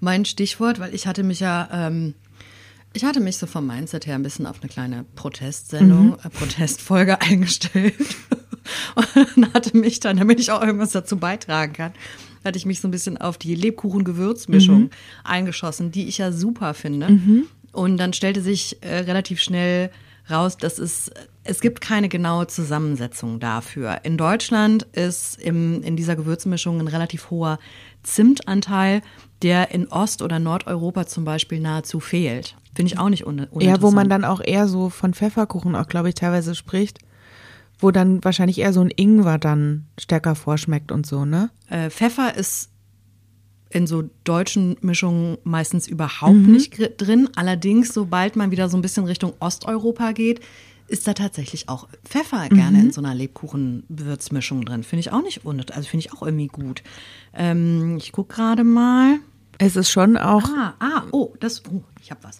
mein 0.00 0.24
Stichwort, 0.24 0.78
weil 0.78 0.94
ich 0.94 1.06
hatte 1.06 1.22
mich 1.22 1.40
ja, 1.40 1.68
ähm, 1.72 2.14
ich 2.92 3.04
hatte 3.04 3.20
mich 3.20 3.38
so 3.38 3.46
vom 3.46 3.66
Mindset 3.66 4.06
her 4.06 4.14
ein 4.14 4.22
bisschen 4.22 4.46
auf 4.46 4.60
eine 4.60 4.68
kleine 4.70 5.04
Protestsendung, 5.16 6.16
äh, 6.22 6.30
Protestfolge 6.30 7.20
eingestellt. 7.20 7.94
Und 8.94 9.06
dann 9.36 9.52
hatte 9.52 9.76
mich 9.76 10.00
dann, 10.00 10.16
damit 10.16 10.40
ich 10.40 10.50
auch 10.50 10.62
irgendwas 10.62 10.92
dazu 10.92 11.16
beitragen 11.18 11.72
kann, 11.72 11.92
hatte 12.44 12.56
ich 12.56 12.66
mich 12.66 12.80
so 12.80 12.88
ein 12.88 12.90
bisschen 12.90 13.18
auf 13.18 13.36
die 13.36 13.54
Lebkuchen-Gewürzmischung 13.54 14.90
eingeschossen, 15.24 15.90
die 15.90 16.08
ich 16.08 16.18
ja 16.18 16.30
super 16.30 16.74
finde. 16.74 17.08
Und 17.72 17.96
dann 17.96 18.12
stellte 18.12 18.40
sich 18.42 18.82
äh, 18.82 18.98
relativ 18.98 19.40
schnell 19.40 19.90
raus, 20.30 20.56
dass 20.56 20.78
es, 20.78 21.10
es 21.44 21.60
gibt 21.60 21.80
keine 21.80 22.08
genaue 22.08 22.46
Zusammensetzung 22.46 23.38
dafür. 23.38 24.00
In 24.02 24.16
Deutschland 24.16 24.84
ist 24.92 25.38
im, 25.40 25.82
in 25.82 25.96
dieser 25.96 26.16
Gewürzmischung 26.16 26.80
ein 26.80 26.88
relativ 26.88 27.30
hoher 27.30 27.58
Zimtanteil, 28.02 29.02
der 29.42 29.70
in 29.72 29.88
Ost- 29.88 30.22
oder 30.22 30.38
Nordeuropa 30.38 31.06
zum 31.06 31.24
Beispiel 31.24 31.60
nahezu 31.60 32.00
fehlt. 32.00 32.56
Finde 32.74 32.92
ich 32.92 32.98
auch 32.98 33.08
nicht 33.08 33.26
un 33.26 33.46
Ja, 33.60 33.80
wo 33.82 33.90
man 33.90 34.08
dann 34.08 34.24
auch 34.24 34.40
eher 34.42 34.68
so 34.68 34.88
von 34.88 35.14
Pfefferkuchen 35.14 35.76
auch, 35.76 35.86
glaube 35.86 36.08
ich, 36.08 36.14
teilweise 36.14 36.54
spricht, 36.54 36.98
wo 37.78 37.90
dann 37.90 38.24
wahrscheinlich 38.24 38.58
eher 38.58 38.72
so 38.72 38.80
ein 38.80 38.90
Ingwer 38.94 39.38
dann 39.38 39.86
stärker 40.00 40.34
vorschmeckt 40.34 40.90
und 40.92 41.06
so, 41.06 41.24
ne? 41.24 41.50
Äh, 41.68 41.90
Pfeffer 41.90 42.36
ist 42.36 42.70
in 43.70 43.86
so 43.86 44.04
deutschen 44.22 44.76
Mischungen 44.82 45.36
meistens 45.42 45.88
überhaupt 45.88 46.34
nicht 46.34 46.76
gr- 46.76 46.88
drin. 46.96 47.28
Allerdings, 47.34 47.92
sobald 47.92 48.36
man 48.36 48.50
wieder 48.52 48.68
so 48.68 48.76
ein 48.78 48.82
bisschen 48.82 49.04
Richtung 49.04 49.32
Osteuropa 49.40 50.12
geht, 50.12 50.40
ist 50.86 51.06
da 51.06 51.14
tatsächlich 51.14 51.68
auch 51.68 51.88
Pfeffer 52.04 52.48
gerne 52.48 52.80
in 52.80 52.92
so 52.92 53.00
einer 53.00 53.14
Lebkuchen-Würzmischung 53.14 54.64
drin. 54.64 54.82
Finde 54.82 55.00
ich 55.00 55.12
auch 55.12 55.22
nicht 55.22 55.44
unnötig. 55.44 55.76
Also 55.76 55.88
finde 55.88 56.06
ich 56.06 56.12
auch 56.12 56.22
irgendwie 56.22 56.48
gut. 56.48 56.82
Ähm, 57.32 57.96
ich 57.96 58.12
gucke 58.12 58.34
gerade 58.34 58.64
mal. 58.64 59.18
Es 59.58 59.76
ist 59.76 59.90
schon 59.90 60.16
auch, 60.16 60.42
Ah, 60.44 60.74
ah, 60.80 61.02
oh, 61.12 61.32
das, 61.40 61.62
oh, 61.70 61.82
ich 62.02 62.10
habe 62.10 62.22
was. 62.24 62.38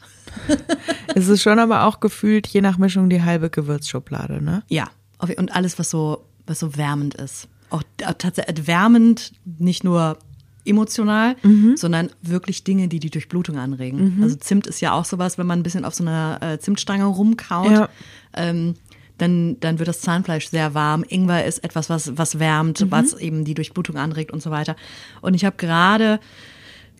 es 1.14 1.28
ist 1.28 1.42
schon 1.42 1.59
aber 1.59 1.85
auch 1.85 2.00
gefühlt 2.00 2.46
je 2.48 2.61
nach 2.61 2.76
Mischung 2.76 3.09
die 3.09 3.22
halbe 3.22 3.50
Gewürzschublade, 3.50 4.42
ne? 4.42 4.64
Ja, 4.68 4.90
und 5.18 5.54
alles, 5.54 5.78
was 5.78 5.90
so, 5.90 6.26
was 6.46 6.59
so 6.59 6.76
wärmend 6.76 7.14
ist. 7.14 7.48
Auch 7.70 7.83
tatsächlich 7.98 8.66
wärmend, 8.66 9.33
nicht 9.44 9.85
nur 9.85 10.18
emotional, 10.64 11.37
sondern 11.77 12.11
wirklich 12.22 12.64
Dinge, 12.64 12.88
die 12.88 12.98
die 13.00 13.11
Durchblutung 13.11 13.59
anregen. 13.59 14.18
Also 14.22 14.37
Zimt 14.37 14.66
ist 14.66 14.81
ja 14.81 14.92
auch 14.92 15.05
sowas, 15.05 15.37
wenn 15.38 15.46
man 15.46 15.61
ein 15.61 15.62
bisschen 15.62 15.85
auf 15.85 15.94
so 15.94 16.05
einer 16.05 16.38
äh, 16.42 16.59
Zimtstange 16.59 17.05
rumkaut, 17.05 17.70
Ja. 17.70 17.88
ähm, 18.35 18.74
dann, 19.18 19.59
dann 19.61 19.79
wird 19.79 19.88
das 19.88 20.00
Zahnfleisch 20.00 20.48
sehr 20.48 20.74
warm. 20.74 21.05
Ingwer 21.09 21.44
ist 21.44 21.62
etwas, 21.62 21.88
was, 21.88 22.16
was 22.18 22.40
wärmt, 22.40 22.87
was 22.90 23.14
eben 23.14 23.44
die 23.44 23.55
Durchblutung 23.55 23.96
anregt 23.96 24.33
und 24.33 24.42
so 24.42 24.50
weiter. 24.50 24.74
Und 25.20 25.35
ich 25.35 25.44
habe 25.44 25.57
gerade 25.57 26.18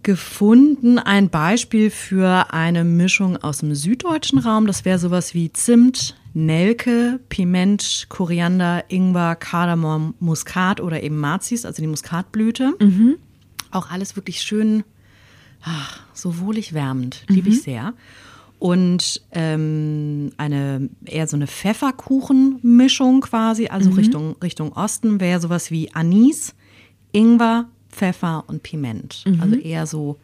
gefunden 0.05 0.99
ein 0.99 1.31
Beispiel 1.31 1.91
für 1.91 2.53
eine 2.53 2.85
Mischung 2.85 3.37
aus 3.39 3.59
dem 3.59 3.75
süddeutschen 3.75 4.39
Raum. 4.39 4.67
Das 4.67 4.85
wäre 4.85 4.99
sowas 4.99 5.35
wie 5.35 5.53
Zimt, 5.53 6.15
Nelke, 6.35 7.21
Piment, 7.31 8.07
Koriander, 8.11 8.85
Ingwer, 8.89 9.35
Kardamom, 9.35 10.15
Muskat 10.21 10.81
oder 10.81 11.03
eben 11.03 11.17
Mazis, 11.19 11.65
also 11.65 11.81
die 11.83 11.89
Muskatblüte. 11.89 12.75
Auch 13.75 13.91
alles 13.91 14.17
wirklich 14.17 14.41
schön, 14.41 14.85
ach, 15.63 16.01
so 16.13 16.39
wohlig 16.39 16.73
wärmend, 16.73 17.25
liebe 17.29 17.49
ich 17.49 17.63
sehr. 17.63 17.95
Und 18.59 19.21
ähm, 19.33 20.33
eine 20.37 20.89
eher 21.05 21.27
so 21.27 21.37
eine 21.37 21.47
Pfefferkuchenmischung 21.47 23.21
quasi, 23.21 23.67
also 23.67 23.91
Richtung, 23.91 24.37
Richtung 24.43 24.73
Osten, 24.73 25.21
wäre 25.21 25.41
sowas 25.41 25.71
wie 25.71 25.93
Anis, 25.93 26.55
Ingwer, 27.13 27.67
Pfeffer 27.91 28.45
und 28.47 28.63
Piment. 28.63 29.25
Also 29.41 29.57
eher 29.57 29.87
so 29.87 30.19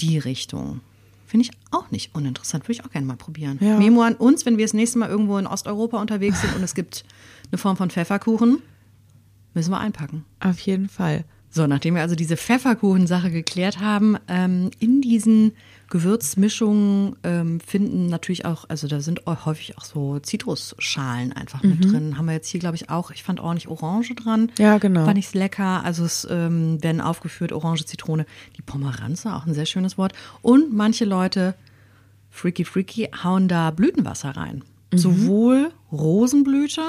die 0.00 0.18
Richtung. 0.18 0.80
Finde 1.26 1.46
ich 1.46 1.50
auch 1.72 1.90
nicht 1.90 2.14
uninteressant. 2.14 2.64
Würde 2.64 2.74
ich 2.74 2.84
auch 2.84 2.90
gerne 2.90 3.06
mal 3.06 3.16
probieren. 3.16 3.58
Ja. 3.60 3.76
Memo 3.78 4.02
an 4.02 4.14
uns, 4.14 4.46
wenn 4.46 4.56
wir 4.56 4.64
das 4.64 4.74
nächste 4.74 4.98
Mal 4.98 5.08
irgendwo 5.08 5.36
in 5.38 5.46
Osteuropa 5.46 6.00
unterwegs 6.00 6.40
sind 6.40 6.54
und 6.54 6.62
es 6.62 6.74
gibt 6.74 7.04
eine 7.50 7.58
Form 7.58 7.76
von 7.76 7.90
Pfefferkuchen, 7.90 8.62
müssen 9.52 9.70
wir 9.70 9.80
einpacken. 9.80 10.24
Auf 10.38 10.60
jeden 10.60 10.88
Fall. 10.88 11.24
So, 11.54 11.68
nachdem 11.68 11.94
wir 11.94 12.02
also 12.02 12.16
diese 12.16 12.36
Pfefferkuchensache 12.36 13.30
geklärt 13.30 13.78
haben, 13.78 14.16
ähm, 14.26 14.70
in 14.80 15.00
diesen 15.00 15.52
Gewürzmischungen 15.88 17.16
ähm, 17.22 17.60
finden 17.60 18.06
natürlich 18.06 18.44
auch, 18.44 18.64
also 18.68 18.88
da 18.88 19.00
sind 19.00 19.26
auch 19.26 19.46
häufig 19.46 19.78
auch 19.78 19.84
so 19.84 20.18
Zitrusschalen 20.18 21.32
einfach 21.32 21.62
mit 21.62 21.84
drin. 21.84 22.18
Haben 22.18 22.26
wir 22.26 22.32
jetzt 22.32 22.48
hier, 22.48 22.58
glaube 22.60 22.76
ich, 22.76 22.90
auch, 22.90 23.10
ich 23.10 23.22
fand 23.22 23.40
ordentlich 23.40 23.68
Orange 23.68 24.14
dran. 24.14 24.50
Ja, 24.58 24.78
genau. 24.78 25.04
Fand 25.04 25.18
ich 25.18 25.32
lecker. 25.34 25.84
Also 25.84 26.04
es 26.04 26.26
ähm, 26.30 26.82
werden 26.82 27.00
aufgeführt 27.00 27.52
Orange, 27.52 27.84
Zitrone, 27.86 28.26
die 28.56 28.62
Pomeranze, 28.62 29.32
auch 29.34 29.46
ein 29.46 29.54
sehr 29.54 29.66
schönes 29.66 29.96
Wort. 29.98 30.12
Und 30.42 30.72
manche 30.72 31.04
Leute, 31.04 31.54
freaky 32.30 32.64
freaky, 32.64 33.08
hauen 33.22 33.48
da 33.48 33.70
Blütenwasser 33.70 34.30
rein. 34.36 34.64
Sowohl 34.92 35.70
Rosenblüte, 35.92 36.82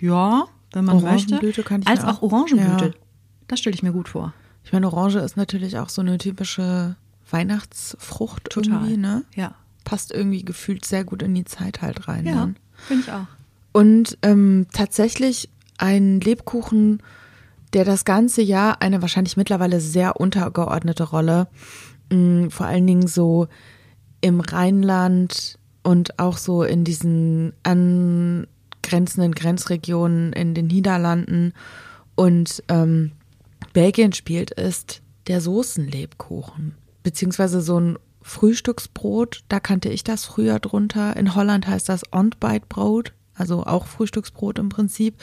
ja, 0.00 0.44
wenn 0.72 0.84
man 0.84 0.96
möchte, 1.02 1.34
als 1.86 2.04
auch 2.04 2.18
auch- 2.18 2.22
Orangenblüte. 2.22 2.84
ja. 2.86 2.90
Das 3.50 3.58
stelle 3.58 3.74
ich 3.74 3.82
mir 3.82 3.90
gut 3.90 4.08
vor. 4.08 4.32
Ich 4.62 4.72
meine, 4.72 4.86
Orange 4.86 5.16
ist 5.16 5.36
natürlich 5.36 5.76
auch 5.76 5.88
so 5.88 6.02
eine 6.02 6.18
typische 6.18 6.94
Weihnachtsfrucht 7.28 8.44
Total. 8.48 8.74
irgendwie, 8.74 8.96
ne? 8.96 9.24
Ja. 9.34 9.56
Passt 9.84 10.12
irgendwie 10.12 10.44
gefühlt 10.44 10.84
sehr 10.84 11.02
gut 11.02 11.20
in 11.20 11.34
die 11.34 11.44
Zeit 11.44 11.82
halt 11.82 12.06
rein. 12.06 12.26
Ja, 12.26 12.48
finde 12.86 13.02
ich 13.02 13.12
auch. 13.12 13.26
Und 13.72 14.18
ähm, 14.22 14.68
tatsächlich 14.72 15.50
ein 15.78 16.20
Lebkuchen, 16.20 17.02
der 17.72 17.84
das 17.84 18.04
ganze 18.04 18.40
Jahr 18.40 18.82
eine 18.82 19.02
wahrscheinlich 19.02 19.36
mittlerweile 19.36 19.80
sehr 19.80 20.20
untergeordnete 20.20 21.02
Rolle, 21.02 21.48
mh, 22.12 22.50
vor 22.50 22.66
allen 22.66 22.86
Dingen 22.86 23.08
so 23.08 23.48
im 24.20 24.38
Rheinland 24.38 25.58
und 25.82 26.20
auch 26.20 26.36
so 26.36 26.62
in 26.62 26.84
diesen 26.84 27.52
angrenzenden 27.64 29.32
Grenzregionen 29.34 30.32
in 30.34 30.54
den 30.54 30.68
Niederlanden 30.68 31.52
und 32.14 32.62
ähm, 32.68 33.10
Belgien 33.72 34.12
spielt, 34.12 34.50
ist 34.50 35.02
der 35.26 35.40
Soßenlebkuchen. 35.40 36.74
Beziehungsweise 37.02 37.60
so 37.60 37.78
ein 37.78 37.98
Frühstücksbrot, 38.22 39.44
da 39.48 39.60
kannte 39.60 39.88
ich 39.88 40.04
das 40.04 40.24
früher 40.24 40.58
drunter. 40.58 41.16
In 41.16 41.34
Holland 41.34 41.66
heißt 41.66 41.88
das 41.88 42.02
Ontbijtbrot, 42.12 43.12
also 43.34 43.64
auch 43.64 43.86
Frühstücksbrot 43.86 44.58
im 44.58 44.68
Prinzip. 44.68 45.14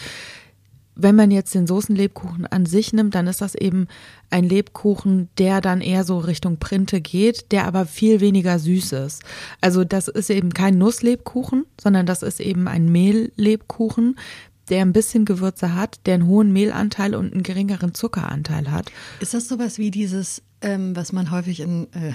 Wenn 0.99 1.15
man 1.15 1.29
jetzt 1.29 1.53
den 1.53 1.67
Soßenlebkuchen 1.67 2.47
an 2.47 2.65
sich 2.65 2.91
nimmt, 2.91 3.13
dann 3.13 3.27
ist 3.27 3.41
das 3.41 3.53
eben 3.53 3.87
ein 4.31 4.43
Lebkuchen, 4.43 5.29
der 5.37 5.61
dann 5.61 5.79
eher 5.79 6.03
so 6.03 6.17
Richtung 6.17 6.57
Printe 6.57 7.01
geht, 7.01 7.51
der 7.51 7.65
aber 7.65 7.85
viel 7.85 8.19
weniger 8.19 8.57
süß 8.57 8.93
ist. 8.93 9.21
Also 9.61 9.83
das 9.83 10.07
ist 10.07 10.31
eben 10.31 10.53
kein 10.53 10.79
Nusslebkuchen, 10.79 11.67
sondern 11.79 12.07
das 12.07 12.23
ist 12.23 12.39
eben 12.39 12.67
ein 12.67 12.91
Mehllebkuchen, 12.91 14.17
der 14.69 14.81
ein 14.81 14.93
bisschen 14.93 15.25
Gewürze 15.25 15.75
hat, 15.75 15.99
der 16.05 16.15
einen 16.15 16.27
hohen 16.27 16.51
Mehlanteil 16.51 17.15
und 17.15 17.33
einen 17.33 17.43
geringeren 17.43 17.93
Zuckeranteil 17.93 18.71
hat. 18.71 18.91
Ist 19.19 19.33
das 19.33 19.47
sowas 19.47 19.77
wie 19.77 19.91
dieses, 19.91 20.41
ähm, 20.61 20.95
was 20.95 21.13
man 21.13 21.31
häufig 21.31 21.59
in, 21.59 21.87
äh, 21.93 22.13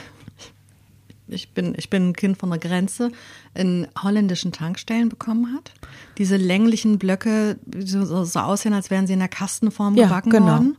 ich 1.28 1.52
bin, 1.52 1.74
ich 1.76 1.88
bin 1.88 2.10
ein 2.10 2.12
Kind 2.14 2.38
von 2.38 2.50
der 2.50 2.58
Grenze, 2.58 3.10
in 3.54 3.88
holländischen 4.00 4.52
Tankstellen 4.52 5.08
bekommen 5.08 5.54
hat? 5.54 5.72
Diese 6.18 6.36
länglichen 6.36 6.98
Blöcke, 6.98 7.58
die 7.64 7.86
so, 7.86 8.24
so, 8.24 8.40
aussehen, 8.40 8.74
als 8.74 8.90
wären 8.90 9.06
sie 9.06 9.14
in 9.14 9.18
der 9.18 9.28
Kastenform 9.28 9.96
Ja, 9.96 10.04
gebacken 10.04 10.30
genau. 10.30 10.46
worden? 10.46 10.76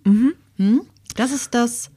Hm? 0.58 0.82
Das 1.16 1.32
ist 1.32 1.54
das 1.54 1.90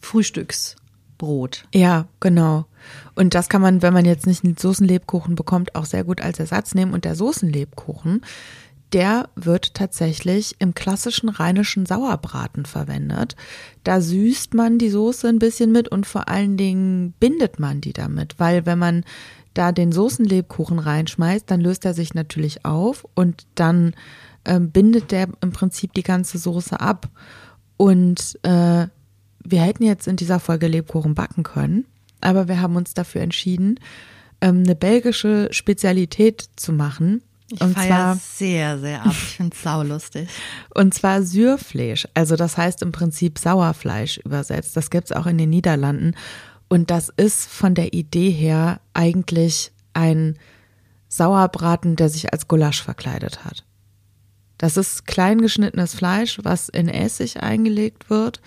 Frühstücksbrot. 0.00 1.66
Ja, 1.74 2.06
genau. 2.20 2.66
Und 3.14 3.34
das 3.34 3.48
kann 3.48 3.60
man, 3.60 3.82
wenn 3.82 3.92
man 3.92 4.04
jetzt 4.04 4.26
nicht 4.26 4.44
einen 4.44 4.56
Soßenlebkuchen 4.56 5.34
bekommt, 5.34 5.74
auch 5.74 5.84
sehr 5.84 6.04
gut 6.04 6.20
als 6.20 6.38
Ersatz 6.38 6.74
nehmen. 6.74 6.92
Und 6.92 7.04
der 7.04 7.14
Soßenlebkuchen, 7.14 8.22
der 8.92 9.28
wird 9.34 9.74
tatsächlich 9.74 10.56
im 10.58 10.74
klassischen 10.74 11.28
rheinischen 11.28 11.86
Sauerbraten 11.86 12.64
verwendet. 12.64 13.36
Da 13.84 14.00
süßt 14.00 14.54
man 14.54 14.78
die 14.78 14.90
Soße 14.90 15.28
ein 15.28 15.38
bisschen 15.38 15.72
mit 15.72 15.88
und 15.88 16.06
vor 16.06 16.28
allen 16.28 16.56
Dingen 16.56 17.12
bindet 17.20 17.58
man 17.58 17.80
die 17.80 17.92
damit, 17.92 18.38
weil 18.38 18.66
wenn 18.66 18.78
man 18.78 19.04
da 19.54 19.72
den 19.72 19.92
Soßenlebkuchen 19.92 20.78
reinschmeißt, 20.78 21.50
dann 21.50 21.60
löst 21.60 21.84
er 21.84 21.94
sich 21.94 22.14
natürlich 22.14 22.64
auf 22.64 23.06
und 23.14 23.46
dann 23.54 23.94
ähm, 24.44 24.70
bindet 24.70 25.10
der 25.10 25.28
im 25.40 25.52
Prinzip 25.52 25.92
die 25.94 26.02
ganze 26.02 26.38
Soße 26.38 26.80
ab. 26.80 27.08
Und 27.76 28.38
äh, 28.42 28.86
wir 29.44 29.60
hätten 29.60 29.84
jetzt 29.84 30.08
in 30.08 30.16
dieser 30.16 30.40
Folge 30.40 30.68
Lebkuchen 30.68 31.14
backen 31.14 31.42
können, 31.42 31.86
aber 32.20 32.48
wir 32.48 32.60
haben 32.60 32.76
uns 32.76 32.94
dafür 32.94 33.20
entschieden, 33.20 33.80
ähm, 34.40 34.62
eine 34.64 34.74
belgische 34.74 35.48
Spezialität 35.50 36.48
zu 36.56 36.72
machen. 36.72 37.22
Ich 37.50 37.60
und 37.60 37.78
zwar, 37.78 38.16
sehr, 38.16 38.78
sehr 38.78 39.02
ab. 39.02 39.12
Ich 39.12 39.36
finde 39.36 39.56
es 39.56 39.62
saulustig. 39.62 40.28
und 40.74 40.92
zwar 40.92 41.22
Sürfleisch. 41.22 42.06
Also 42.14 42.36
das 42.36 42.56
heißt 42.56 42.82
im 42.82 42.92
Prinzip 42.92 43.38
Sauerfleisch 43.38 44.18
übersetzt. 44.18 44.76
Das 44.76 44.90
gibt's 44.90 45.12
auch 45.12 45.26
in 45.26 45.38
den 45.38 45.50
Niederlanden. 45.50 46.14
Und 46.68 46.90
das 46.90 47.08
ist 47.16 47.48
von 47.48 47.74
der 47.74 47.94
Idee 47.94 48.30
her 48.30 48.80
eigentlich 48.92 49.72
ein 49.94 50.38
Sauerbraten, 51.08 51.96
der 51.96 52.10
sich 52.10 52.32
als 52.32 52.48
Gulasch 52.48 52.82
verkleidet 52.82 53.44
hat. 53.44 53.64
Das 54.58 54.76
ist 54.76 55.06
klein 55.06 55.40
geschnittenes 55.40 55.94
Fleisch, 55.94 56.40
was 56.42 56.68
in 56.68 56.88
Essig 56.88 57.42
eingelegt 57.42 58.10
wird 58.10 58.42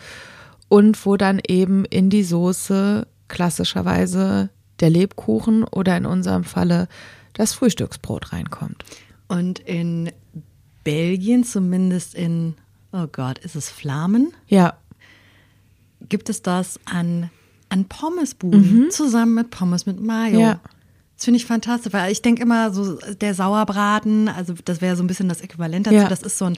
und 0.68 1.04
wo 1.06 1.18
dann 1.18 1.42
eben 1.48 1.86
in 1.86 2.10
die 2.10 2.24
Soße 2.24 3.08
klassischerweise 3.30 4.50
der 4.82 4.90
Lebkuchen 4.90 5.64
oder 5.64 5.98
in 5.98 6.06
unserem 6.06 6.44
Falle 6.44 6.88
das 7.34 7.54
Frühstücksbrot 7.54 8.34
reinkommt. 8.34 8.84
Und 9.28 9.60
in 9.60 10.12
Belgien, 10.84 11.44
zumindest 11.44 12.16
in, 12.16 12.56
oh 12.92 13.08
Gott, 13.12 13.38
ist 13.40 13.56
es 13.56 13.70
Flamen? 13.70 14.34
Ja, 14.48 14.74
gibt 16.10 16.30
es 16.30 16.42
das 16.42 16.80
an, 16.86 17.30
an 17.70 17.86
Pommesbuden 17.86 18.90
zusammen 18.92 19.36
mit 19.36 19.52
Pommes 19.52 19.86
mit 19.86 20.02
Mayo. 20.02 20.40
Ja. 20.40 20.60
Das 21.16 21.26
finde 21.26 21.38
ich 21.38 21.46
fantastisch, 21.46 21.94
weil 21.94 22.12
ich 22.12 22.22
denke 22.24 22.42
immer 22.42 22.74
so 22.74 22.98
der 23.22 23.36
Sauerbraten, 23.36 24.28
also 24.28 24.56
das 24.66 24.82
wäre 24.82 24.96
so 24.96 25.04
ein 25.04 25.08
bisschen 25.08 25.30
das 25.30 25.42
Äquivalent 25.42 25.86
dazu. 25.88 25.96
Ja. 25.98 26.08
Das 26.10 26.24
ist 26.24 26.38
so 26.38 26.46
ein 26.46 26.58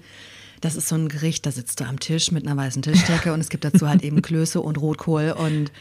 das 0.62 0.78
ist 0.78 0.88
so 0.88 0.96
ein 0.96 1.10
Gericht, 1.10 1.46
da 1.46 1.52
sitzt 1.52 1.82
du 1.82 1.84
am 1.84 2.00
Tisch 2.00 2.32
mit 2.32 2.48
einer 2.48 2.56
weißen 2.56 2.82
Tischdecke 2.82 3.34
und 3.34 3.42
es 3.42 3.50
gibt 3.50 3.66
dazu 3.66 3.90
halt 3.90 4.02
eben 4.02 4.22
Klöße 4.22 4.62
und 4.62 4.78
Rotkohl 4.78 5.36
und 5.38 5.74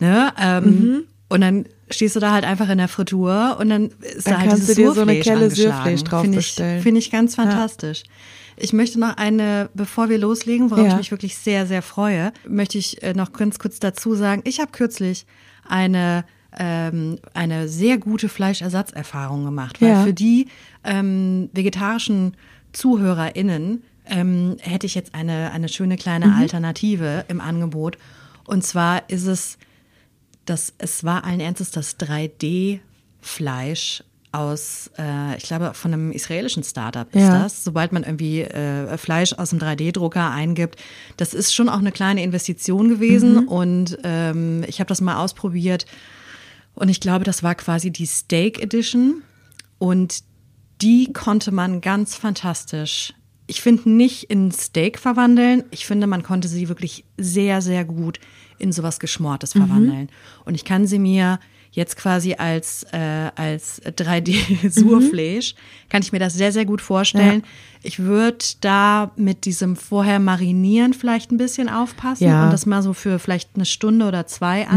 ne 0.00 0.32
ähm, 0.36 0.64
Mhm. 0.64 1.04
und 1.28 1.40
dann 1.40 1.66
stehst 1.90 2.16
du 2.16 2.20
da 2.20 2.32
halt 2.32 2.44
einfach 2.44 2.68
in 2.68 2.78
der 2.78 2.88
Frittur 2.88 3.56
und 3.60 3.68
dann 3.70 3.86
ist 4.00 4.26
Dann 4.26 4.34
da 4.34 4.40
halt 4.40 4.50
kannst 4.50 4.68
du 4.68 4.74
dir 4.74 4.92
so 4.92 5.00
eine 5.02 5.20
Kelle. 5.20 5.50
Surfleisch 5.50 6.04
drauf 6.04 6.22
Finde 6.22 6.38
ich, 6.38 6.54
finde 6.54 6.98
ich 6.98 7.10
ganz 7.10 7.34
fantastisch. 7.34 8.02
Ich 8.56 8.72
möchte 8.72 8.98
noch 8.98 9.16
eine, 9.16 9.70
bevor 9.74 10.08
wir 10.08 10.18
loslegen, 10.18 10.70
worauf 10.70 10.84
Ja. 10.84 10.90
ich 10.92 10.96
mich 10.96 11.10
wirklich 11.12 11.36
sehr, 11.38 11.66
sehr 11.66 11.80
freue, 11.82 12.32
möchte 12.46 12.76
ich 12.78 13.02
äh, 13.02 13.14
noch 13.14 13.32
ganz 13.32 13.58
kurz 13.58 13.78
dazu 13.78 14.14
sagen, 14.14 14.42
ich 14.44 14.58
habe 14.60 14.72
kürzlich 14.72 15.26
eine, 15.68 16.24
ähm, 16.58 17.18
eine 17.34 17.68
sehr 17.68 17.98
gute 17.98 18.28
Fleischersatzerfahrung 18.28 19.44
gemacht, 19.44 19.80
weil 19.80 19.90
Ja. 19.90 20.02
für 20.04 20.12
die 20.12 20.48
ähm, 20.82 21.50
vegetarischen 21.52 22.34
ZuhörerInnen 22.72 23.82
ähm, 24.06 24.56
hätte 24.60 24.86
ich 24.86 24.94
jetzt 24.94 25.14
eine, 25.14 25.52
eine 25.52 25.68
schöne 25.68 25.96
kleine 25.96 26.34
Alternative 26.34 27.24
im 27.28 27.40
Angebot. 27.40 27.98
Und 28.46 28.64
zwar 28.64 29.08
ist 29.10 29.26
es 29.26 29.58
das, 30.50 30.72
es 30.78 31.04
war 31.04 31.24
allen 31.24 31.40
Ernstes 31.40 31.70
das 31.70 31.98
3D-Fleisch 31.98 34.02
aus, 34.30 34.90
äh, 34.98 35.36
ich 35.36 35.44
glaube, 35.44 35.72
von 35.74 35.92
einem 35.92 36.12
israelischen 36.12 36.62
Startup 36.62 37.08
ist 37.14 37.22
Ja. 37.22 37.42
das. 37.42 37.64
Sobald 37.64 37.92
man 37.92 38.04
irgendwie 38.04 38.42
äh, 38.42 38.96
Fleisch 38.98 39.32
aus 39.32 39.50
dem 39.50 39.58
3D-Drucker 39.58 40.30
eingibt, 40.30 40.76
das 41.16 41.34
ist 41.34 41.54
schon 41.54 41.68
auch 41.68 41.78
eine 41.78 41.92
kleine 41.92 42.22
Investition 42.22 42.88
gewesen. 42.88 43.42
Mhm. 43.42 43.48
Und 43.48 43.98
ähm, 44.04 44.64
ich 44.66 44.80
habe 44.80 44.88
das 44.88 45.00
mal 45.00 45.22
ausprobiert. 45.22 45.86
Und 46.74 46.88
ich 46.90 47.00
glaube, 47.00 47.24
das 47.24 47.42
war 47.42 47.54
quasi 47.54 47.90
die 47.90 48.06
Steak 48.06 48.62
Edition. 48.62 49.22
Und 49.78 50.20
die 50.82 51.12
konnte 51.12 51.50
man 51.50 51.80
ganz 51.80 52.14
fantastisch, 52.14 53.14
ich 53.46 53.62
finde, 53.62 53.88
nicht 53.90 54.24
in 54.24 54.52
Steak 54.52 54.98
verwandeln. 54.98 55.64
Ich 55.70 55.86
finde, 55.86 56.06
man 56.06 56.22
konnte 56.22 56.48
sie 56.48 56.68
wirklich 56.68 57.04
sehr, 57.16 57.62
sehr 57.62 57.86
gut 57.86 58.20
in 58.58 58.72
sowas 58.72 58.98
Geschmortes 59.00 59.54
Mhm. 59.54 59.58
verwandeln. 59.66 60.08
Und 60.44 60.54
ich 60.54 60.64
kann 60.64 60.86
sie 60.86 60.98
mir 60.98 61.38
jetzt 61.70 61.96
quasi 61.96 62.34
als, 62.34 62.84
äh, 62.92 63.30
als 63.36 63.80
3D-Surfleisch, 63.84 65.54
kann 65.90 66.02
ich 66.02 66.12
mir 66.12 66.18
das 66.18 66.34
sehr, 66.34 66.52
sehr 66.52 66.64
gut 66.64 66.80
vorstellen. 66.80 67.42
Ich 67.82 67.98
würde 68.00 68.38
da 68.60 69.12
mit 69.16 69.44
diesem 69.44 69.76
vorher 69.76 70.18
Marinieren 70.18 70.94
vielleicht 70.94 71.30
ein 71.30 71.36
bisschen 71.38 71.68
aufpassen 71.68 72.24
Ja. 72.24 72.44
und 72.46 72.52
das 72.52 72.66
mal 72.66 72.82
so 72.82 72.92
für 72.94 73.18
vielleicht 73.18 73.50
eine 73.54 73.64
Stunde 73.66 74.06
oder 74.06 74.26
zwei 74.26 74.64
Mhm. 74.64 74.70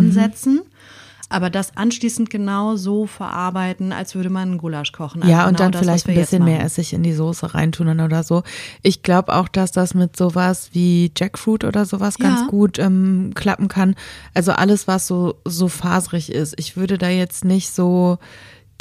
Aber 1.31 1.49
das 1.49 1.75
anschließend 1.77 2.29
genau 2.29 2.75
so 2.75 3.05
verarbeiten, 3.07 3.93
als 3.93 4.15
würde 4.15 4.29
man 4.29 4.49
einen 4.49 4.57
Gulasch 4.57 4.91
kochen. 4.91 5.21
Also 5.23 5.31
Ja, 5.31 5.47
und 5.47 5.57
genau 5.57 5.63
dann 5.63 5.71
das, 5.71 5.81
vielleicht 5.81 6.09
ein 6.09 6.15
bisschen 6.15 6.43
mehr. 6.43 6.61
Essig 6.63 6.93
in 6.93 7.03
die 7.03 7.13
Soße 7.13 7.53
reintun 7.53 7.99
oder 7.99 8.23
so. 8.23 8.43
Ich 8.81 9.01
glaube 9.03 9.33
auch, 9.33 9.47
dass 9.47 9.71
das 9.71 9.93
mit 9.93 10.17
sowas 10.17 10.69
wie 10.73 11.11
Jackfruit 11.17 11.63
oder 11.63 11.85
sowas 11.85 12.15
Ja. 12.19 12.27
ganz 12.27 12.47
gut 12.47 12.79
ähm, 12.79 13.31
klappen 13.33 13.67
kann. 13.67 13.95
Also 14.33 14.51
alles, 14.51 14.87
was 14.87 15.07
so, 15.07 15.35
so 15.45 15.67
faserig 15.67 16.31
ist. 16.31 16.53
Ich 16.57 16.75
würde 16.77 16.97
da 16.97 17.09
jetzt 17.09 17.45
nicht 17.45 17.71
so 17.71 18.17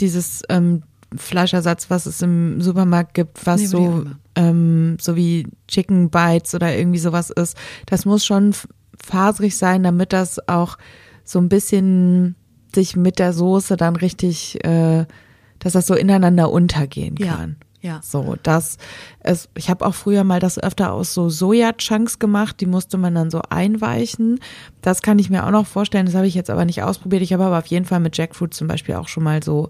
dieses 0.00 0.42
ähm, 0.48 0.82
Fleischersatz, 1.16 1.90
was 1.90 2.06
es 2.06 2.22
im 2.22 2.60
Supermarkt 2.60 3.14
gibt, 3.14 3.44
was 3.46 3.60
Nee, 3.60 3.66
so, 3.66 4.04
ähm, 4.36 4.96
so 5.00 5.16
wie 5.16 5.46
Chicken 5.68 6.10
Bites 6.10 6.54
oder 6.54 6.76
irgendwie 6.76 6.98
sowas 6.98 7.30
ist. 7.30 7.56
Das 7.86 8.04
muss 8.04 8.24
schon 8.24 8.54
faserig 9.02 9.56
sein, 9.56 9.82
damit 9.82 10.12
das 10.12 10.48
auch 10.48 10.78
so 11.24 11.38
ein 11.38 11.48
bisschen 11.48 12.36
sich 12.74 12.96
mit 12.96 13.18
der 13.18 13.32
Soße 13.32 13.76
dann 13.76 13.96
richtig, 13.96 14.64
äh, 14.64 15.06
dass 15.58 15.72
das 15.74 15.86
so 15.86 15.94
ineinander 15.94 16.50
untergehen 16.50 17.16
Ja, 17.18 17.36
kann. 17.36 17.56
ja. 17.82 18.00
So, 18.02 18.36
das 18.42 18.78
es, 19.20 19.48
ich 19.56 19.68
habe 19.70 19.84
auch 19.86 19.94
früher 19.94 20.24
mal 20.24 20.40
das 20.40 20.58
öfter 20.58 20.92
aus 20.92 21.12
so 21.14 21.28
Soja-Chunks 21.28 22.18
gemacht, 22.18 22.60
die 22.60 22.66
musste 22.66 22.96
man 22.98 23.14
dann 23.14 23.30
so 23.30 23.42
einweichen. 23.50 24.40
Das 24.82 25.02
kann 25.02 25.18
ich 25.18 25.28
mir 25.30 25.46
auch 25.46 25.50
noch 25.50 25.66
vorstellen, 25.66 26.06
das 26.06 26.14
habe 26.14 26.26
ich 26.26 26.34
jetzt 26.34 26.50
aber 26.50 26.64
nicht 26.64 26.82
ausprobiert. 26.82 27.22
Ich 27.22 27.32
habe 27.32 27.44
aber 27.44 27.58
auf 27.58 27.66
jeden 27.66 27.84
Fall 27.84 28.00
mit 28.00 28.16
Jackfruit 28.16 28.54
zum 28.54 28.68
Beispiel 28.68 28.94
auch 28.94 29.08
schon 29.08 29.22
mal 29.24 29.42
so 29.42 29.68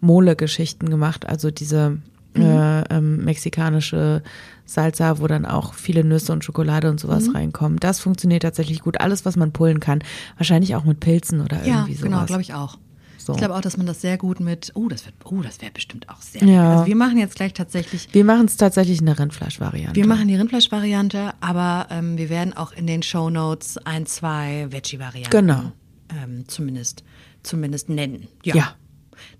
Mole-Geschichten 0.00 0.90
gemacht, 0.90 1.26
also 1.28 1.50
diese 1.50 1.98
äh, 2.34 2.80
ähm, 2.96 3.24
mexikanische 3.24 4.22
Salsa, 4.64 5.18
wo 5.18 5.26
dann 5.26 5.44
auch 5.44 5.74
viele 5.74 6.02
Nüsse 6.04 6.32
und 6.32 6.44
Schokolade 6.44 6.88
und 6.90 6.98
sowas 7.00 7.34
reinkommen. 7.34 7.78
Das 7.78 8.00
funktioniert 8.00 8.42
tatsächlich 8.42 8.80
gut. 8.80 9.00
Alles, 9.00 9.24
was 9.24 9.36
man 9.36 9.52
pullen 9.52 9.80
kann. 9.80 10.02
Wahrscheinlich 10.38 10.74
auch 10.74 10.84
mit 10.84 11.00
Pilzen 11.00 11.40
oder 11.40 11.58
Ja, 11.64 11.80
irgendwie 11.80 11.94
sowas. 11.94 12.04
genau, 12.10 12.24
glaube 12.24 12.42
ich 12.42 12.54
auch. 12.54 12.78
So. 13.18 13.32
Ich 13.34 13.38
glaube 13.38 13.54
auch, 13.54 13.60
dass 13.60 13.76
man 13.76 13.86
das 13.86 14.00
sehr 14.00 14.18
gut 14.18 14.40
mit, 14.40 14.72
oh, 14.74 14.88
das 14.88 15.04
wird, 15.06 15.14
oh, 15.26 15.42
das 15.42 15.60
wäre 15.60 15.70
bestimmt 15.70 16.08
auch 16.08 16.20
sehr 16.20 16.42
Ja. 16.42 16.46
lecker. 16.48 16.70
Also 16.70 16.86
wir 16.86 16.96
machen 16.96 17.18
jetzt 17.18 17.36
gleich 17.36 17.52
tatsächlich, 17.52 18.08
Wir 18.12 18.24
machen 18.24 18.46
es 18.46 18.56
tatsächlich 18.56 18.98
in 18.98 19.06
der 19.06 19.16
Rindfleischvariante. 19.18 19.94
wir 19.94 20.06
machen 20.08 20.26
die 20.26 20.34
Rindfleischvariante, 20.34 21.32
aber 21.40 21.86
ähm, 21.90 22.18
wir 22.18 22.30
werden 22.30 22.52
auch 22.56 22.72
in 22.72 22.88
den 22.88 23.02
Show 23.04 23.30
Notes 23.30 23.78
ein, 23.84 24.06
zwei 24.06 24.66
Veggie-Varianten 24.70 25.30
Genau. 25.30 25.72
ähm, 26.20 26.48
zumindest, 26.48 27.04
zumindest 27.44 27.88
nennen. 27.90 28.26
Ja. 28.42 28.56
Ja. 28.56 28.74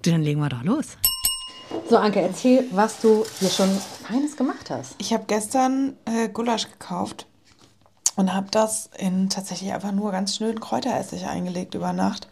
Dann 0.02 0.22
legen 0.22 0.38
wir 0.40 0.48
doch 0.48 0.62
los. 0.62 0.96
So, 1.88 1.96
Anke, 1.98 2.20
erzähl, 2.20 2.64
was 2.72 3.00
du 3.00 3.24
hier 3.38 3.50
schon 3.50 3.68
Feines 4.06 4.36
gemacht 4.36 4.70
hast. 4.70 4.94
Ich 4.98 5.12
habe 5.12 5.24
gestern 5.26 5.96
äh, 6.06 6.28
Gulasch 6.28 6.70
gekauft 6.70 7.26
und 8.16 8.34
habe 8.34 8.48
das 8.50 8.90
in 8.98 9.28
tatsächlich 9.28 9.72
einfach 9.72 9.92
nur 9.92 10.12
ganz 10.12 10.36
schnöden 10.36 10.60
Kräuteressig 10.60 11.26
eingelegt 11.26 11.74
über 11.74 11.92
Nacht. 11.92 12.28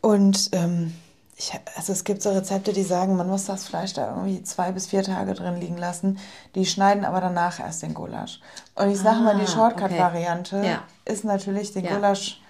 Und 0.00 0.50
ähm, 0.52 0.94
ich, 1.36 1.52
also 1.76 1.92
es 1.92 2.04
gibt 2.04 2.22
so 2.22 2.30
Rezepte, 2.30 2.72
die 2.72 2.82
sagen, 2.84 3.16
man 3.16 3.28
muss 3.28 3.46
das 3.46 3.66
Fleisch 3.66 3.92
da 3.94 4.08
irgendwie 4.10 4.42
zwei 4.42 4.70
bis 4.72 4.86
vier 4.86 5.02
Tage 5.02 5.34
drin 5.34 5.60
liegen 5.60 5.78
lassen. 5.78 6.18
Die 6.54 6.66
schneiden 6.66 7.04
aber 7.04 7.20
danach 7.20 7.58
erst 7.58 7.82
den 7.82 7.94
Gulasch. 7.94 8.40
Und 8.74 8.90
ich 8.90 8.98
sage 8.98 9.20
mal, 9.20 9.34
die 9.36 9.42
Ah, 9.42 9.46
Shortcut-Variante 9.48 10.56
okay. 10.58 10.68
Ja. 10.70 10.82
ist 11.04 11.24
natürlich 11.24 11.72
den 11.72 11.84
Ja. 11.84 11.94
Gulasch 11.94 12.40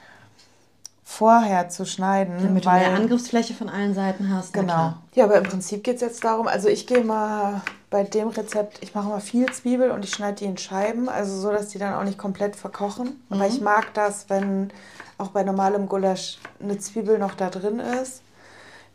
vorher 1.04 1.68
zu 1.68 1.84
schneiden. 1.84 2.34
Damit 2.42 2.64
weil, 2.64 2.82
du 2.84 2.90
mehr 2.90 2.98
Angriffsfläche 2.98 3.52
von 3.54 3.68
allen 3.68 3.94
Seiten 3.94 4.32
hast. 4.34 4.54
na 4.56 4.60
Genau. 4.62 4.94
Ja, 5.14 5.24
aber 5.24 5.36
im 5.36 5.44
Prinzip 5.44 5.84
geht 5.84 5.96
es 5.96 6.00
jetzt 6.00 6.24
darum, 6.24 6.48
also 6.48 6.68
ich 6.68 6.86
gehe 6.86 7.04
mal 7.04 7.60
bei 7.90 8.02
dem 8.04 8.28
Rezept, 8.28 8.78
ich 8.82 8.94
mache 8.94 9.08
mal 9.08 9.20
viel 9.20 9.46
Zwiebel 9.52 9.90
und 9.90 10.04
ich 10.04 10.10
schneide 10.12 10.36
die 10.38 10.46
in 10.46 10.56
Scheiben, 10.56 11.08
also 11.08 11.38
so, 11.38 11.52
dass 11.52 11.68
die 11.68 11.78
dann 11.78 11.94
auch 11.94 12.04
nicht 12.04 12.18
komplett 12.18 12.56
verkochen. 12.56 13.22
Aber 13.30 13.46
ich 13.46 13.60
mag 13.60 13.92
das, 13.94 14.24
wenn 14.28 14.70
auch 15.18 15.28
bei 15.28 15.44
normalem 15.44 15.88
Gulasch 15.88 16.38
eine 16.60 16.78
Zwiebel 16.78 17.18
noch 17.18 17.34
da 17.34 17.50
drin 17.50 17.78
ist. 17.78 18.22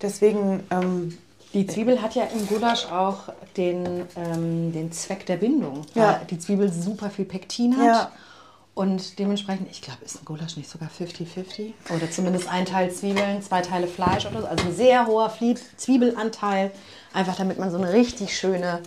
Deswegen, 0.01 0.63
ähm, 0.71 1.17
Die 1.53 1.65
Zwiebel 1.65 2.01
hat 2.01 2.13
ja 2.15 2.23
im 2.25 2.45
Gulasch 2.47 2.85
auch 2.91 3.29
den, 3.57 4.03
ähm, 4.15 4.71
den 4.71 4.91
Zweck 4.91 5.25
der 5.25 5.37
Bindung, 5.37 5.81
Ja. 5.95 6.19
weil 6.19 6.19
die 6.29 6.37
Zwiebel 6.39 6.71
super 6.71 7.09
viel 7.09 7.25
Pektin 7.25 7.75
hat. 7.77 7.85
Ja. 7.85 8.11
Und 8.79 9.19
dementsprechend, 9.19 9.69
ich 9.69 9.81
glaube, 9.81 10.05
ist 10.05 10.21
ein 10.21 10.23
Gulasch 10.23 10.55
nicht 10.55 10.69
sogar 10.69 10.89
50-50? 10.89 11.73
Oder 11.93 12.09
zumindest 12.09 12.47
ein 12.47 12.63
Teil 12.63 12.89
Zwiebeln, 12.89 13.41
zwei 13.41 13.59
Teile 13.59 13.87
Fleisch 13.87 14.25
oder 14.25 14.39
so. 14.39 14.47
Also 14.47 14.67
ein 14.67 14.73
sehr 14.73 15.05
hoher 15.05 15.33
Zwiebelanteil. 15.75 16.71
Einfach 17.11 17.35
damit 17.35 17.59
man 17.59 17.71
so 17.71 17.77
eine 17.77 17.91
richtig 17.91 18.37
schöne, 18.37 18.81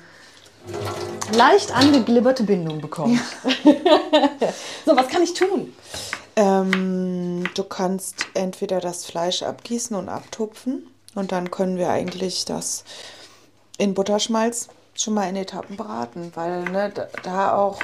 leicht 1.35 1.77
angeglibberte 1.77 2.45
Bindung 2.45 2.81
bekommt. 2.81 3.21
so, 4.87 4.97
was 4.97 5.09
kann 5.09 5.23
ich 5.23 5.35
tun? 5.35 5.75
ähm, 6.37 7.45
du 7.55 7.63
kannst 7.63 8.25
entweder 8.33 8.81
das 8.81 9.05
Fleisch 9.05 9.43
abgießen 9.43 9.95
und 9.95 10.09
abtupfen 10.09 10.87
und 11.15 11.33
dann 11.33 11.51
können 11.51 11.77
wir 11.77 11.91
eigentlich 11.91 12.47
das 12.47 12.85
in 13.77 13.93
Butterschmalz 13.93 14.69
schon 14.95 15.13
mal 15.13 15.29
in 15.29 15.37
Etappen 15.37 15.77
braten, 15.77 16.33
weil 16.35 16.63
ne, 16.65 16.91
da, 16.95 17.09
da 17.23 17.57
auch 17.57 17.79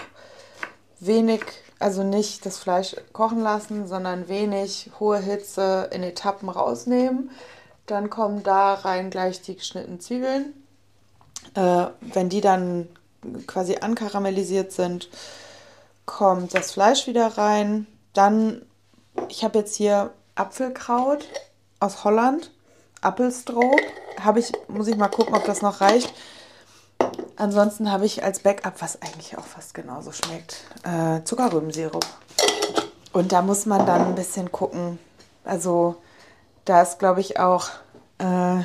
wenig, 1.01 1.43
also 1.79 2.03
nicht 2.03 2.45
das 2.45 2.59
Fleisch 2.59 2.97
kochen 3.13 3.41
lassen, 3.41 3.87
sondern 3.87 4.29
wenig 4.29 4.91
hohe 4.99 5.19
Hitze 5.19 5.89
in 5.93 6.03
Etappen 6.03 6.49
rausnehmen. 6.49 7.31
Dann 7.87 8.11
kommen 8.11 8.43
da 8.43 8.75
rein 8.75 9.11
gleich 9.11 9.41
die 9.43 9.57
geschnittenen 9.57 10.01
Zwiebeln. 10.01 10.53
Äh, 11.55 11.87
wenn 12.01 12.29
die 12.29 12.41
dann 12.41 12.89
quasi 13.47 13.77
ankaramellisiert 13.77 14.73
sind, 14.73 15.09
kommt 16.05 16.55
das 16.55 16.73
Fleisch 16.73 17.07
wieder 17.07 17.39
rein. 17.39 17.87
Dann, 18.13 18.63
ich 19.29 19.45
habe 19.45 19.59
jetzt 19.59 19.77
hier 19.77 20.11
Apfelkraut 20.35 21.25
aus 21.81 22.05
Holland, 22.05 22.51
Appelstroh. 23.01 23.77
Habe 24.21 24.41
ich, 24.41 24.53
muss 24.69 24.89
ich 24.89 24.97
mal 24.97 25.09
gucken, 25.09 25.35
ob 25.35 25.45
das 25.45 25.63
noch 25.63 25.81
reicht. 25.81 26.13
Ansonsten 27.39 27.93
habe 27.93 28.05
ich 28.05 28.25
als 28.25 28.41
Backup, 28.41 28.83
was 28.83 29.01
eigentlich 29.01 29.39
auch 29.39 29.45
fast 29.45 29.73
genauso 29.73 30.11
schmeckt, 30.11 30.57
äh, 30.83 31.23
Zuckerrübensirup. 31.23 32.05
Und 33.13 33.31
da 33.31 33.43
muss 33.43 33.65
man 33.65 33.87
dann 33.87 34.07
ein 34.07 34.15
bisschen 34.17 34.51
gucken. 34.51 34.99
Also 35.45 35.95
da 36.65 36.83
ist, 36.83 36.99
glaube 36.99 37.21
ich, 37.21 37.39
auch, 37.39 37.69
äh, 38.19 38.57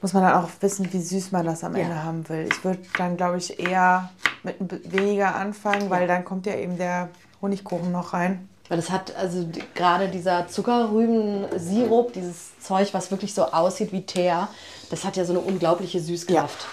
muss 0.00 0.12
man 0.12 0.22
dann 0.22 0.44
auch 0.44 0.48
wissen, 0.60 0.92
wie 0.92 1.02
süß 1.02 1.32
man 1.32 1.44
das 1.44 1.64
am 1.64 1.76
Ja. 1.76 1.82
Ende 1.82 2.04
haben 2.04 2.28
will. 2.28 2.48
Ich 2.48 2.64
würde 2.64 2.78
dann, 2.96 3.16
glaube 3.16 3.38
ich, 3.38 3.58
eher 3.58 4.10
mit 4.44 4.56
weniger 4.92 5.34
anfangen, 5.34 5.90
weil 5.90 6.06
dann 6.06 6.24
kommt 6.24 6.46
ja 6.46 6.54
eben 6.54 6.78
der 6.78 7.08
Honigkuchen 7.40 7.90
noch 7.90 8.12
rein. 8.12 8.48
Weil 8.68 8.76
das 8.76 8.90
hat 8.90 9.14
also 9.16 9.42
die, 9.42 9.62
gerade 9.74 10.08
dieser 10.08 10.46
Zuckerrübensirup, 10.46 12.12
dieses 12.12 12.58
Zeug, 12.60 12.94
was 12.94 13.10
wirklich 13.10 13.34
so 13.34 13.44
aussieht 13.46 13.90
wie 13.92 14.06
Teer, 14.06 14.48
das 14.88 15.04
hat 15.04 15.16
ja 15.16 15.24
so 15.24 15.32
eine 15.32 15.40
unglaubliche 15.40 15.98
Süßkraft. 16.00 16.66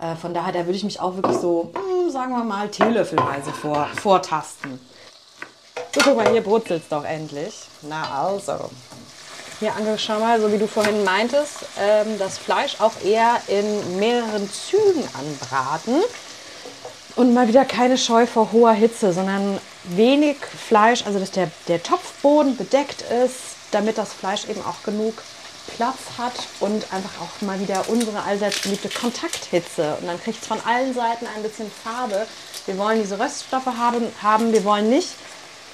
Äh, 0.00 0.14
von 0.16 0.32
daher, 0.32 0.52
da 0.52 0.60
würde 0.60 0.76
ich 0.76 0.84
mich 0.84 1.00
auch 1.00 1.14
wirklich 1.16 1.38
so, 1.38 1.72
mm, 1.74 2.10
sagen 2.10 2.32
wir 2.32 2.44
mal, 2.44 2.68
teelöffelweise 2.68 3.52
vor, 3.52 3.88
vortasten. 4.00 4.80
So, 5.94 6.00
guck 6.04 6.16
mal, 6.16 6.30
hier 6.30 6.42
brutzelt 6.42 6.82
es 6.82 6.88
doch 6.88 7.04
endlich. 7.04 7.54
Na 7.82 8.22
also. 8.22 8.70
Hier, 9.58 9.74
Anke, 9.74 9.98
schau 9.98 10.20
mal, 10.20 10.40
so 10.40 10.52
wie 10.52 10.58
du 10.58 10.68
vorhin 10.68 11.02
meintest, 11.02 11.56
ähm, 11.80 12.16
das 12.18 12.38
Fleisch 12.38 12.80
auch 12.80 12.92
eher 13.04 13.40
in 13.48 13.98
mehreren 13.98 14.48
Zügen 14.52 15.02
anbraten. 15.18 16.02
Und 17.16 17.34
mal 17.34 17.48
wieder 17.48 17.64
keine 17.64 17.98
Scheu 17.98 18.26
vor 18.26 18.52
hoher 18.52 18.72
Hitze, 18.72 19.12
sondern 19.12 19.58
wenig 19.82 20.36
Fleisch, 20.36 21.04
also 21.04 21.18
dass 21.18 21.32
der, 21.32 21.50
der 21.66 21.82
Topfboden 21.82 22.56
bedeckt 22.56 23.02
ist, 23.02 23.56
damit 23.72 23.98
das 23.98 24.12
Fleisch 24.12 24.48
eben 24.48 24.60
auch 24.64 24.84
genug 24.84 25.14
Platz 25.76 25.98
hat 26.16 26.34
und 26.60 26.92
einfach 26.92 27.20
auch 27.20 27.42
mal 27.42 27.60
wieder 27.60 27.88
unsere 27.88 28.22
allseits 28.22 28.60
beliebte 28.60 28.88
Kontakthitze. 28.88 29.96
Und 30.00 30.06
dann 30.06 30.20
kriegt 30.20 30.40
es 30.42 30.46
von 30.46 30.58
allen 30.66 30.94
Seiten 30.94 31.26
ein 31.26 31.42
bisschen 31.42 31.70
Farbe. 31.70 32.26
Wir 32.66 32.78
wollen 32.78 33.00
diese 33.00 33.18
Röststoffe 33.18 33.66
haben, 33.66 34.06
haben. 34.22 34.52
wir 34.52 34.64
wollen 34.64 34.90
nicht, 34.90 35.10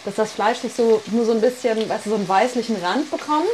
dass 0.04 0.16
das 0.16 0.32
Fleisch 0.32 0.58
sich 0.58 0.74
so 0.74 1.02
nur 1.06 1.24
so 1.24 1.32
ein 1.32 1.40
bisschen, 1.40 1.88
weißt 1.88 2.06
du, 2.06 2.10
so 2.10 2.16
einen 2.16 2.28
weißlichen 2.28 2.76
Rand 2.76 3.10
bekommt 3.10 3.46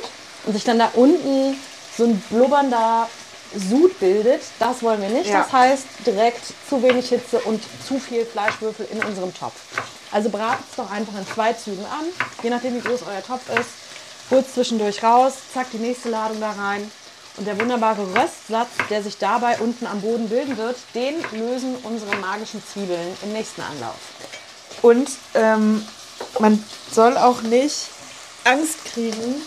und 0.46 0.52
sich 0.52 0.64
dann 0.64 0.78
da 0.78 0.90
unten 0.94 1.56
so 1.96 2.04
ein 2.04 2.20
blubbernder 2.30 3.08
Sud 3.54 3.98
bildet. 4.00 4.42
Das 4.58 4.82
wollen 4.82 5.00
wir 5.00 5.08
nicht. 5.08 5.30
Ja. 5.30 5.42
Das 5.42 5.52
heißt 5.52 5.86
direkt 6.06 6.42
zu 6.68 6.82
wenig 6.82 7.08
Hitze 7.08 7.38
und 7.40 7.62
zu 7.86 7.98
viel 7.98 8.24
Fleischwürfel 8.24 8.88
in 8.90 9.02
unserem 9.04 9.34
Topf. 9.34 9.54
Also 10.12 10.28
bratet 10.28 10.64
es 10.70 10.76
doch 10.76 10.90
einfach 10.90 11.16
in 11.16 11.26
zwei 11.26 11.52
Zügen 11.52 11.84
an, 11.84 12.06
je 12.42 12.50
nachdem 12.50 12.74
wie 12.74 12.80
groß 12.80 13.02
euer 13.02 13.22
Topf 13.24 13.48
ist. 13.58 13.79
Holt 14.30 14.52
zwischendurch 14.52 15.02
raus, 15.02 15.34
zack 15.52 15.70
die 15.72 15.78
nächste 15.78 16.08
Ladung 16.10 16.40
da 16.40 16.52
rein. 16.52 16.90
Und 17.36 17.46
der 17.46 17.58
wunderbare 17.58 18.02
Röstsatz, 18.02 18.68
der 18.90 19.02
sich 19.02 19.16
dabei 19.18 19.58
unten 19.60 19.86
am 19.86 20.00
Boden 20.00 20.28
bilden 20.28 20.56
wird, 20.56 20.76
den 20.94 21.14
lösen 21.32 21.76
unsere 21.84 22.14
magischen 22.16 22.62
Zwiebeln 22.64 23.16
im 23.22 23.32
nächsten 23.32 23.62
Anlauf. 23.62 23.96
Und 24.82 25.08
ähm, 25.34 25.84
man 26.38 26.62
soll 26.90 27.16
auch 27.16 27.42
nicht 27.42 27.88
Angst 28.44 28.84
kriegen, 28.92 29.42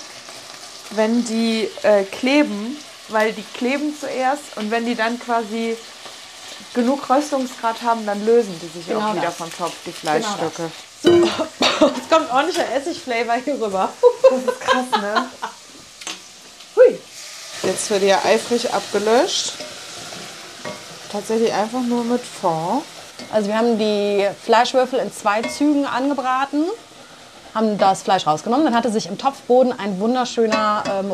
wenn 0.91 1.23
die 1.25 1.69
äh, 1.83 2.03
kleben, 2.03 2.77
weil 3.09 3.33
die 3.33 3.43
kleben 3.55 3.93
zuerst 3.99 4.57
und 4.57 4.71
wenn 4.71 4.85
die 4.85 4.95
dann 4.95 5.19
quasi 5.19 5.75
genug 6.73 7.09
Röstungsgrad 7.09 7.81
haben, 7.83 8.05
dann 8.05 8.25
lösen 8.25 8.59
die 8.61 8.77
sich 8.79 8.87
Genau 8.87 9.09
auch 9.09 9.13
wieder 9.15 9.25
das. 9.27 9.35
vom 9.35 9.51
Topf, 9.55 9.73
die 9.85 9.91
Fleischstücke. 9.91 10.71
So, 11.03 11.09
es 11.81 12.09
kommt 12.09 12.31
ordentlicher 12.31 12.65
Essigflavor 12.75 13.35
hier 13.35 13.55
rüber. 13.55 13.89
Das 14.29 14.39
ist 14.39 14.61
krass, 14.61 14.85
ne? 15.01 15.25
Hui. 16.75 16.99
Jetzt 17.63 17.89
wird 17.89 18.03
ja 18.03 18.19
eifrig 18.23 18.73
abgelöscht. 18.73 19.53
Tatsächlich 21.11 21.53
einfach 21.53 21.81
nur 21.81 22.03
mit 22.03 22.21
Fond. 22.21 22.83
Also 23.31 23.47
wir 23.47 23.57
haben 23.57 23.77
die 23.77 24.27
Fleischwürfel 24.43 24.99
in 24.99 25.11
zwei 25.13 25.41
Zügen 25.43 25.85
angebraten, 25.85 26.65
haben 27.53 27.77
das 27.77 28.01
Fleisch 28.03 28.27
rausgenommen. 28.27 28.65
Dann 28.65 28.75
hatte 28.75 28.91
sich 28.91 29.07
im 29.07 29.17
Topfboden 29.17 29.77
ein 29.77 29.99
wunderschöner 29.99 30.83
ähm, 30.89 31.11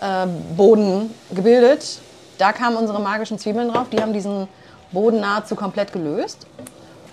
Röstboden 0.00 1.14
gebildet. 1.32 1.98
Da 2.38 2.52
kamen 2.52 2.76
unsere 2.76 3.00
magischen 3.00 3.38
Zwiebeln 3.38 3.72
drauf. 3.72 3.88
Die 3.92 4.00
haben 4.00 4.12
diesen 4.12 4.48
Boden 4.92 5.20
nahezu 5.20 5.54
komplett 5.56 5.92
gelöst 5.92 6.46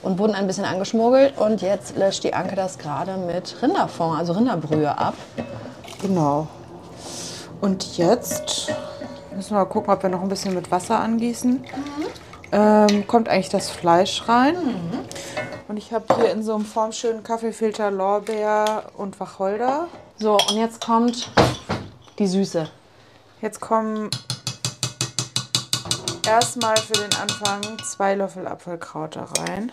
und 0.03 0.19
wurden 0.19 0.35
ein 0.35 0.47
bisschen 0.47 0.65
angeschmuggelt. 0.65 1.37
Und 1.37 1.61
jetzt 1.61 1.97
löscht 1.97 2.23
die 2.23 2.33
Anke 2.33 2.55
das 2.55 2.77
gerade 2.77 3.17
mit 3.17 3.61
Rinderfond, 3.61 4.17
also 4.17 4.33
Rinderbrühe 4.33 4.97
ab. 4.97 5.15
Genau. 6.01 6.47
Und 7.61 7.97
jetzt 7.97 8.71
müssen 9.35 9.51
wir 9.51 9.59
mal 9.59 9.65
gucken, 9.65 9.93
ob 9.93 10.03
wir 10.03 10.09
noch 10.09 10.21
ein 10.21 10.29
bisschen 10.29 10.53
mit 10.53 10.71
Wasser 10.71 10.99
angießen. 10.99 11.63
Ähm, 12.51 13.07
kommt 13.07 13.29
eigentlich 13.29 13.49
das 13.49 13.69
Fleisch 13.69 14.27
rein. 14.27 14.55
Und 15.67 15.77
ich 15.77 15.91
habe 15.91 16.05
hier 16.15 16.31
in 16.31 16.43
so 16.43 16.55
einem 16.55 16.65
formschönen 16.65 17.23
Kaffeefilter 17.23 17.91
Lorbeer 17.91 18.83
und 18.95 19.19
Wacholder. 19.19 19.87
So, 20.17 20.33
und 20.33 20.55
jetzt 20.55 20.83
kommt 20.83 21.29
die 22.19 22.27
Süße. 22.27 22.69
Jetzt 23.41 23.59
kommen 23.59 24.09
erstmal 26.25 26.77
für 26.77 26.93
den 26.93 27.13
Anfang 27.21 27.61
zwei 27.83 28.15
Löffel 28.15 28.47
Apfelkraut 28.47 29.15
da 29.15 29.25
rein. 29.39 29.71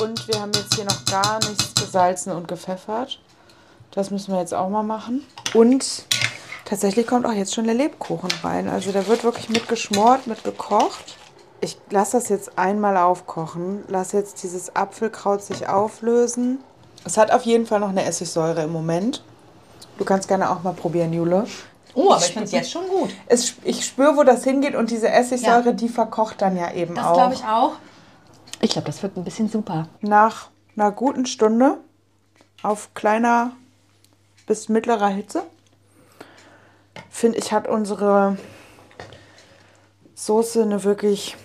Und 0.00 0.26
wir 0.28 0.40
haben 0.40 0.52
jetzt 0.54 0.74
hier 0.74 0.84
noch 0.84 1.04
gar 1.06 1.38
nichts 1.48 1.74
gesalzen 1.74 2.32
und 2.32 2.48
gepfeffert. 2.48 3.20
Das 3.92 4.10
müssen 4.10 4.32
wir 4.32 4.40
jetzt 4.40 4.54
auch 4.54 4.68
mal 4.68 4.82
machen. 4.82 5.24
Und 5.54 6.04
tatsächlich 6.64 7.06
kommt 7.06 7.26
auch 7.26 7.32
jetzt 7.32 7.54
schon 7.54 7.64
der 7.64 7.74
Lebkuchen 7.74 8.30
rein. 8.42 8.68
Also 8.68 8.90
der 8.92 9.06
wird 9.06 9.22
wirklich 9.24 9.48
mit 9.48 9.68
geschmort, 9.68 10.26
mit 10.26 10.42
gekocht. 10.44 11.16
Ich 11.60 11.78
lasse 11.90 12.18
das 12.18 12.28
jetzt 12.28 12.58
einmal 12.58 12.96
aufkochen. 12.96 13.84
Lasse 13.88 14.16
jetzt 14.16 14.42
dieses 14.42 14.74
Apfelkraut 14.74 15.42
sich 15.42 15.68
auflösen. 15.68 16.58
Es 17.04 17.16
hat 17.16 17.30
auf 17.30 17.42
jeden 17.42 17.66
Fall 17.66 17.80
noch 17.80 17.90
eine 17.90 18.04
Essigsäure 18.04 18.62
im 18.64 18.72
Moment. 18.72 19.22
Du 19.98 20.04
kannst 20.04 20.26
gerne 20.26 20.50
auch 20.50 20.62
mal 20.62 20.72
probieren, 20.72 21.12
Jule. 21.12 21.46
Oh, 21.94 22.10
aber 22.10 22.18
ich 22.18 22.32
finde 22.32 22.44
es 22.44 22.50
jetzt 22.52 22.72
schon 22.72 22.88
gut. 22.88 23.10
Es, 23.26 23.54
ich 23.62 23.84
spüre, 23.86 24.16
wo 24.16 24.24
das 24.24 24.42
hingeht 24.42 24.74
und 24.74 24.90
diese 24.90 25.08
Essigsäure, 25.08 25.66
Ja. 25.66 25.72
die 25.72 25.88
verkocht 25.88 26.42
dann 26.42 26.56
ja 26.56 26.72
eben 26.72 26.96
Das 26.96 27.04
auch. 27.06 27.14
glaube 27.14 27.34
ich 27.34 27.44
auch. 27.44 27.72
Ich 28.64 28.70
glaube, 28.70 28.86
das 28.86 29.02
wird 29.02 29.18
ein 29.18 29.24
bisschen 29.24 29.50
super. 29.50 29.88
Nach 30.00 30.48
einer 30.74 30.90
guten 30.90 31.26
Stunde 31.26 31.76
auf 32.62 32.94
kleiner 32.94 33.52
bis 34.46 34.70
mittlerer 34.70 35.08
Hitze, 35.08 35.42
finde 37.10 37.36
ich, 37.36 37.52
hat 37.52 37.68
unsere 37.68 38.38
Soße 40.14 40.62
eine 40.62 40.82
wirklich 40.82 41.36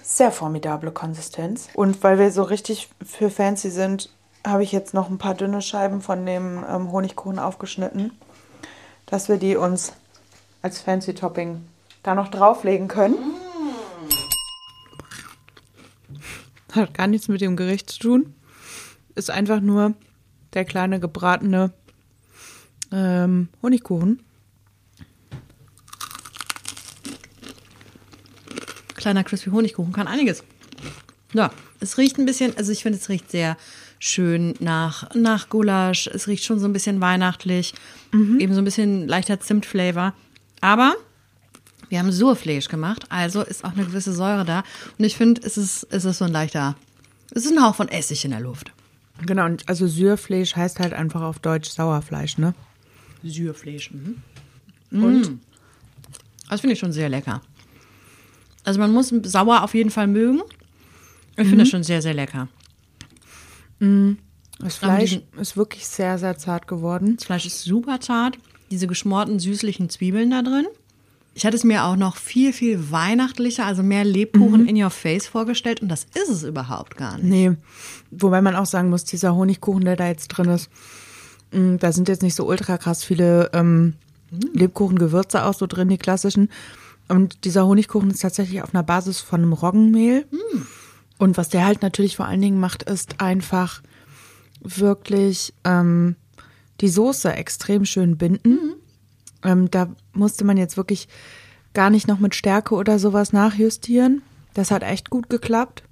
sehr 0.00 0.32
formidable 0.32 0.92
Konsistenz. 0.92 1.68
Und 1.74 2.02
weil 2.02 2.18
wir 2.18 2.32
so 2.32 2.42
richtig 2.42 2.88
für 3.04 3.28
fancy 3.28 3.68
sind, 3.68 4.08
habe 4.46 4.62
ich 4.62 4.72
jetzt 4.72 4.94
noch 4.94 5.10
ein 5.10 5.18
paar 5.18 5.34
dünne 5.34 5.60
Scheiben 5.60 6.00
von 6.00 6.24
dem 6.24 6.64
ähm, 6.66 6.90
Honigkuchen 6.90 7.38
aufgeschnitten, 7.38 8.18
dass 9.04 9.28
wir 9.28 9.36
die 9.36 9.56
uns 9.56 9.92
als 10.62 10.80
fancy 10.80 11.14
Topping 11.14 11.68
da 12.02 12.14
noch 12.14 12.28
drauflegen 12.28 12.88
können. 12.88 13.33
Hat 16.74 16.94
gar 16.94 17.06
nichts 17.06 17.28
mit 17.28 17.40
dem 17.40 17.56
Gericht 17.56 17.90
zu 17.90 17.98
tun. 17.98 18.34
Ist 19.14 19.30
einfach 19.30 19.60
nur 19.60 19.94
der 20.54 20.64
kleine 20.64 21.00
gebratene 21.00 21.72
ähm, 22.90 23.48
Honigkuchen. 23.62 24.20
Kleiner 28.94 29.24
crispy 29.24 29.50
Honigkuchen 29.50 29.92
kann 29.92 30.08
einiges. 30.08 30.42
Ja, 31.32 31.50
es 31.80 31.98
riecht 31.98 32.18
ein 32.18 32.26
bisschen, 32.26 32.56
also 32.56 32.72
ich 32.72 32.82
finde, 32.82 32.98
es 32.98 33.08
riecht 33.08 33.30
sehr 33.30 33.56
schön 33.98 34.54
nach, 34.60 35.14
nach 35.14 35.48
Gulasch. 35.48 36.06
Es 36.06 36.26
riecht 36.26 36.44
schon 36.44 36.58
so 36.58 36.66
ein 36.66 36.72
bisschen 36.72 37.00
weihnachtlich. 37.00 37.74
Eben 38.12 38.54
so 38.54 38.60
ein 38.60 38.64
bisschen 38.64 39.06
leichter 39.08 39.40
Zimtflavor. 39.40 40.14
Aber 40.60 40.94
wir 41.88 41.98
haben 41.98 42.12
Surfleisch 42.12 42.68
gemacht, 42.68 43.04
also 43.10 43.42
ist 43.42 43.64
auch 43.64 43.72
eine 43.72 43.84
gewisse 43.84 44.12
Säure 44.12 44.44
da. 44.44 44.64
Und 44.98 45.04
ich 45.04 45.16
finde, 45.16 45.40
es 45.44 45.56
ist, 45.56 45.86
es 45.90 46.04
ist 46.04 46.18
so 46.18 46.24
ein 46.24 46.32
leichter, 46.32 46.76
es 47.32 47.44
ist 47.46 47.52
ein 47.52 47.62
Hauch 47.62 47.74
von 47.74 47.88
Essig 47.88 48.24
in 48.24 48.30
der 48.32 48.40
Luft. 48.40 48.72
Genau, 49.24 49.44
und 49.46 49.68
also 49.68 49.86
Sürfleisch 49.86 50.56
heißt 50.56 50.80
halt 50.80 50.92
einfach 50.92 51.22
auf 51.22 51.38
Deutsch 51.38 51.70
Sauerfleisch, 51.70 52.36
ne? 52.38 52.54
Sürfleisch. 53.22 53.90
Mhm. 53.92 54.22
Und? 55.04 55.38
Das 56.50 56.60
finde 56.60 56.74
ich 56.74 56.78
schon 56.80 56.92
sehr 56.92 57.08
lecker. 57.08 57.40
Also 58.64 58.80
man 58.80 58.92
muss 58.92 59.08
sauer 59.24 59.62
auf 59.62 59.74
jeden 59.74 59.90
Fall 59.90 60.06
mögen. 60.06 60.42
Ich 61.36 61.46
finde 61.48 61.58
das 61.64 61.68
schon 61.68 61.82
sehr, 61.82 62.00
sehr 62.02 62.14
lecker. 62.14 62.48
Das 63.80 63.88
Aber 64.60 64.70
Fleisch 64.70 65.10
diesen- 65.10 65.40
ist 65.40 65.56
wirklich 65.56 65.86
sehr, 65.86 66.18
sehr 66.18 66.38
zart 66.38 66.66
geworden. 66.68 67.16
Das 67.16 67.24
Fleisch 67.26 67.46
ist 67.46 67.62
super 67.64 68.00
zart. 68.00 68.38
Diese 68.70 68.86
geschmorten, 68.86 69.38
süßlichen 69.38 69.90
Zwiebeln 69.90 70.30
da 70.30 70.42
drin. 70.42 70.66
Ich 71.34 71.44
hatte 71.44 71.56
es 71.56 71.64
mir 71.64 71.84
auch 71.84 71.96
noch 71.96 72.16
viel, 72.16 72.52
viel 72.52 72.92
weihnachtlicher, 72.92 73.66
also 73.66 73.82
mehr 73.82 74.04
Lebkuchen 74.04 74.68
in 74.68 74.80
your 74.80 74.90
face 74.90 75.26
vorgestellt. 75.26 75.82
Und 75.82 75.88
das 75.88 76.06
ist 76.14 76.28
es 76.28 76.44
überhaupt 76.44 76.96
gar 76.96 77.18
nicht. 77.18 77.24
Nee, 77.24 77.56
wobei 78.12 78.40
man 78.40 78.54
auch 78.54 78.66
sagen 78.66 78.88
muss, 78.88 79.04
dieser 79.04 79.34
Honigkuchen, 79.34 79.84
der 79.84 79.96
da 79.96 80.06
jetzt 80.06 80.28
drin 80.28 80.48
ist, 80.48 80.70
mh, 81.50 81.78
da 81.78 81.90
sind 81.90 82.08
jetzt 82.08 82.22
nicht 82.22 82.36
so 82.36 82.46
ultra 82.46 82.78
krass 82.78 83.02
viele 83.02 83.50
ähm, 83.52 83.94
Lebkuchengewürze 84.52 85.44
auch 85.44 85.54
so 85.54 85.66
drin, 85.66 85.88
die 85.88 85.98
klassischen. 85.98 86.50
Und 87.08 87.44
dieser 87.44 87.66
Honigkuchen 87.66 88.10
ist 88.10 88.22
tatsächlich 88.22 88.62
auf 88.62 88.72
einer 88.72 88.84
Basis 88.84 89.20
von 89.20 89.42
einem 89.42 89.52
Roggenmehl. 89.52 90.26
Und 91.18 91.36
was 91.36 91.48
der 91.48 91.64
halt 91.66 91.82
natürlich 91.82 92.16
vor 92.16 92.26
allen 92.26 92.40
Dingen 92.40 92.60
macht, 92.60 92.84
ist 92.84 93.20
einfach 93.20 93.82
wirklich 94.60 95.52
ähm, 95.64 96.16
die 96.80 96.88
Soße 96.88 97.32
extrem 97.32 97.84
schön 97.84 98.16
binden. 98.16 98.74
Ähm, 99.42 99.70
da 99.70 99.94
musste 100.14 100.44
man 100.44 100.56
jetzt 100.56 100.76
wirklich 100.76 101.08
gar 101.74 101.90
nicht 101.90 102.08
noch 102.08 102.20
mit 102.20 102.34
Stärke 102.34 102.74
oder 102.74 102.98
sowas 102.98 103.32
nachjustieren. 103.32 104.22
Das 104.54 104.70
hat 104.70 104.82
echt 104.82 105.10
gut 105.10 105.28
geklappt. 105.28 105.82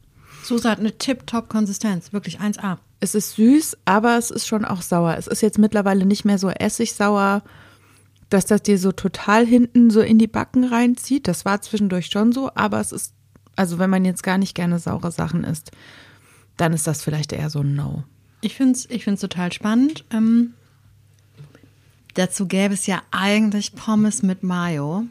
Soße 0.44 0.68
hat 0.70 0.80
eine 0.80 0.96
tip-top 0.96 1.48
Konsistenz. 1.48 2.12
Wirklich 2.12 2.40
1A. 2.40 2.78
Es 3.00 3.14
ist 3.14 3.34
süß, 3.34 3.78
aber 3.84 4.16
es 4.16 4.30
ist 4.30 4.46
schon 4.46 4.64
auch 4.64 4.82
sauer. 4.82 5.16
Es 5.18 5.26
ist 5.26 5.42
jetzt 5.42 5.58
mittlerweile 5.58 6.06
nicht 6.06 6.24
mehr 6.24 6.38
so 6.38 6.48
essigsauer, 6.48 7.42
dass 8.28 8.46
das 8.46 8.62
dir 8.62 8.78
so 8.78 8.92
total 8.92 9.44
hinten 9.44 9.90
so 9.90 10.00
in 10.00 10.18
die 10.18 10.28
Backen 10.28 10.64
reinzieht. 10.64 11.28
Das 11.28 11.44
war 11.44 11.60
zwischendurch 11.60 12.06
schon 12.06 12.32
so, 12.32 12.50
aber 12.54 12.80
es 12.80 12.92
ist, 12.92 13.12
also 13.56 13.78
wenn 13.78 13.90
man 13.90 14.04
jetzt 14.04 14.22
gar 14.22 14.38
nicht 14.38 14.54
gerne 14.54 14.78
saure 14.78 15.10
Sachen 15.10 15.44
isst, 15.44 15.72
dann 16.56 16.72
ist 16.72 16.86
das 16.86 17.02
vielleicht 17.02 17.32
eher 17.32 17.50
so 17.50 17.60
ein 17.60 17.74
No. 17.74 18.04
Ich 18.40 18.54
finde 18.54 18.72
es 18.72 18.88
ich 18.88 19.04
find's 19.04 19.20
total 19.20 19.52
spannend. 19.52 20.04
Ähm, 20.12 20.54
dazu 22.14 22.46
gäbe 22.46 22.74
es 22.74 22.86
ja 22.86 23.02
eigentlich 23.10 23.74
Pommes 23.74 24.22
mit 24.22 24.42
Mayo. 24.42 25.04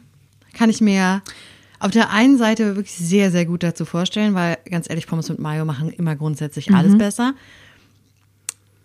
Kann 0.54 0.70
ich 0.70 0.80
mir 0.80 1.22
auf 1.78 1.90
der 1.90 2.10
einen 2.10 2.38
Seite 2.38 2.76
wirklich 2.76 2.94
sehr, 2.94 3.30
sehr 3.30 3.44
gut 3.44 3.62
dazu 3.62 3.84
vorstellen, 3.84 4.34
weil 4.34 4.58
ganz 4.70 4.88
ehrlich, 4.88 5.06
Pommes 5.06 5.28
mit 5.28 5.38
Mayo 5.38 5.64
machen 5.64 5.90
immer 5.90 6.14
grundsätzlich 6.14 6.72
alles 6.72 6.96
besser. 6.96 7.34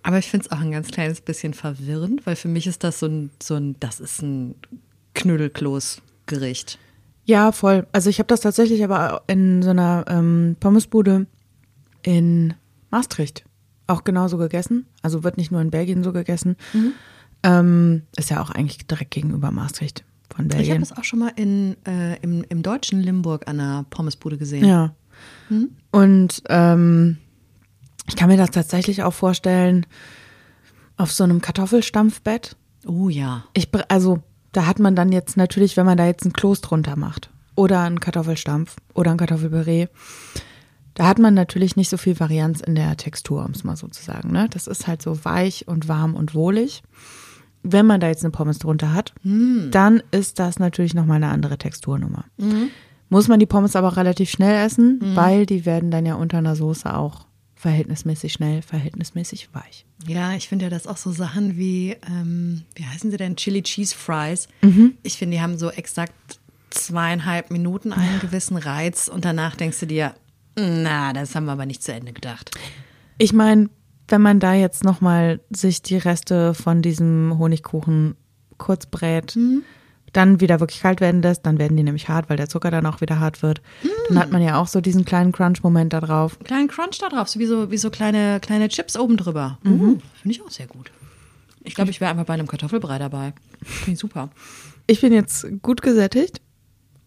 Aber 0.02 0.18
ich 0.18 0.30
finde 0.30 0.46
es 0.46 0.52
auch 0.52 0.62
ein 0.62 0.72
ganz 0.72 0.88
kleines 0.88 1.22
bisschen 1.22 1.54
verwirrend, 1.54 2.26
weil 2.26 2.36
für 2.36 2.48
mich 2.48 2.66
ist 2.66 2.84
das 2.84 3.00
so 3.00 3.08
ein, 3.08 3.30
so 3.44 3.56
ein 3.56 3.76
das 3.80 4.00
ist 4.00 4.22
ein 4.22 4.56
Knödelkloß-Gericht. 5.14 6.80
Ja, 7.26 7.52
voll. 7.52 7.86
Also 7.92 8.10
ich 8.10 8.20
habe 8.20 8.28
das 8.28 8.40
tatsächlich 8.40 8.84
aber 8.84 9.24
in 9.28 9.62
so 9.62 9.72
einer 9.72 10.06
ähm, 10.08 10.56
Pommesbude 10.60 11.28
in 12.04 12.54
Maastricht 12.90 13.44
auch 13.86 14.04
genauso 14.06 14.38
gegessen. 14.38 14.86
Also 15.02 15.24
wird 15.24 15.38
nicht 15.38 15.52
nur 15.52 15.62
in 15.62 15.72
Belgien 15.72 16.04
so 16.04 16.14
gegessen. 16.14 16.56
Ähm, 17.48 18.04
ist 18.18 18.30
ja 18.30 18.42
auch 18.42 18.50
eigentlich 18.50 18.86
direkt 18.88 19.12
gegenüber 19.12 19.52
Maastricht. 19.52 20.04
von 20.34 20.50
Ich 20.50 20.70
habe 20.70 20.80
das 20.80 20.92
auch 20.92 21.04
schon 21.04 21.20
mal 21.20 21.32
in, 21.36 21.78
äh, 21.86 22.18
im, 22.22 22.44
im 22.50 22.62
deutschen 22.62 23.02
Limburg 23.02 23.48
an 23.48 23.58
der 23.58 23.86
Pommesbude 23.90 24.38
gesehen. 24.38 24.66
Ja. 24.66 24.94
Hm? 25.48 25.70
Und 25.92 26.44
ähm, 26.50 27.18
ich 28.08 28.16
kann 28.16 28.30
mir 28.30 28.38
das 28.38 28.52
tatsächlich 28.52 29.04
auch 29.04 29.14
vorstellen 29.14 29.86
auf 30.98 31.12
so 31.12 31.24
einem 31.24 31.42
Kartoffelstampfbett. 31.42 32.58
Oh 32.86 33.08
ja. 33.10 33.46
Ich, 33.54 33.70
also 33.88 34.24
da 34.52 34.66
hat 34.66 34.80
man 34.80 34.96
dann 34.96 35.12
jetzt 35.12 35.38
natürlich, 35.38 35.78
wenn 35.78 35.86
man 35.86 35.98
da 35.98 36.06
jetzt 36.06 36.26
ein 36.26 36.34
Kloß 36.34 36.62
drunter 36.62 36.96
macht 36.96 37.30
oder 37.56 37.82
einen 37.82 38.00
Kartoffelstampf 38.00 38.76
oder 38.94 39.12
ein 39.12 39.18
Kartoffelpüree, 39.18 39.88
da 40.96 41.08
hat 41.08 41.20
man 41.20 41.36
natürlich 41.36 41.76
nicht 41.76 41.90
so 41.90 41.98
viel 41.98 42.20
Varianz 42.20 42.60
in 42.60 42.76
der 42.76 42.98
Textur, 42.98 43.46
um 43.46 43.52
es 43.52 43.64
mal 43.64 43.78
so 43.78 43.88
zu 43.88 44.04
sagen. 44.04 44.32
Ne? 44.32 44.48
Das 44.50 44.66
ist 44.66 44.88
halt 44.88 45.02
so 45.02 45.24
weich 45.24 45.68
und 45.68 45.88
warm 45.88 46.16
und 46.16 46.34
wohlig. 46.34 46.82
Wenn 47.70 47.86
man 47.86 48.00
da 48.00 48.08
jetzt 48.08 48.24
eine 48.24 48.32
Pommes 48.32 48.60
drunter 48.60 48.94
hat, 48.94 49.14
dann 49.24 50.02
ist 50.12 50.40
das 50.40 50.60
natürlich 50.60 50.94
nochmal 50.94 51.18
eine 51.18 51.30
andere 51.30 51.58
Texturnummer. 51.58 52.26
Muss 53.10 53.28
man 53.28 53.40
die 53.40 53.46
Pommes 53.46 53.76
aber 53.76 53.90
auch 53.90 53.98
relativ 53.98 54.30
schnell 54.30 54.66
essen, 54.66 55.00
weil 55.16 55.46
die 55.46 55.66
werden 55.66 55.92
dann 55.92 56.06
ja 56.06 56.16
unter 56.16 56.38
einer 56.38 56.56
Soße 56.56 56.94
auch 56.96 57.26
verhältnismäßig 57.56 58.34
schnell, 58.34 58.62
verhältnismäßig 58.62 59.50
weich. 59.54 59.86
Ja, 60.06 60.34
ich 60.34 60.48
finde 60.48 60.66
ja, 60.66 60.70
dass 60.70 60.86
auch 60.86 60.98
so 60.98 61.12
Sachen 61.12 61.58
wie, 61.58 61.96
ähm, 62.08 62.62
wie 62.76 62.86
heißen 62.86 63.10
sie 63.10 63.18
denn, 63.18 63.36
Chili 63.36 63.64
Cheese 63.64 63.96
Fries, 63.96 64.48
ich 65.04 65.18
finde, 65.18 65.38
die 65.38 65.42
haben 65.42 65.58
so 65.58 65.72
exakt 65.72 66.40
zweieinhalb 66.70 67.50
Minuten 67.50 67.94
einen 67.94 68.20
gewissen 68.20 68.58
Reiz 68.58 69.08
und 69.08 69.26
danach 69.26 69.56
denkst 69.56 69.80
du 69.80 69.88
dir, 69.88 70.14
na, 70.56 71.14
das 71.14 71.34
haben 71.36 71.46
wir 71.46 71.54
aber 71.54 71.66
nicht 71.66 71.84
zu 71.84 71.92
Ende 71.94 72.14
gedacht. 72.14 72.52
Ich 73.18 73.34
meine, 73.34 73.70
wenn 74.08 74.22
man 74.22 74.40
da 74.40 74.54
jetzt 74.54 74.84
nochmal 74.84 75.40
sich 75.50 75.82
die 75.82 75.98
Reste 75.98 76.54
von 76.54 76.82
diesem 76.82 77.38
Honigkuchen 77.38 78.16
kurz 78.58 78.86
brät, 78.86 79.38
dann 80.14 80.40
wieder 80.40 80.60
wirklich 80.60 80.82
kalt 80.82 81.02
werden 81.02 81.22
lässt, 81.22 81.46
dann 81.46 81.60
werden 81.60 81.78
die 81.78 81.84
nämlich 81.84 82.10
hart, 82.10 82.30
weil 82.30 82.38
der 82.38 82.50
Zucker 82.50 82.72
dann 82.72 82.86
auch 82.86 83.02
wieder 83.02 83.20
hart 83.20 83.44
wird. 83.44 83.62
Dann 84.08 84.20
hat 84.20 84.32
man 84.32 84.42
ja 84.42 84.60
auch 84.60 84.68
so 84.68 84.82
diesen 84.82 85.06
kleinen 85.06 85.32
Crunch-Moment 85.32 85.94
da 85.94 86.00
drauf. 86.00 86.40
Kleinen 86.44 86.70
Crunch 86.70 86.98
da 87.00 87.10
drauf, 87.10 87.28
so 87.28 87.40
wie 87.40 87.46
so, 87.46 87.70
wie 87.72 87.78
so 87.78 87.90
kleine, 87.90 88.40
kleine 88.40 88.70
Chips 88.70 88.98
oben 88.98 89.18
drüber. 89.18 89.60
Uh, 89.66 89.98
finde 90.22 90.36
ich 90.36 90.42
auch 90.42 90.50
sehr 90.50 90.68
gut. 90.68 90.92
Ich 91.64 91.76
glaube, 91.76 91.92
ich 91.92 92.00
wäre 92.00 92.10
einfach 92.10 92.26
bei 92.26 92.34
einem 92.34 92.48
Kartoffelbrei 92.48 92.98
dabei. 92.98 93.34
Finde 93.62 93.92
ich 93.92 94.00
super. 94.00 94.30
Ich 94.88 95.02
bin 95.02 95.12
jetzt 95.12 95.46
gut 95.62 95.82
gesättigt 95.82 96.42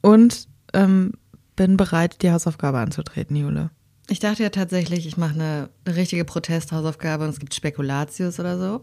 und 0.03 0.47
ähm, 0.75 1.13
bin 1.57 1.79
bereit, 1.79 2.21
die 2.23 2.31
Hausaufgabe 2.31 2.79
anzutreten, 2.79 3.37
Jule. 3.37 3.71
Ich 4.11 4.19
dachte 4.19 4.43
ja 4.43 4.49
tatsächlich, 4.49 5.07
ich 5.07 5.17
mache 5.17 5.35
eine, 5.35 5.71
eine 5.85 5.95
richtige 5.95 6.25
Protesthausaufgabe 6.25 7.23
und 7.23 7.31
es 7.31 7.39
gibt 7.39 7.55
Spekulatius 7.55 8.41
oder 8.41 8.59
so. 8.59 8.81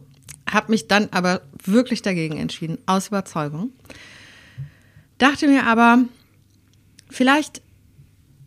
Hab 0.50 0.70
mich 0.70 0.88
dann 0.88 1.10
aber 1.12 1.42
wirklich 1.66 2.02
dagegen 2.02 2.38
entschieden, 2.38 2.78
aus 2.86 3.10
Überzeugung. 3.10 3.72
Dachte 5.18 5.50
mir 5.50 5.68
aber, 5.68 6.06
vielleicht 7.10 7.62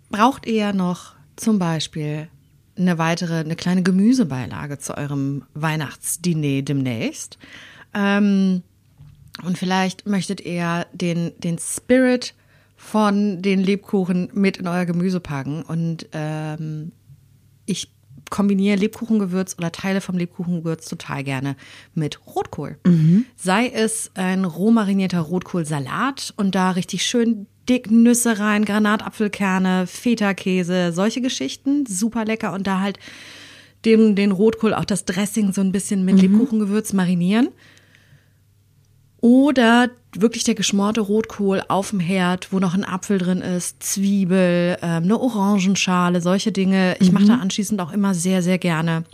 braucht 0.09 0.47
ihr 0.47 0.55
ja 0.55 0.73
noch 0.73 1.17
zum 1.37 1.59
Beispiel 1.59 2.29
eine 2.79 2.97
weitere, 2.97 3.41
eine 3.41 3.57
kleine 3.57 3.83
Gemüsebeilage 3.83 4.79
zu 4.79 4.97
eurem 4.97 5.45
Weihnachtsdiner 5.53 6.63
demnächst. 6.63 7.37
Ähm, 7.93 8.63
und 9.43 9.59
vielleicht 9.59 10.07
möchtet 10.07 10.41
ihr 10.41 10.87
den, 10.95 11.39
den 11.41 11.59
Spirit 11.59 12.33
von 12.83 13.43
den 13.43 13.61
Lebkuchen 13.61 14.31
mit 14.33 14.57
in 14.57 14.67
euer 14.67 14.87
Gemüse 14.87 15.21
packen. 15.21 15.63
Und 15.63 16.09
ähm, 16.13 16.93
ich 17.67 17.93
kombiniere 18.31 18.77
Lebkuchengewürz 18.77 19.55
oder 19.59 19.71
Teile 19.71 20.01
vom 20.01 20.17
Lebkuchengewürz 20.17 20.89
total 20.89 21.23
gerne 21.23 21.57
mit 21.95 22.27
Rotkohl. 22.27 22.79
Sei 23.37 23.69
es 23.69 24.11
ein 24.15 24.47
roh 24.47 24.71
marinierter 24.71 25.21
Rotkohlsalat 25.21 26.33
und 26.39 26.55
da 26.55 26.71
richtig 26.71 27.05
schön 27.05 27.47
dick 27.69 27.91
Nüsse 27.91 28.39
rein, 28.39 28.65
Granatapfelkerne, 28.65 29.87
Feta-Käse, 29.87 30.93
solche 30.93 31.21
Geschichten, 31.21 31.85
super 31.85 32.25
lecker 32.25 32.55
und 32.55 32.67
da 32.67 32.81
halt 32.81 32.99
den, 33.85 34.17
den 34.17 34.33
Rotkohl, 34.33 34.73
auch 34.73 34.87
das 34.87 35.05
Dressing 35.05 35.53
so 35.53 35.61
ein 35.61 35.71
bisschen 35.71 36.05
mit 36.07 36.21
Lebkuchengewürz 36.21 36.95
marinieren. 36.95 37.51
Oder 39.21 39.91
wirklich 40.15 40.45
der 40.45 40.55
geschmorte 40.55 41.03
Rotkohl 41.03 41.63
auf 41.69 41.91
dem 41.91 42.01
Herd, 42.01 42.53
wo 42.53 42.59
noch 42.59 42.75
ein 42.75 42.85
Apfel 42.85 43.19
drin 43.19 43.43
ist, 43.43 43.83
Zwiebel, 43.83 44.79
ähm, 44.81 45.05
eine 45.05 45.21
Orangenschale, 45.21 46.21
solche 46.21 46.53
Dinge. 46.53 46.97
Ich 47.01 47.13
mache 47.13 47.27
da 47.27 47.35
anschließend 47.37 47.81
auch 47.81 47.93
immer 47.93 48.15
sehr, 48.15 48.43
sehr 48.43 48.59
gerne 48.59 49.05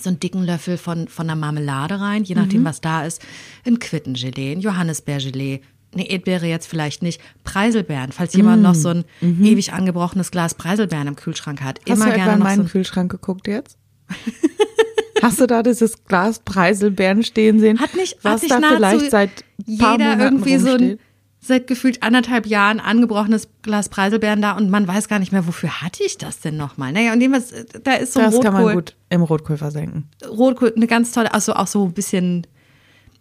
so 0.00 0.10
einen 0.10 0.20
dicken 0.20 0.44
Löffel 0.44 0.76
von, 0.76 1.08
von 1.08 1.26
der 1.26 1.36
Marmelade 1.36 2.00
rein, 2.00 2.24
je 2.24 2.34
nachdem, 2.34 2.64
was 2.64 2.80
da 2.80 3.04
ist. 3.04 3.22
Ein 3.66 3.78
Quittengelee, 3.78 4.52
ein 4.52 4.60
Johannisbeergelee, 4.60 5.62
eine 5.94 6.10
Erdbeere 6.10 6.46
jetzt 6.46 6.66
vielleicht 6.66 7.02
nicht, 7.02 7.20
Preiselbeeren, 7.44 8.12
falls 8.12 8.34
jemand 8.34 8.62
noch 8.62 8.74
so 8.74 8.88
ein 8.88 9.04
ewig 9.22 9.72
angebrochenes 9.72 10.30
Glas 10.30 10.54
Preiselbeeren 10.54 11.08
im 11.08 11.16
Kühlschrank 11.16 11.62
hat. 11.62 11.80
Hast 11.88 11.96
Immer 11.96 12.10
du 12.10 12.16
gerne 12.16 12.32
in 12.32 12.38
so 12.38 12.44
meinen 12.44 12.60
ein 12.62 12.68
Kühlschrank 12.68 13.10
geguckt 13.10 13.46
jetzt? 13.46 13.78
Hast 15.22 15.40
du 15.40 15.46
da 15.46 15.62
dieses 15.62 16.04
Glas 16.04 16.38
Preiselbeeren 16.40 17.22
stehen 17.22 17.60
sehen? 17.60 17.80
Hat 17.80 17.94
nicht, 17.94 18.18
was 18.22 18.42
hat 18.42 18.50
da 18.50 18.60
nahezu 18.60 18.78
vielleicht 18.78 19.10
seit 19.10 19.30
paar 19.78 19.92
jeder 19.92 19.92
Monaten 19.98 20.20
irgendwie 20.20 20.58
so 20.58 20.68
ein 20.68 20.72
rumsteht? 20.72 21.00
seit 21.40 21.66
gefühlt 21.66 22.02
anderthalb 22.02 22.46
Jahren 22.46 22.80
angebrochenes 22.80 23.48
Glas 23.62 23.88
Preiselbeeren 23.88 24.42
da 24.42 24.52
und 24.52 24.70
man 24.70 24.86
weiß 24.86 25.08
gar 25.08 25.18
nicht 25.18 25.32
mehr, 25.32 25.46
wofür 25.46 25.82
hatte 25.82 26.02
ich 26.04 26.18
das 26.18 26.40
denn 26.40 26.56
nochmal? 26.56 26.92
Naja, 26.92 27.12
und 27.12 27.20
dem 27.20 27.32
was, 27.32 27.52
da 27.84 27.94
ist 27.94 28.12
so 28.12 28.20
ein 28.20 28.26
Das 28.26 28.34
Rotkohl, 28.34 28.52
kann 28.52 28.64
man 28.64 28.74
gut 28.74 28.96
im 29.08 29.22
Rotkohl 29.22 29.56
versenken. 29.56 30.08
Rotkohl, 30.28 30.72
eine 30.76 30.86
ganz 30.86 31.12
tolle, 31.12 31.32
also 31.32 31.54
auch 31.54 31.66
so 31.66 31.84
ein 31.84 31.92
bisschen, 31.92 32.46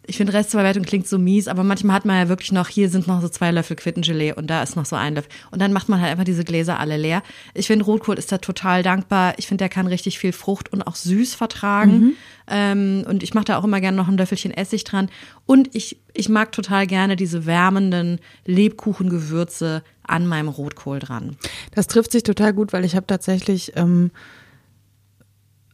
ich 0.07 0.15
finde 0.17 0.33
Restverwertung 0.33 0.83
klingt 0.83 1.07
so 1.07 1.19
mies, 1.19 1.49
aber 1.49 1.63
manchmal 1.63 1.97
hat 1.97 2.05
man 2.05 2.17
ja 2.17 2.29
wirklich 2.29 2.53
noch, 2.53 2.69
hier 2.69 2.89
sind 2.89 3.07
noch 3.07 3.21
so 3.21 3.27
zwei 3.27 3.51
Löffel 3.51 3.75
Quittengelee 3.75 4.33
und 4.33 4.47
da 4.47 4.63
ist 4.63 4.77
noch 4.77 4.85
so 4.85 4.95
ein 4.95 5.15
Löffel. 5.15 5.29
Und 5.51 5.61
dann 5.61 5.73
macht 5.73 5.89
man 5.89 5.99
halt 5.99 6.11
einfach 6.11 6.23
diese 6.23 6.45
Gläser 6.45 6.79
alle 6.79 6.95
leer. 6.95 7.21
Ich 7.53 7.67
finde, 7.67 7.83
Rotkohl 7.83 8.17
ist 8.17 8.31
da 8.31 8.37
total 8.37 8.83
dankbar. 8.83 9.33
Ich 9.37 9.47
finde, 9.47 9.63
der 9.63 9.69
kann 9.69 9.85
richtig 9.85 10.17
viel 10.17 10.31
Frucht 10.31 10.71
und 10.71 10.81
auch 10.81 10.95
süß 10.95 11.35
vertragen. 11.35 12.13
Ähm, 12.49 13.03
und 13.07 13.21
ich 13.21 13.33
mache 13.33 13.45
da 13.45 13.57
auch 13.57 13.65
immer 13.65 13.81
gerne 13.81 13.97
noch 13.97 14.07
ein 14.07 14.17
Löffelchen 14.17 14.51
Essig 14.51 14.85
dran. 14.85 15.09
Und 15.45 15.75
ich, 15.75 15.99
ich 16.13 16.29
mag 16.29 16.53
total 16.53 16.87
gerne 16.87 17.17
diese 17.17 17.45
wärmenden 17.45 18.19
Lebkuchengewürze 18.45 19.83
an 20.03 20.25
meinem 20.25 20.47
Rotkohl 20.47 20.99
dran. 20.99 21.35
Das 21.75 21.87
trifft 21.87 22.13
sich 22.13 22.23
total 22.23 22.53
gut, 22.53 22.71
weil 22.71 22.85
ich 22.85 22.95
habe 22.95 23.07
tatsächlich 23.07 23.73
ähm, 23.75 24.11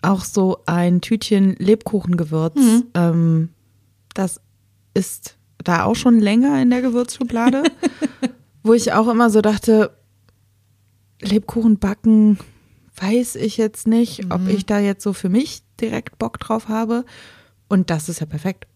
auch 0.01 0.23
so 0.25 0.63
ein 0.65 1.01
Tütchen 1.01 1.55
Lebkuchengewürz. 1.59 2.55
Mhm. 2.55 2.83
Ähm, 2.95 3.49
das 4.13 4.39
ist 4.93 5.37
da 5.63 5.83
auch 5.85 5.95
schon 5.95 6.19
länger 6.19 6.61
in 6.61 6.69
der 6.69 6.81
Gewürzschublade, 6.81 7.63
wo 8.63 8.73
ich 8.73 8.93
auch 8.93 9.07
immer 9.07 9.29
so 9.29 9.41
dachte, 9.41 9.95
Lebkuchen 11.21 11.79
backen, 11.79 12.37
weiß 12.97 13.35
ich 13.35 13.57
jetzt 13.57 13.87
nicht, 13.87 14.31
ob 14.31 14.41
Mhm. 14.41 14.49
ich 14.49 14.65
da 14.65 14.79
jetzt 14.79 15.03
so 15.03 15.13
für 15.13 15.29
mich 15.29 15.63
direkt 15.79 16.19
Bock 16.19 16.39
drauf 16.39 16.67
habe. 16.67 17.05
Und 17.69 17.89
das 17.89 18.09
ist 18.09 18.19
ja 18.19 18.25
perfekt. 18.25 18.67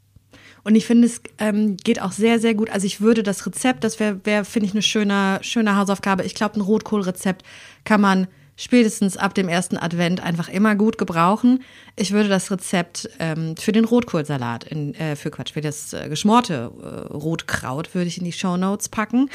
Und 0.63 0.75
ich 0.75 0.85
finde, 0.85 1.07
es 1.07 1.21
ähm, 1.37 1.77
geht 1.77 2.01
auch 2.01 2.11
sehr, 2.11 2.39
sehr 2.39 2.53
gut. 2.55 2.69
Also 2.69 2.85
ich 2.87 2.99
würde 2.99 3.23
das 3.23 3.45
Rezept, 3.45 3.83
das 3.83 3.99
wäre, 3.99 4.19
wär, 4.25 4.43
finde 4.43 4.65
ich, 4.67 4.73
eine 4.73 4.81
schöne, 4.81 5.39
schöne 5.41 5.75
Hausaufgabe. 5.77 6.23
Ich 6.23 6.35
glaube, 6.35 6.55
ein 6.55 6.61
Rotkohlrezept 6.61 7.45
kann 7.83 8.01
man 8.01 8.27
spätestens 8.57 9.15
ab 9.15 9.33
dem 9.33 9.47
ersten 9.47 9.77
Advent 9.77 10.21
einfach 10.21 10.49
immer 10.49 10.75
gut 10.75 10.97
gebrauchen. 10.97 11.63
Ich 11.95 12.11
würde 12.11 12.27
das 12.27 12.51
Rezept 12.51 13.09
ähm, 13.19 13.55
für 13.55 13.71
den 13.71 13.85
Rotkohlsalat, 13.85 14.65
in, 14.65 14.93
äh, 14.95 15.15
für 15.15 15.31
Quatsch, 15.31 15.53
für 15.53 15.61
das 15.61 15.93
äh, 15.93 16.09
geschmorte 16.09 16.71
äh, 16.81 17.13
Rotkraut 17.13 17.95
würde 17.95 18.07
ich 18.07 18.17
in 18.17 18.25
die 18.25 18.33
Shownotes 18.33 18.89
packen. 18.89 19.29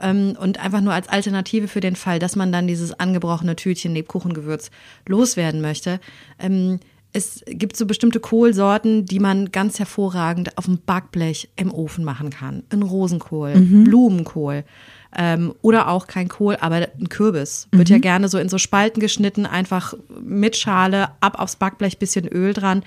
Ähm, 0.00 0.36
und 0.40 0.60
einfach 0.60 0.80
nur 0.80 0.94
als 0.94 1.08
Alternative 1.08 1.66
für 1.68 1.80
den 1.80 1.96
Fall, 1.96 2.20
dass 2.20 2.36
man 2.36 2.52
dann 2.52 2.68
dieses 2.68 2.98
angebrochene 2.98 3.56
Tütchen 3.56 3.94
Lebkuchengewürz 3.94 4.70
loswerden 5.06 5.60
möchte. 5.60 5.98
Ähm, 6.38 6.78
es 7.12 7.42
gibt 7.46 7.76
so 7.76 7.86
bestimmte 7.86 8.20
Kohlsorten, 8.20 9.06
die 9.06 9.18
man 9.18 9.50
ganz 9.50 9.78
hervorragend 9.78 10.56
auf 10.56 10.66
dem 10.66 10.78
Backblech 10.78 11.48
im 11.56 11.72
Ofen 11.72 12.04
machen 12.04 12.30
kann. 12.30 12.62
Ein 12.70 12.82
Rosenkohl, 12.82 13.54
Blumenkohl 13.54 14.64
ähm, 15.16 15.54
oder 15.62 15.88
auch 15.88 16.06
kein 16.06 16.28
Kohl, 16.28 16.56
aber 16.60 16.76
ein 16.76 17.08
Kürbis. 17.08 17.68
Wird 17.72 17.88
ja 17.88 17.98
gerne 17.98 18.28
so 18.28 18.38
in 18.38 18.48
so 18.48 18.58
Spalten 18.58 19.00
geschnitten, 19.00 19.46
einfach 19.46 19.94
mit 20.20 20.56
Schale, 20.56 21.10
ab 21.20 21.38
aufs 21.38 21.56
Backblech, 21.56 21.98
bisschen 21.98 22.28
Öl 22.28 22.52
dran. 22.52 22.82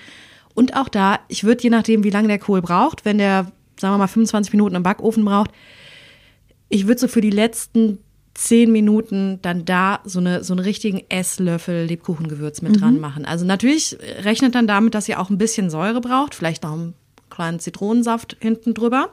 Und 0.54 0.76
auch 0.76 0.88
da, 0.88 1.18
ich 1.28 1.44
würde 1.44 1.62
je 1.62 1.70
nachdem, 1.70 2.04
wie 2.04 2.10
lange 2.10 2.28
der 2.28 2.38
Kohl 2.38 2.62
braucht, 2.62 3.04
wenn 3.04 3.18
der, 3.18 3.50
sagen 3.80 3.94
wir 3.94 3.98
mal, 3.98 4.06
25 4.06 4.52
Minuten 4.52 4.76
im 4.76 4.82
Backofen 4.82 5.24
braucht, 5.24 5.50
ich 6.68 6.86
würde 6.86 7.00
so 7.00 7.08
für 7.08 7.20
die 7.20 7.30
letzten 7.30 7.98
zehn 8.34 8.72
Minuten 8.72 9.40
dann 9.42 9.64
da 9.64 10.00
so, 10.04 10.18
eine, 10.18 10.42
so 10.42 10.54
einen 10.54 10.60
richtigen 10.60 11.02
Esslöffel 11.10 11.84
Lebkuchengewürz 11.84 12.62
mit 12.62 12.80
dran 12.80 12.98
machen. 12.98 13.26
Also 13.26 13.44
natürlich 13.44 13.98
rechnet 14.20 14.54
dann 14.54 14.66
damit, 14.66 14.94
dass 14.94 15.08
ihr 15.08 15.20
auch 15.20 15.28
ein 15.28 15.36
bisschen 15.36 15.68
Säure 15.68 16.00
braucht, 16.00 16.34
vielleicht 16.34 16.62
noch 16.62 16.72
einen 16.72 16.94
kleinen 17.28 17.60
Zitronensaft 17.60 18.36
hinten 18.40 18.72
drüber. 18.72 19.10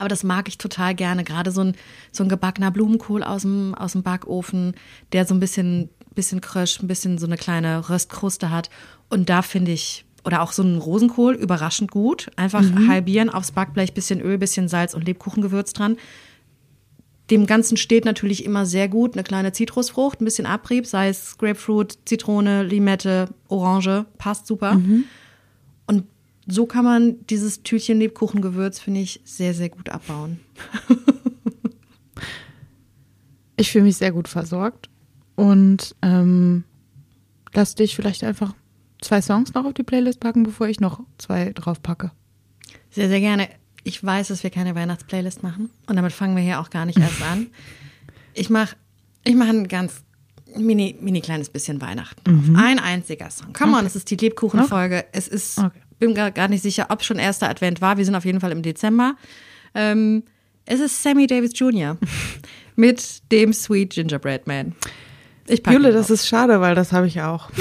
Aber 0.00 0.08
das 0.08 0.24
mag 0.24 0.48
ich 0.48 0.56
total 0.56 0.94
gerne. 0.94 1.24
Gerade 1.24 1.50
so 1.50 1.60
ein, 1.60 1.74
so 2.10 2.24
ein 2.24 2.30
gebackener 2.30 2.70
Blumenkohl 2.70 3.22
aus 3.22 3.42
dem, 3.42 3.74
aus 3.74 3.92
dem 3.92 4.02
Backofen, 4.02 4.74
der 5.12 5.26
so 5.26 5.34
ein 5.34 5.40
bisschen, 5.40 5.90
bisschen 6.14 6.40
krösch, 6.40 6.80
ein 6.80 6.88
bisschen 6.88 7.18
so 7.18 7.26
eine 7.26 7.36
kleine 7.36 7.88
Röstkruste 7.90 8.50
hat. 8.50 8.70
Und 9.10 9.28
da 9.28 9.42
finde 9.42 9.72
ich, 9.72 10.06
oder 10.24 10.40
auch 10.40 10.52
so 10.52 10.62
ein 10.62 10.78
Rosenkohl, 10.78 11.34
überraschend 11.34 11.90
gut. 11.90 12.30
Einfach 12.36 12.64
halbieren, 12.88 13.28
aufs 13.28 13.52
Backblech, 13.52 13.92
bisschen 13.92 14.22
Öl, 14.22 14.38
bisschen 14.38 14.68
Salz 14.68 14.94
und 14.94 15.04
Lebkuchengewürz 15.06 15.74
dran. 15.74 15.98
Dem 17.30 17.46
Ganzen 17.46 17.76
steht 17.76 18.06
natürlich 18.06 18.44
immer 18.46 18.64
sehr 18.64 18.88
gut 18.88 19.12
eine 19.12 19.22
kleine 19.22 19.52
Zitrusfrucht, 19.52 20.20
ein 20.20 20.24
bisschen 20.24 20.46
Abrieb, 20.46 20.86
sei 20.86 21.10
es 21.10 21.36
Grapefruit, 21.36 21.98
Zitrone, 22.06 22.64
Limette, 22.64 23.28
Orange, 23.48 24.06
passt 24.16 24.46
super. 24.46 24.72
Und 24.72 25.04
so 26.46 26.66
kann 26.66 26.84
man 26.84 27.26
dieses 27.26 27.62
Tütchen 27.62 27.98
Lebkuchengewürz, 27.98 28.80
finde 28.80 29.00
ich, 29.00 29.20
sehr, 29.24 29.54
sehr 29.54 29.68
gut 29.68 29.88
abbauen. 29.88 30.40
Ich 33.56 33.70
fühle 33.72 33.84
mich 33.84 33.96
sehr 33.96 34.12
gut 34.12 34.26
versorgt 34.28 34.88
und 35.36 35.94
ähm, 36.02 36.64
lass 37.52 37.74
dich 37.74 37.94
vielleicht 37.94 38.24
einfach 38.24 38.54
zwei 39.02 39.20
Songs 39.20 39.52
noch 39.52 39.66
auf 39.66 39.74
die 39.74 39.82
Playlist 39.82 40.20
packen, 40.20 40.44
bevor 40.44 40.66
ich 40.68 40.80
noch 40.80 41.00
zwei 41.18 41.52
drauf 41.52 41.82
packe. 41.82 42.10
Sehr, 42.90 43.08
sehr 43.08 43.20
gerne. 43.20 43.48
Ich 43.84 44.02
weiß, 44.02 44.28
dass 44.28 44.42
wir 44.42 44.50
keine 44.50 44.74
Weihnachtsplaylist 44.74 45.42
machen 45.42 45.70
und 45.86 45.96
damit 45.96 46.12
fangen 46.12 46.36
wir 46.36 46.42
hier 46.42 46.60
auch 46.60 46.70
gar 46.70 46.86
nicht 46.86 46.98
erst 46.98 47.22
an. 47.22 47.48
Ich 48.32 48.48
mache 48.48 48.76
ich 49.24 49.34
mach 49.34 49.48
ein 49.48 49.66
ganz 49.66 50.04
mini, 50.56 50.96
mini 51.00 51.20
kleines 51.20 51.50
bisschen 51.50 51.80
Weihnachten 51.80 52.22
auf. 52.30 52.56
Ein 52.56 52.78
einziger 52.78 53.28
Song. 53.28 53.52
Come 53.52 53.76
on, 53.76 53.84
es 53.84 53.96
ist 53.96 54.08
die 54.08 54.14
Lebkuchenfolge. 54.14 55.04
Es 55.10 55.26
ist, 55.26 55.58
Okay. 55.58 55.80
Bin 56.00 56.14
gar, 56.14 56.48
nicht 56.48 56.62
sicher, 56.62 56.86
ob 56.88 57.04
schon 57.04 57.18
erster 57.18 57.48
Advent 57.48 57.80
war. 57.80 57.96
Wir 57.96 58.04
sind 58.04 58.16
auf 58.16 58.24
jeden 58.24 58.40
Fall 58.40 58.50
im 58.50 58.62
Dezember. 58.62 59.14
Ähm, 59.74 60.24
es 60.66 60.80
ist 60.80 61.02
Sammy 61.02 61.28
Davis 61.28 61.52
Jr. 61.54 61.96
mit 62.76 63.22
dem 63.30 63.52
Sweet 63.52 63.90
Gingerbread 63.90 64.46
Man. 64.48 64.74
Ich 65.46 65.62
Jule, 65.66 65.92
das 65.92 66.10
ist 66.10 66.26
schade, 66.26 66.60
weil 66.60 66.74
das 66.74 66.92
habe 66.92 67.06
ich 67.06 67.20
auch. 67.20 67.50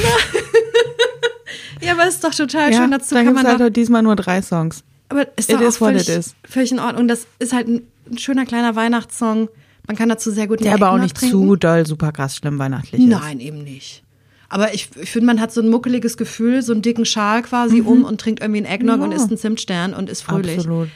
Ja, 1.81 1.93
aber 1.93 2.07
es 2.07 2.15
ist 2.15 2.23
doch 2.23 2.33
total 2.33 2.73
schön. 2.73 2.91
Dazu 2.91 3.15
dann 3.15 3.25
kann 3.25 3.33
man 3.33 3.45
halt 3.47 3.59
doch 3.59 3.65
heute 3.65 3.71
diesmal 3.71 4.03
nur 4.03 4.15
drei 4.15 4.41
Songs. 4.41 4.83
Aber 5.09 5.25
ist 5.37 5.49
It 5.49 5.55
doch 5.55 5.61
is 5.61 5.79
what 5.79 5.89
völlig, 5.91 6.09
it 6.09 6.17
is. 6.17 6.35
völlig 6.43 6.71
in 6.71 6.79
Ordnung. 6.79 7.07
Das 7.07 7.25
ist 7.39 7.53
halt 7.53 7.67
ein, 7.67 7.87
ein 8.11 8.17
schöner 8.17 8.45
kleiner 8.45 8.75
Weihnachtssong. 8.75 9.49
Man 9.87 9.95
kann 9.97 10.09
dazu 10.09 10.29
sehr 10.31 10.47
gut 10.47 10.59
Der 10.59 10.73
aber 10.73 10.91
auch 10.91 10.97
nicht 10.97 11.15
trinken. 11.15 11.31
zu 11.31 11.55
doll, 11.55 11.85
super 11.87 12.11
krass 12.11 12.35
schlimm 12.35 12.59
weihnachtlich 12.59 13.01
ist. 13.01 13.07
Nein, 13.07 13.39
eben 13.39 13.63
nicht. 13.63 14.03
Aber 14.49 14.73
ich, 14.73 14.89
ich 14.99 15.11
finde, 15.11 15.27
man 15.27 15.39
hat 15.39 15.51
so 15.53 15.61
ein 15.61 15.69
muckeliges 15.69 16.17
Gefühl, 16.17 16.61
so 16.63 16.73
einen 16.73 16.81
dicken 16.81 17.05
Schal 17.05 17.43
quasi 17.43 17.81
um 17.81 18.03
und 18.03 18.19
trinkt 18.19 18.41
irgendwie 18.41 18.57
einen 18.65 18.65
Eggnog 18.73 18.95
Mhm. 18.97 19.01
Ja. 19.03 19.07
und 19.07 19.11
isst 19.13 19.27
einen 19.29 19.37
Zimtstern 19.37 19.93
und 19.93 20.09
ist 20.09 20.21
fröhlich. 20.23 20.57
Absolut. 20.57 20.89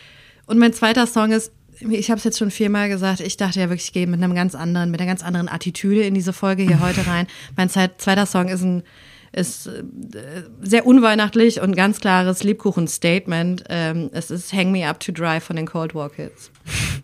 Und 0.47 0.57
mein 0.59 0.73
zweiter 0.73 1.05
Song 1.07 1.31
ist, 1.31 1.51
ich 1.79 2.09
habe 2.09 2.17
es 2.17 2.23
jetzt 2.23 2.37
schon 2.39 2.51
viermal 2.51 2.89
gesagt, 2.89 3.19
ich 3.19 3.37
dachte 3.37 3.59
ja 3.59 3.69
wirklich, 3.69 3.85
ich 3.85 3.93
gehe 3.93 4.07
mit 4.07 4.21
einem 4.23 4.33
ganz 4.35 4.55
anderen, 4.55 4.89
mit 4.91 4.99
einer 4.99 5.09
ganz 5.09 5.23
anderen 5.23 5.47
Attitüde 5.49 6.01
in 6.03 6.13
diese 6.13 6.33
Folge 6.33 6.63
hier 6.63 6.79
heute 6.81 7.05
rein. 7.07 7.27
Mein 7.55 7.69
zweit- 7.69 8.01
zweiter 8.01 8.25
Song 8.25 8.47
ist 8.47 8.61
ein 8.63 8.83
ist 9.35 9.65
äh, 9.65 9.81
sehr 10.61 10.85
unweihnachtlich 10.85 11.59
und 11.59 11.75
ganz 11.75 11.99
klares 11.99 12.43
Lebkuchen-Statement. 12.43 13.63
Ähm, 13.69 14.09
es 14.13 14.29
ist 14.29 14.53
Hang 14.53 14.71
Me 14.71 14.87
Up 14.87 14.99
to 14.99 15.11
Dry 15.11 15.39
von 15.39 15.55
den 15.55 15.65
Cold 15.65 15.95
War 15.95 16.09
Kids. 16.11 16.51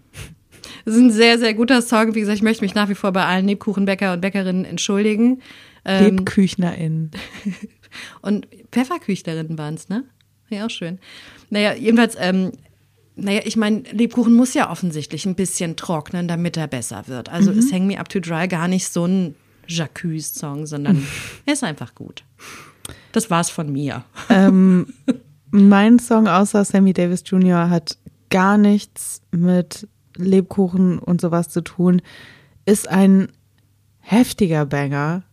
Es 0.86 0.96
ist 0.96 1.02
ein 1.02 1.12
sehr, 1.12 1.38
sehr 1.38 1.54
guter 1.54 1.82
Song. 1.82 2.16
Wie 2.16 2.20
gesagt, 2.22 2.38
ich 2.38 2.42
möchte 2.42 2.64
mich 2.64 2.74
nach 2.74 2.90
wie 2.90 2.96
vor 2.96 3.12
bei 3.12 3.24
allen 3.26 3.46
Lebkuchenbäcker 3.48 4.14
und 4.14 4.22
Bäckerinnen 4.22 4.66
entschuldigen. 4.66 5.42
Ähm, 5.86 6.18
LebküchnerInnen. 6.18 7.12
und 8.22 8.48
Pfefferküchlerinnen 8.72 9.58
waren 9.58 9.76
es, 9.76 9.90
ne? 9.90 10.04
Ja, 10.50 10.66
auch 10.66 10.70
schön. 10.70 11.00
Naja, 11.50 11.74
jedenfalls, 11.74 12.16
ähm, 12.20 12.52
naja, 13.16 13.42
ich 13.44 13.58
meine, 13.58 13.84
Lebkuchen 13.92 14.34
muss 14.34 14.54
ja 14.54 14.72
offensichtlich 14.72 15.26
ein 15.26 15.36
bisschen 15.36 15.76
trocknen, 15.76 16.28
damit 16.28 16.58
er 16.58 16.68
besser 16.68 17.08
wird. 17.08 17.30
Also 17.30 17.52
ist 17.52 17.72
Hang 17.72 17.88
Me 17.88 18.00
Up 18.00 18.10
to 18.10 18.20
Dry 18.20 18.48
gar 18.48 18.68
nicht 18.68 18.88
so 18.88 19.06
ein 19.06 19.36
Jacques-Song, 19.68 20.66
sondern 20.66 21.06
er 21.46 21.54
ist 21.54 21.64
einfach 21.64 21.96
gut. 21.96 22.24
Das 23.12 23.30
war's 23.30 23.50
von 23.50 23.72
mir. 23.72 24.04
ähm, 24.30 24.88
mein 25.52 26.00
Song 26.00 26.28
außer 26.28 26.66
Sammy 26.66 26.94
Davis 26.94 27.24
Jr. 27.26 27.70
hat 27.70 27.98
gar 28.30 28.58
nichts 28.58 29.22
mit 29.32 29.88
Lebkuchen 30.16 31.00
und 31.00 31.22
sowas 31.22 31.50
zu 31.50 31.62
tun. 31.62 32.02
Ist 32.66 32.88
ein 32.88 33.30
heftiger 34.00 34.66
Banger. 34.66 35.24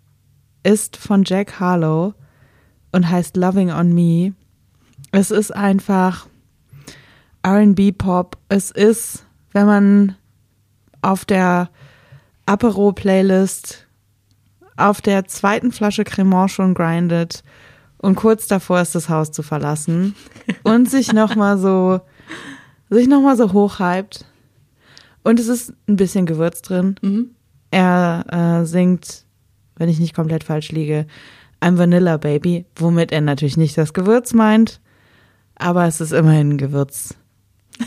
Ist 0.67 0.97
von 0.97 1.23
Jack 1.25 1.61
Harlow 1.61 2.14
und 2.91 3.09
heißt 3.09 3.37
Loving 3.37 3.71
on 3.71 3.95
Me. 3.95 4.33
Es 5.12 5.31
ist 5.31 5.55
einfach 5.55 6.27
RB-Pop. 7.47 8.37
Es 8.49 8.73
ist, 8.73 9.25
wenn 9.53 9.67
man 9.67 10.17
auf 11.03 11.25
der 11.25 11.71
Apero-Playlist 12.47 13.87
auf 14.77 15.01
der 15.01 15.27
zweiten 15.27 15.71
Flasche 15.71 16.03
Cremant 16.03 16.51
schon 16.51 16.75
grindet 16.75 17.45
und 17.99 18.17
kurz 18.17 18.49
davor 18.49 18.81
ist, 18.81 18.97
das 18.97 19.09
Haus 19.09 19.31
zu 19.31 19.45
verlassen 19.45 20.17
und 20.64 20.91
sich 20.91 21.12
nochmal 21.12 21.59
so, 21.59 22.01
sich 22.91 23.07
noch 23.07 23.23
mal 23.23 23.37
so 23.37 23.53
hochhypt. 23.53 24.25
Und 25.23 25.39
es 25.39 25.47
ist 25.47 25.75
ein 25.89 25.95
bisschen 25.95 26.27
Gewürz 26.27 26.61
drin. 26.61 26.97
Er 27.71 28.62
äh, 28.62 28.67
singt, 28.67 29.26
wenn 29.77 29.89
ich 29.89 29.99
nicht 29.99 30.14
komplett 30.14 30.45
falsch 30.45 30.72
liege, 30.72 31.07
I'm 31.61 31.79
Vanilla 31.79 32.16
Baby, 32.16 32.66
womit 32.77 33.12
er 33.12 33.20
natürlich 33.22 33.57
nicht 33.57 33.77
das 33.79 33.93
Gewürz 33.95 34.33
meint, 34.35 34.81
aber 35.55 35.87
es 35.87 36.01
ist 36.01 36.12
immerhin 36.12 36.51
ein 36.53 36.59
Gewürz. 36.59 37.14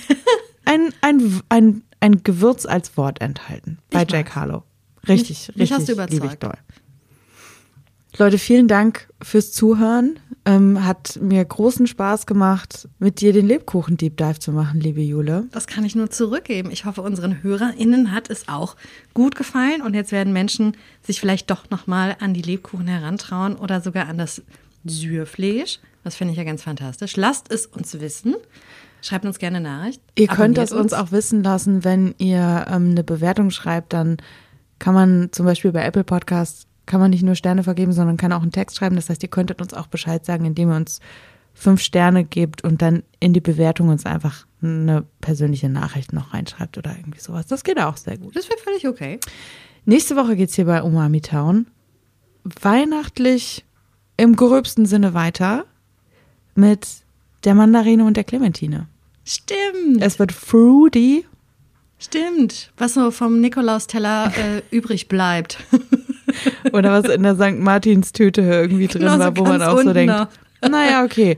Ein, 0.65 0.93
ein, 1.01 1.41
ein, 1.49 1.81
ein 1.99 2.21
Gewürz 2.23 2.67
als 2.67 2.95
Wort 2.95 3.21
enthalten 3.21 3.79
bei 3.89 4.05
Jack. 4.07 4.35
Harlow. 4.35 4.61
Richtig, 5.07 5.47
Mich- 5.47 5.55
mich 5.57 5.61
richtig. 5.71 5.77
hast 5.77 5.87
du 5.89 5.93
überzeugt. 6.19 6.45
Leute, 8.19 8.37
vielen 8.37 8.67
Dank 8.67 9.07
fürs 9.21 9.53
Zuhören. 9.53 10.19
Ähm, 10.43 10.85
hat 10.85 11.17
mir 11.21 11.43
großen 11.45 11.87
Spaß 11.87 12.25
gemacht, 12.25 12.89
mit 12.99 13.21
dir 13.21 13.31
den 13.31 13.47
Lebkuchen-Deep 13.47 14.17
Dive 14.17 14.39
zu 14.39 14.51
machen, 14.51 14.81
liebe 14.81 14.99
Jule. 14.99 15.47
Das 15.51 15.67
kann 15.67 15.85
ich 15.85 15.95
nur 15.95 16.09
zurückgeben. 16.09 16.69
Ich 16.69 16.83
hoffe, 16.83 17.01
unseren 17.01 17.41
HörerInnen 17.43 18.11
hat 18.11 18.29
es 18.29 18.49
auch 18.49 18.75
gut 19.13 19.35
gefallen 19.35 19.81
und 19.81 19.93
jetzt 19.93 20.11
werden 20.11 20.33
Menschen 20.33 20.75
sich 21.01 21.21
vielleicht 21.21 21.49
doch 21.49 21.69
nochmal 21.69 22.17
an 22.19 22.33
die 22.33 22.41
Lebkuchen 22.41 22.87
herantrauen 22.87 23.55
oder 23.55 23.79
sogar 23.79 24.09
an 24.09 24.17
das 24.17 24.41
Sürfleisch. 24.83 25.79
Das 26.03 26.15
finde 26.15 26.33
ich 26.33 26.37
ja 26.37 26.43
ganz 26.43 26.63
fantastisch. 26.63 27.15
Lasst 27.15 27.49
es 27.51 27.67
uns 27.67 28.01
wissen. 28.01 28.35
Schreibt 29.01 29.23
uns 29.23 29.39
gerne 29.39 29.61
Nachricht. 29.61 30.01
Ihr 30.15 30.27
könnt 30.27 30.57
Abonniert 30.57 30.57
das 30.57 30.71
uns 30.73 30.91
auch 30.91 31.13
wissen 31.13 31.41
lassen, 31.41 31.85
wenn 31.85 32.15
ihr 32.17 32.65
ähm, 32.69 32.91
eine 32.91 33.05
Bewertung 33.05 33.49
schreibt, 33.49 33.93
dann 33.93 34.17
kann 34.77 34.93
man 34.93 35.29
zum 35.31 35.45
Beispiel 35.45 35.71
bei 35.71 35.85
Apple 35.85 36.03
Podcasts 36.03 36.68
kann 36.89 36.99
man 36.99 37.11
nicht 37.11 37.23
nur 37.23 37.35
Sterne 37.35 37.63
vergeben, 37.63 37.93
sondern 37.93 38.17
kann 38.17 38.33
auch 38.33 38.41
einen 38.41 38.51
Text 38.51 38.77
schreiben. 38.77 38.95
Das 38.95 39.09
heißt, 39.09 39.21
ihr 39.21 39.29
könntet 39.29 39.61
uns 39.61 39.75
auch 39.75 39.85
Bescheid 39.87 40.25
sagen, 40.25 40.43
indem 40.43 40.71
ihr 40.71 40.75
uns 40.75 40.99
fünf 41.53 41.81
Sterne 41.81 42.23
gebt 42.25 42.63
und 42.63 42.81
dann 42.81 43.03
in 43.19 43.31
die 43.31 43.41
Bewertung 43.41 43.89
uns 43.89 44.07
einfach 44.07 44.47
eine 44.63 45.05
persönliche 45.21 45.69
Nachricht 45.69 46.13
noch 46.13 46.33
reinschreibt 46.33 46.79
oder 46.79 46.95
irgendwie 46.97 47.19
sowas. 47.19 47.45
Das 47.45 47.63
geht 47.63 47.79
auch 47.79 47.95
sehr 47.95 48.17
gut. 48.17 48.35
Das 48.35 48.49
wäre 48.49 48.57
völlig 48.57 48.87
okay. 48.87 49.19
Nächste 49.85 50.15
Woche 50.15 50.35
geht's 50.35 50.55
hier 50.55 50.65
bei 50.65 50.81
Umami 50.81 51.21
Town 51.21 51.67
weihnachtlich 52.43 53.65
im 54.17 54.35
gröbsten 54.35 54.87
Sinne 54.87 55.13
weiter 55.13 55.65
mit 56.55 56.87
der 57.43 57.53
Mandarine 57.53 58.03
und 58.03 58.17
der 58.17 58.23
Clementine. 58.23 58.87
Stimmt. 59.25 60.01
Es 60.01 60.17
wird 60.17 60.31
fruity. 60.31 61.25
Stimmt. 61.99 62.71
Was 62.77 62.95
so 62.95 63.11
vom 63.11 63.41
Nikolausteller 63.41 64.31
äh, 64.35 64.61
übrig 64.75 65.07
bleibt. 65.07 65.59
Oder 66.73 66.91
was 66.91 67.05
in 67.13 67.23
der 67.23 67.35
St. 67.35 67.59
Martins 67.59 68.11
Tüte 68.11 68.41
irgendwie 68.41 68.87
drin 68.87 69.01
Genau, 69.01 69.19
war, 69.19 69.37
wo 69.37 69.43
man 69.43 69.61
auch 69.61 69.81
so 69.81 69.93
denkt, 69.93 70.27
naja, 70.67 71.03
okay. 71.03 71.37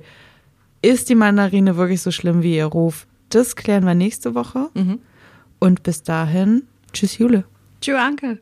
Ist 0.82 1.10
die 1.10 1.16
Mandarine 1.16 1.78
wirklich 1.78 2.02
so 2.02 2.12
schlimm 2.12 2.42
wie 2.42 2.56
ihr 2.56 2.66
Ruf? 2.66 3.06
Das 3.30 3.56
klären 3.56 3.86
wir 3.86 3.94
nächste 3.94 4.34
Woche. 4.34 4.70
Mhm. 4.74 5.00
Und 5.60 5.84
bis 5.84 6.02
dahin, 6.04 6.64
tschüss 6.92 7.18
Jule. 7.20 7.44
Tschüss, 7.82 7.96
Anke. 7.96 8.40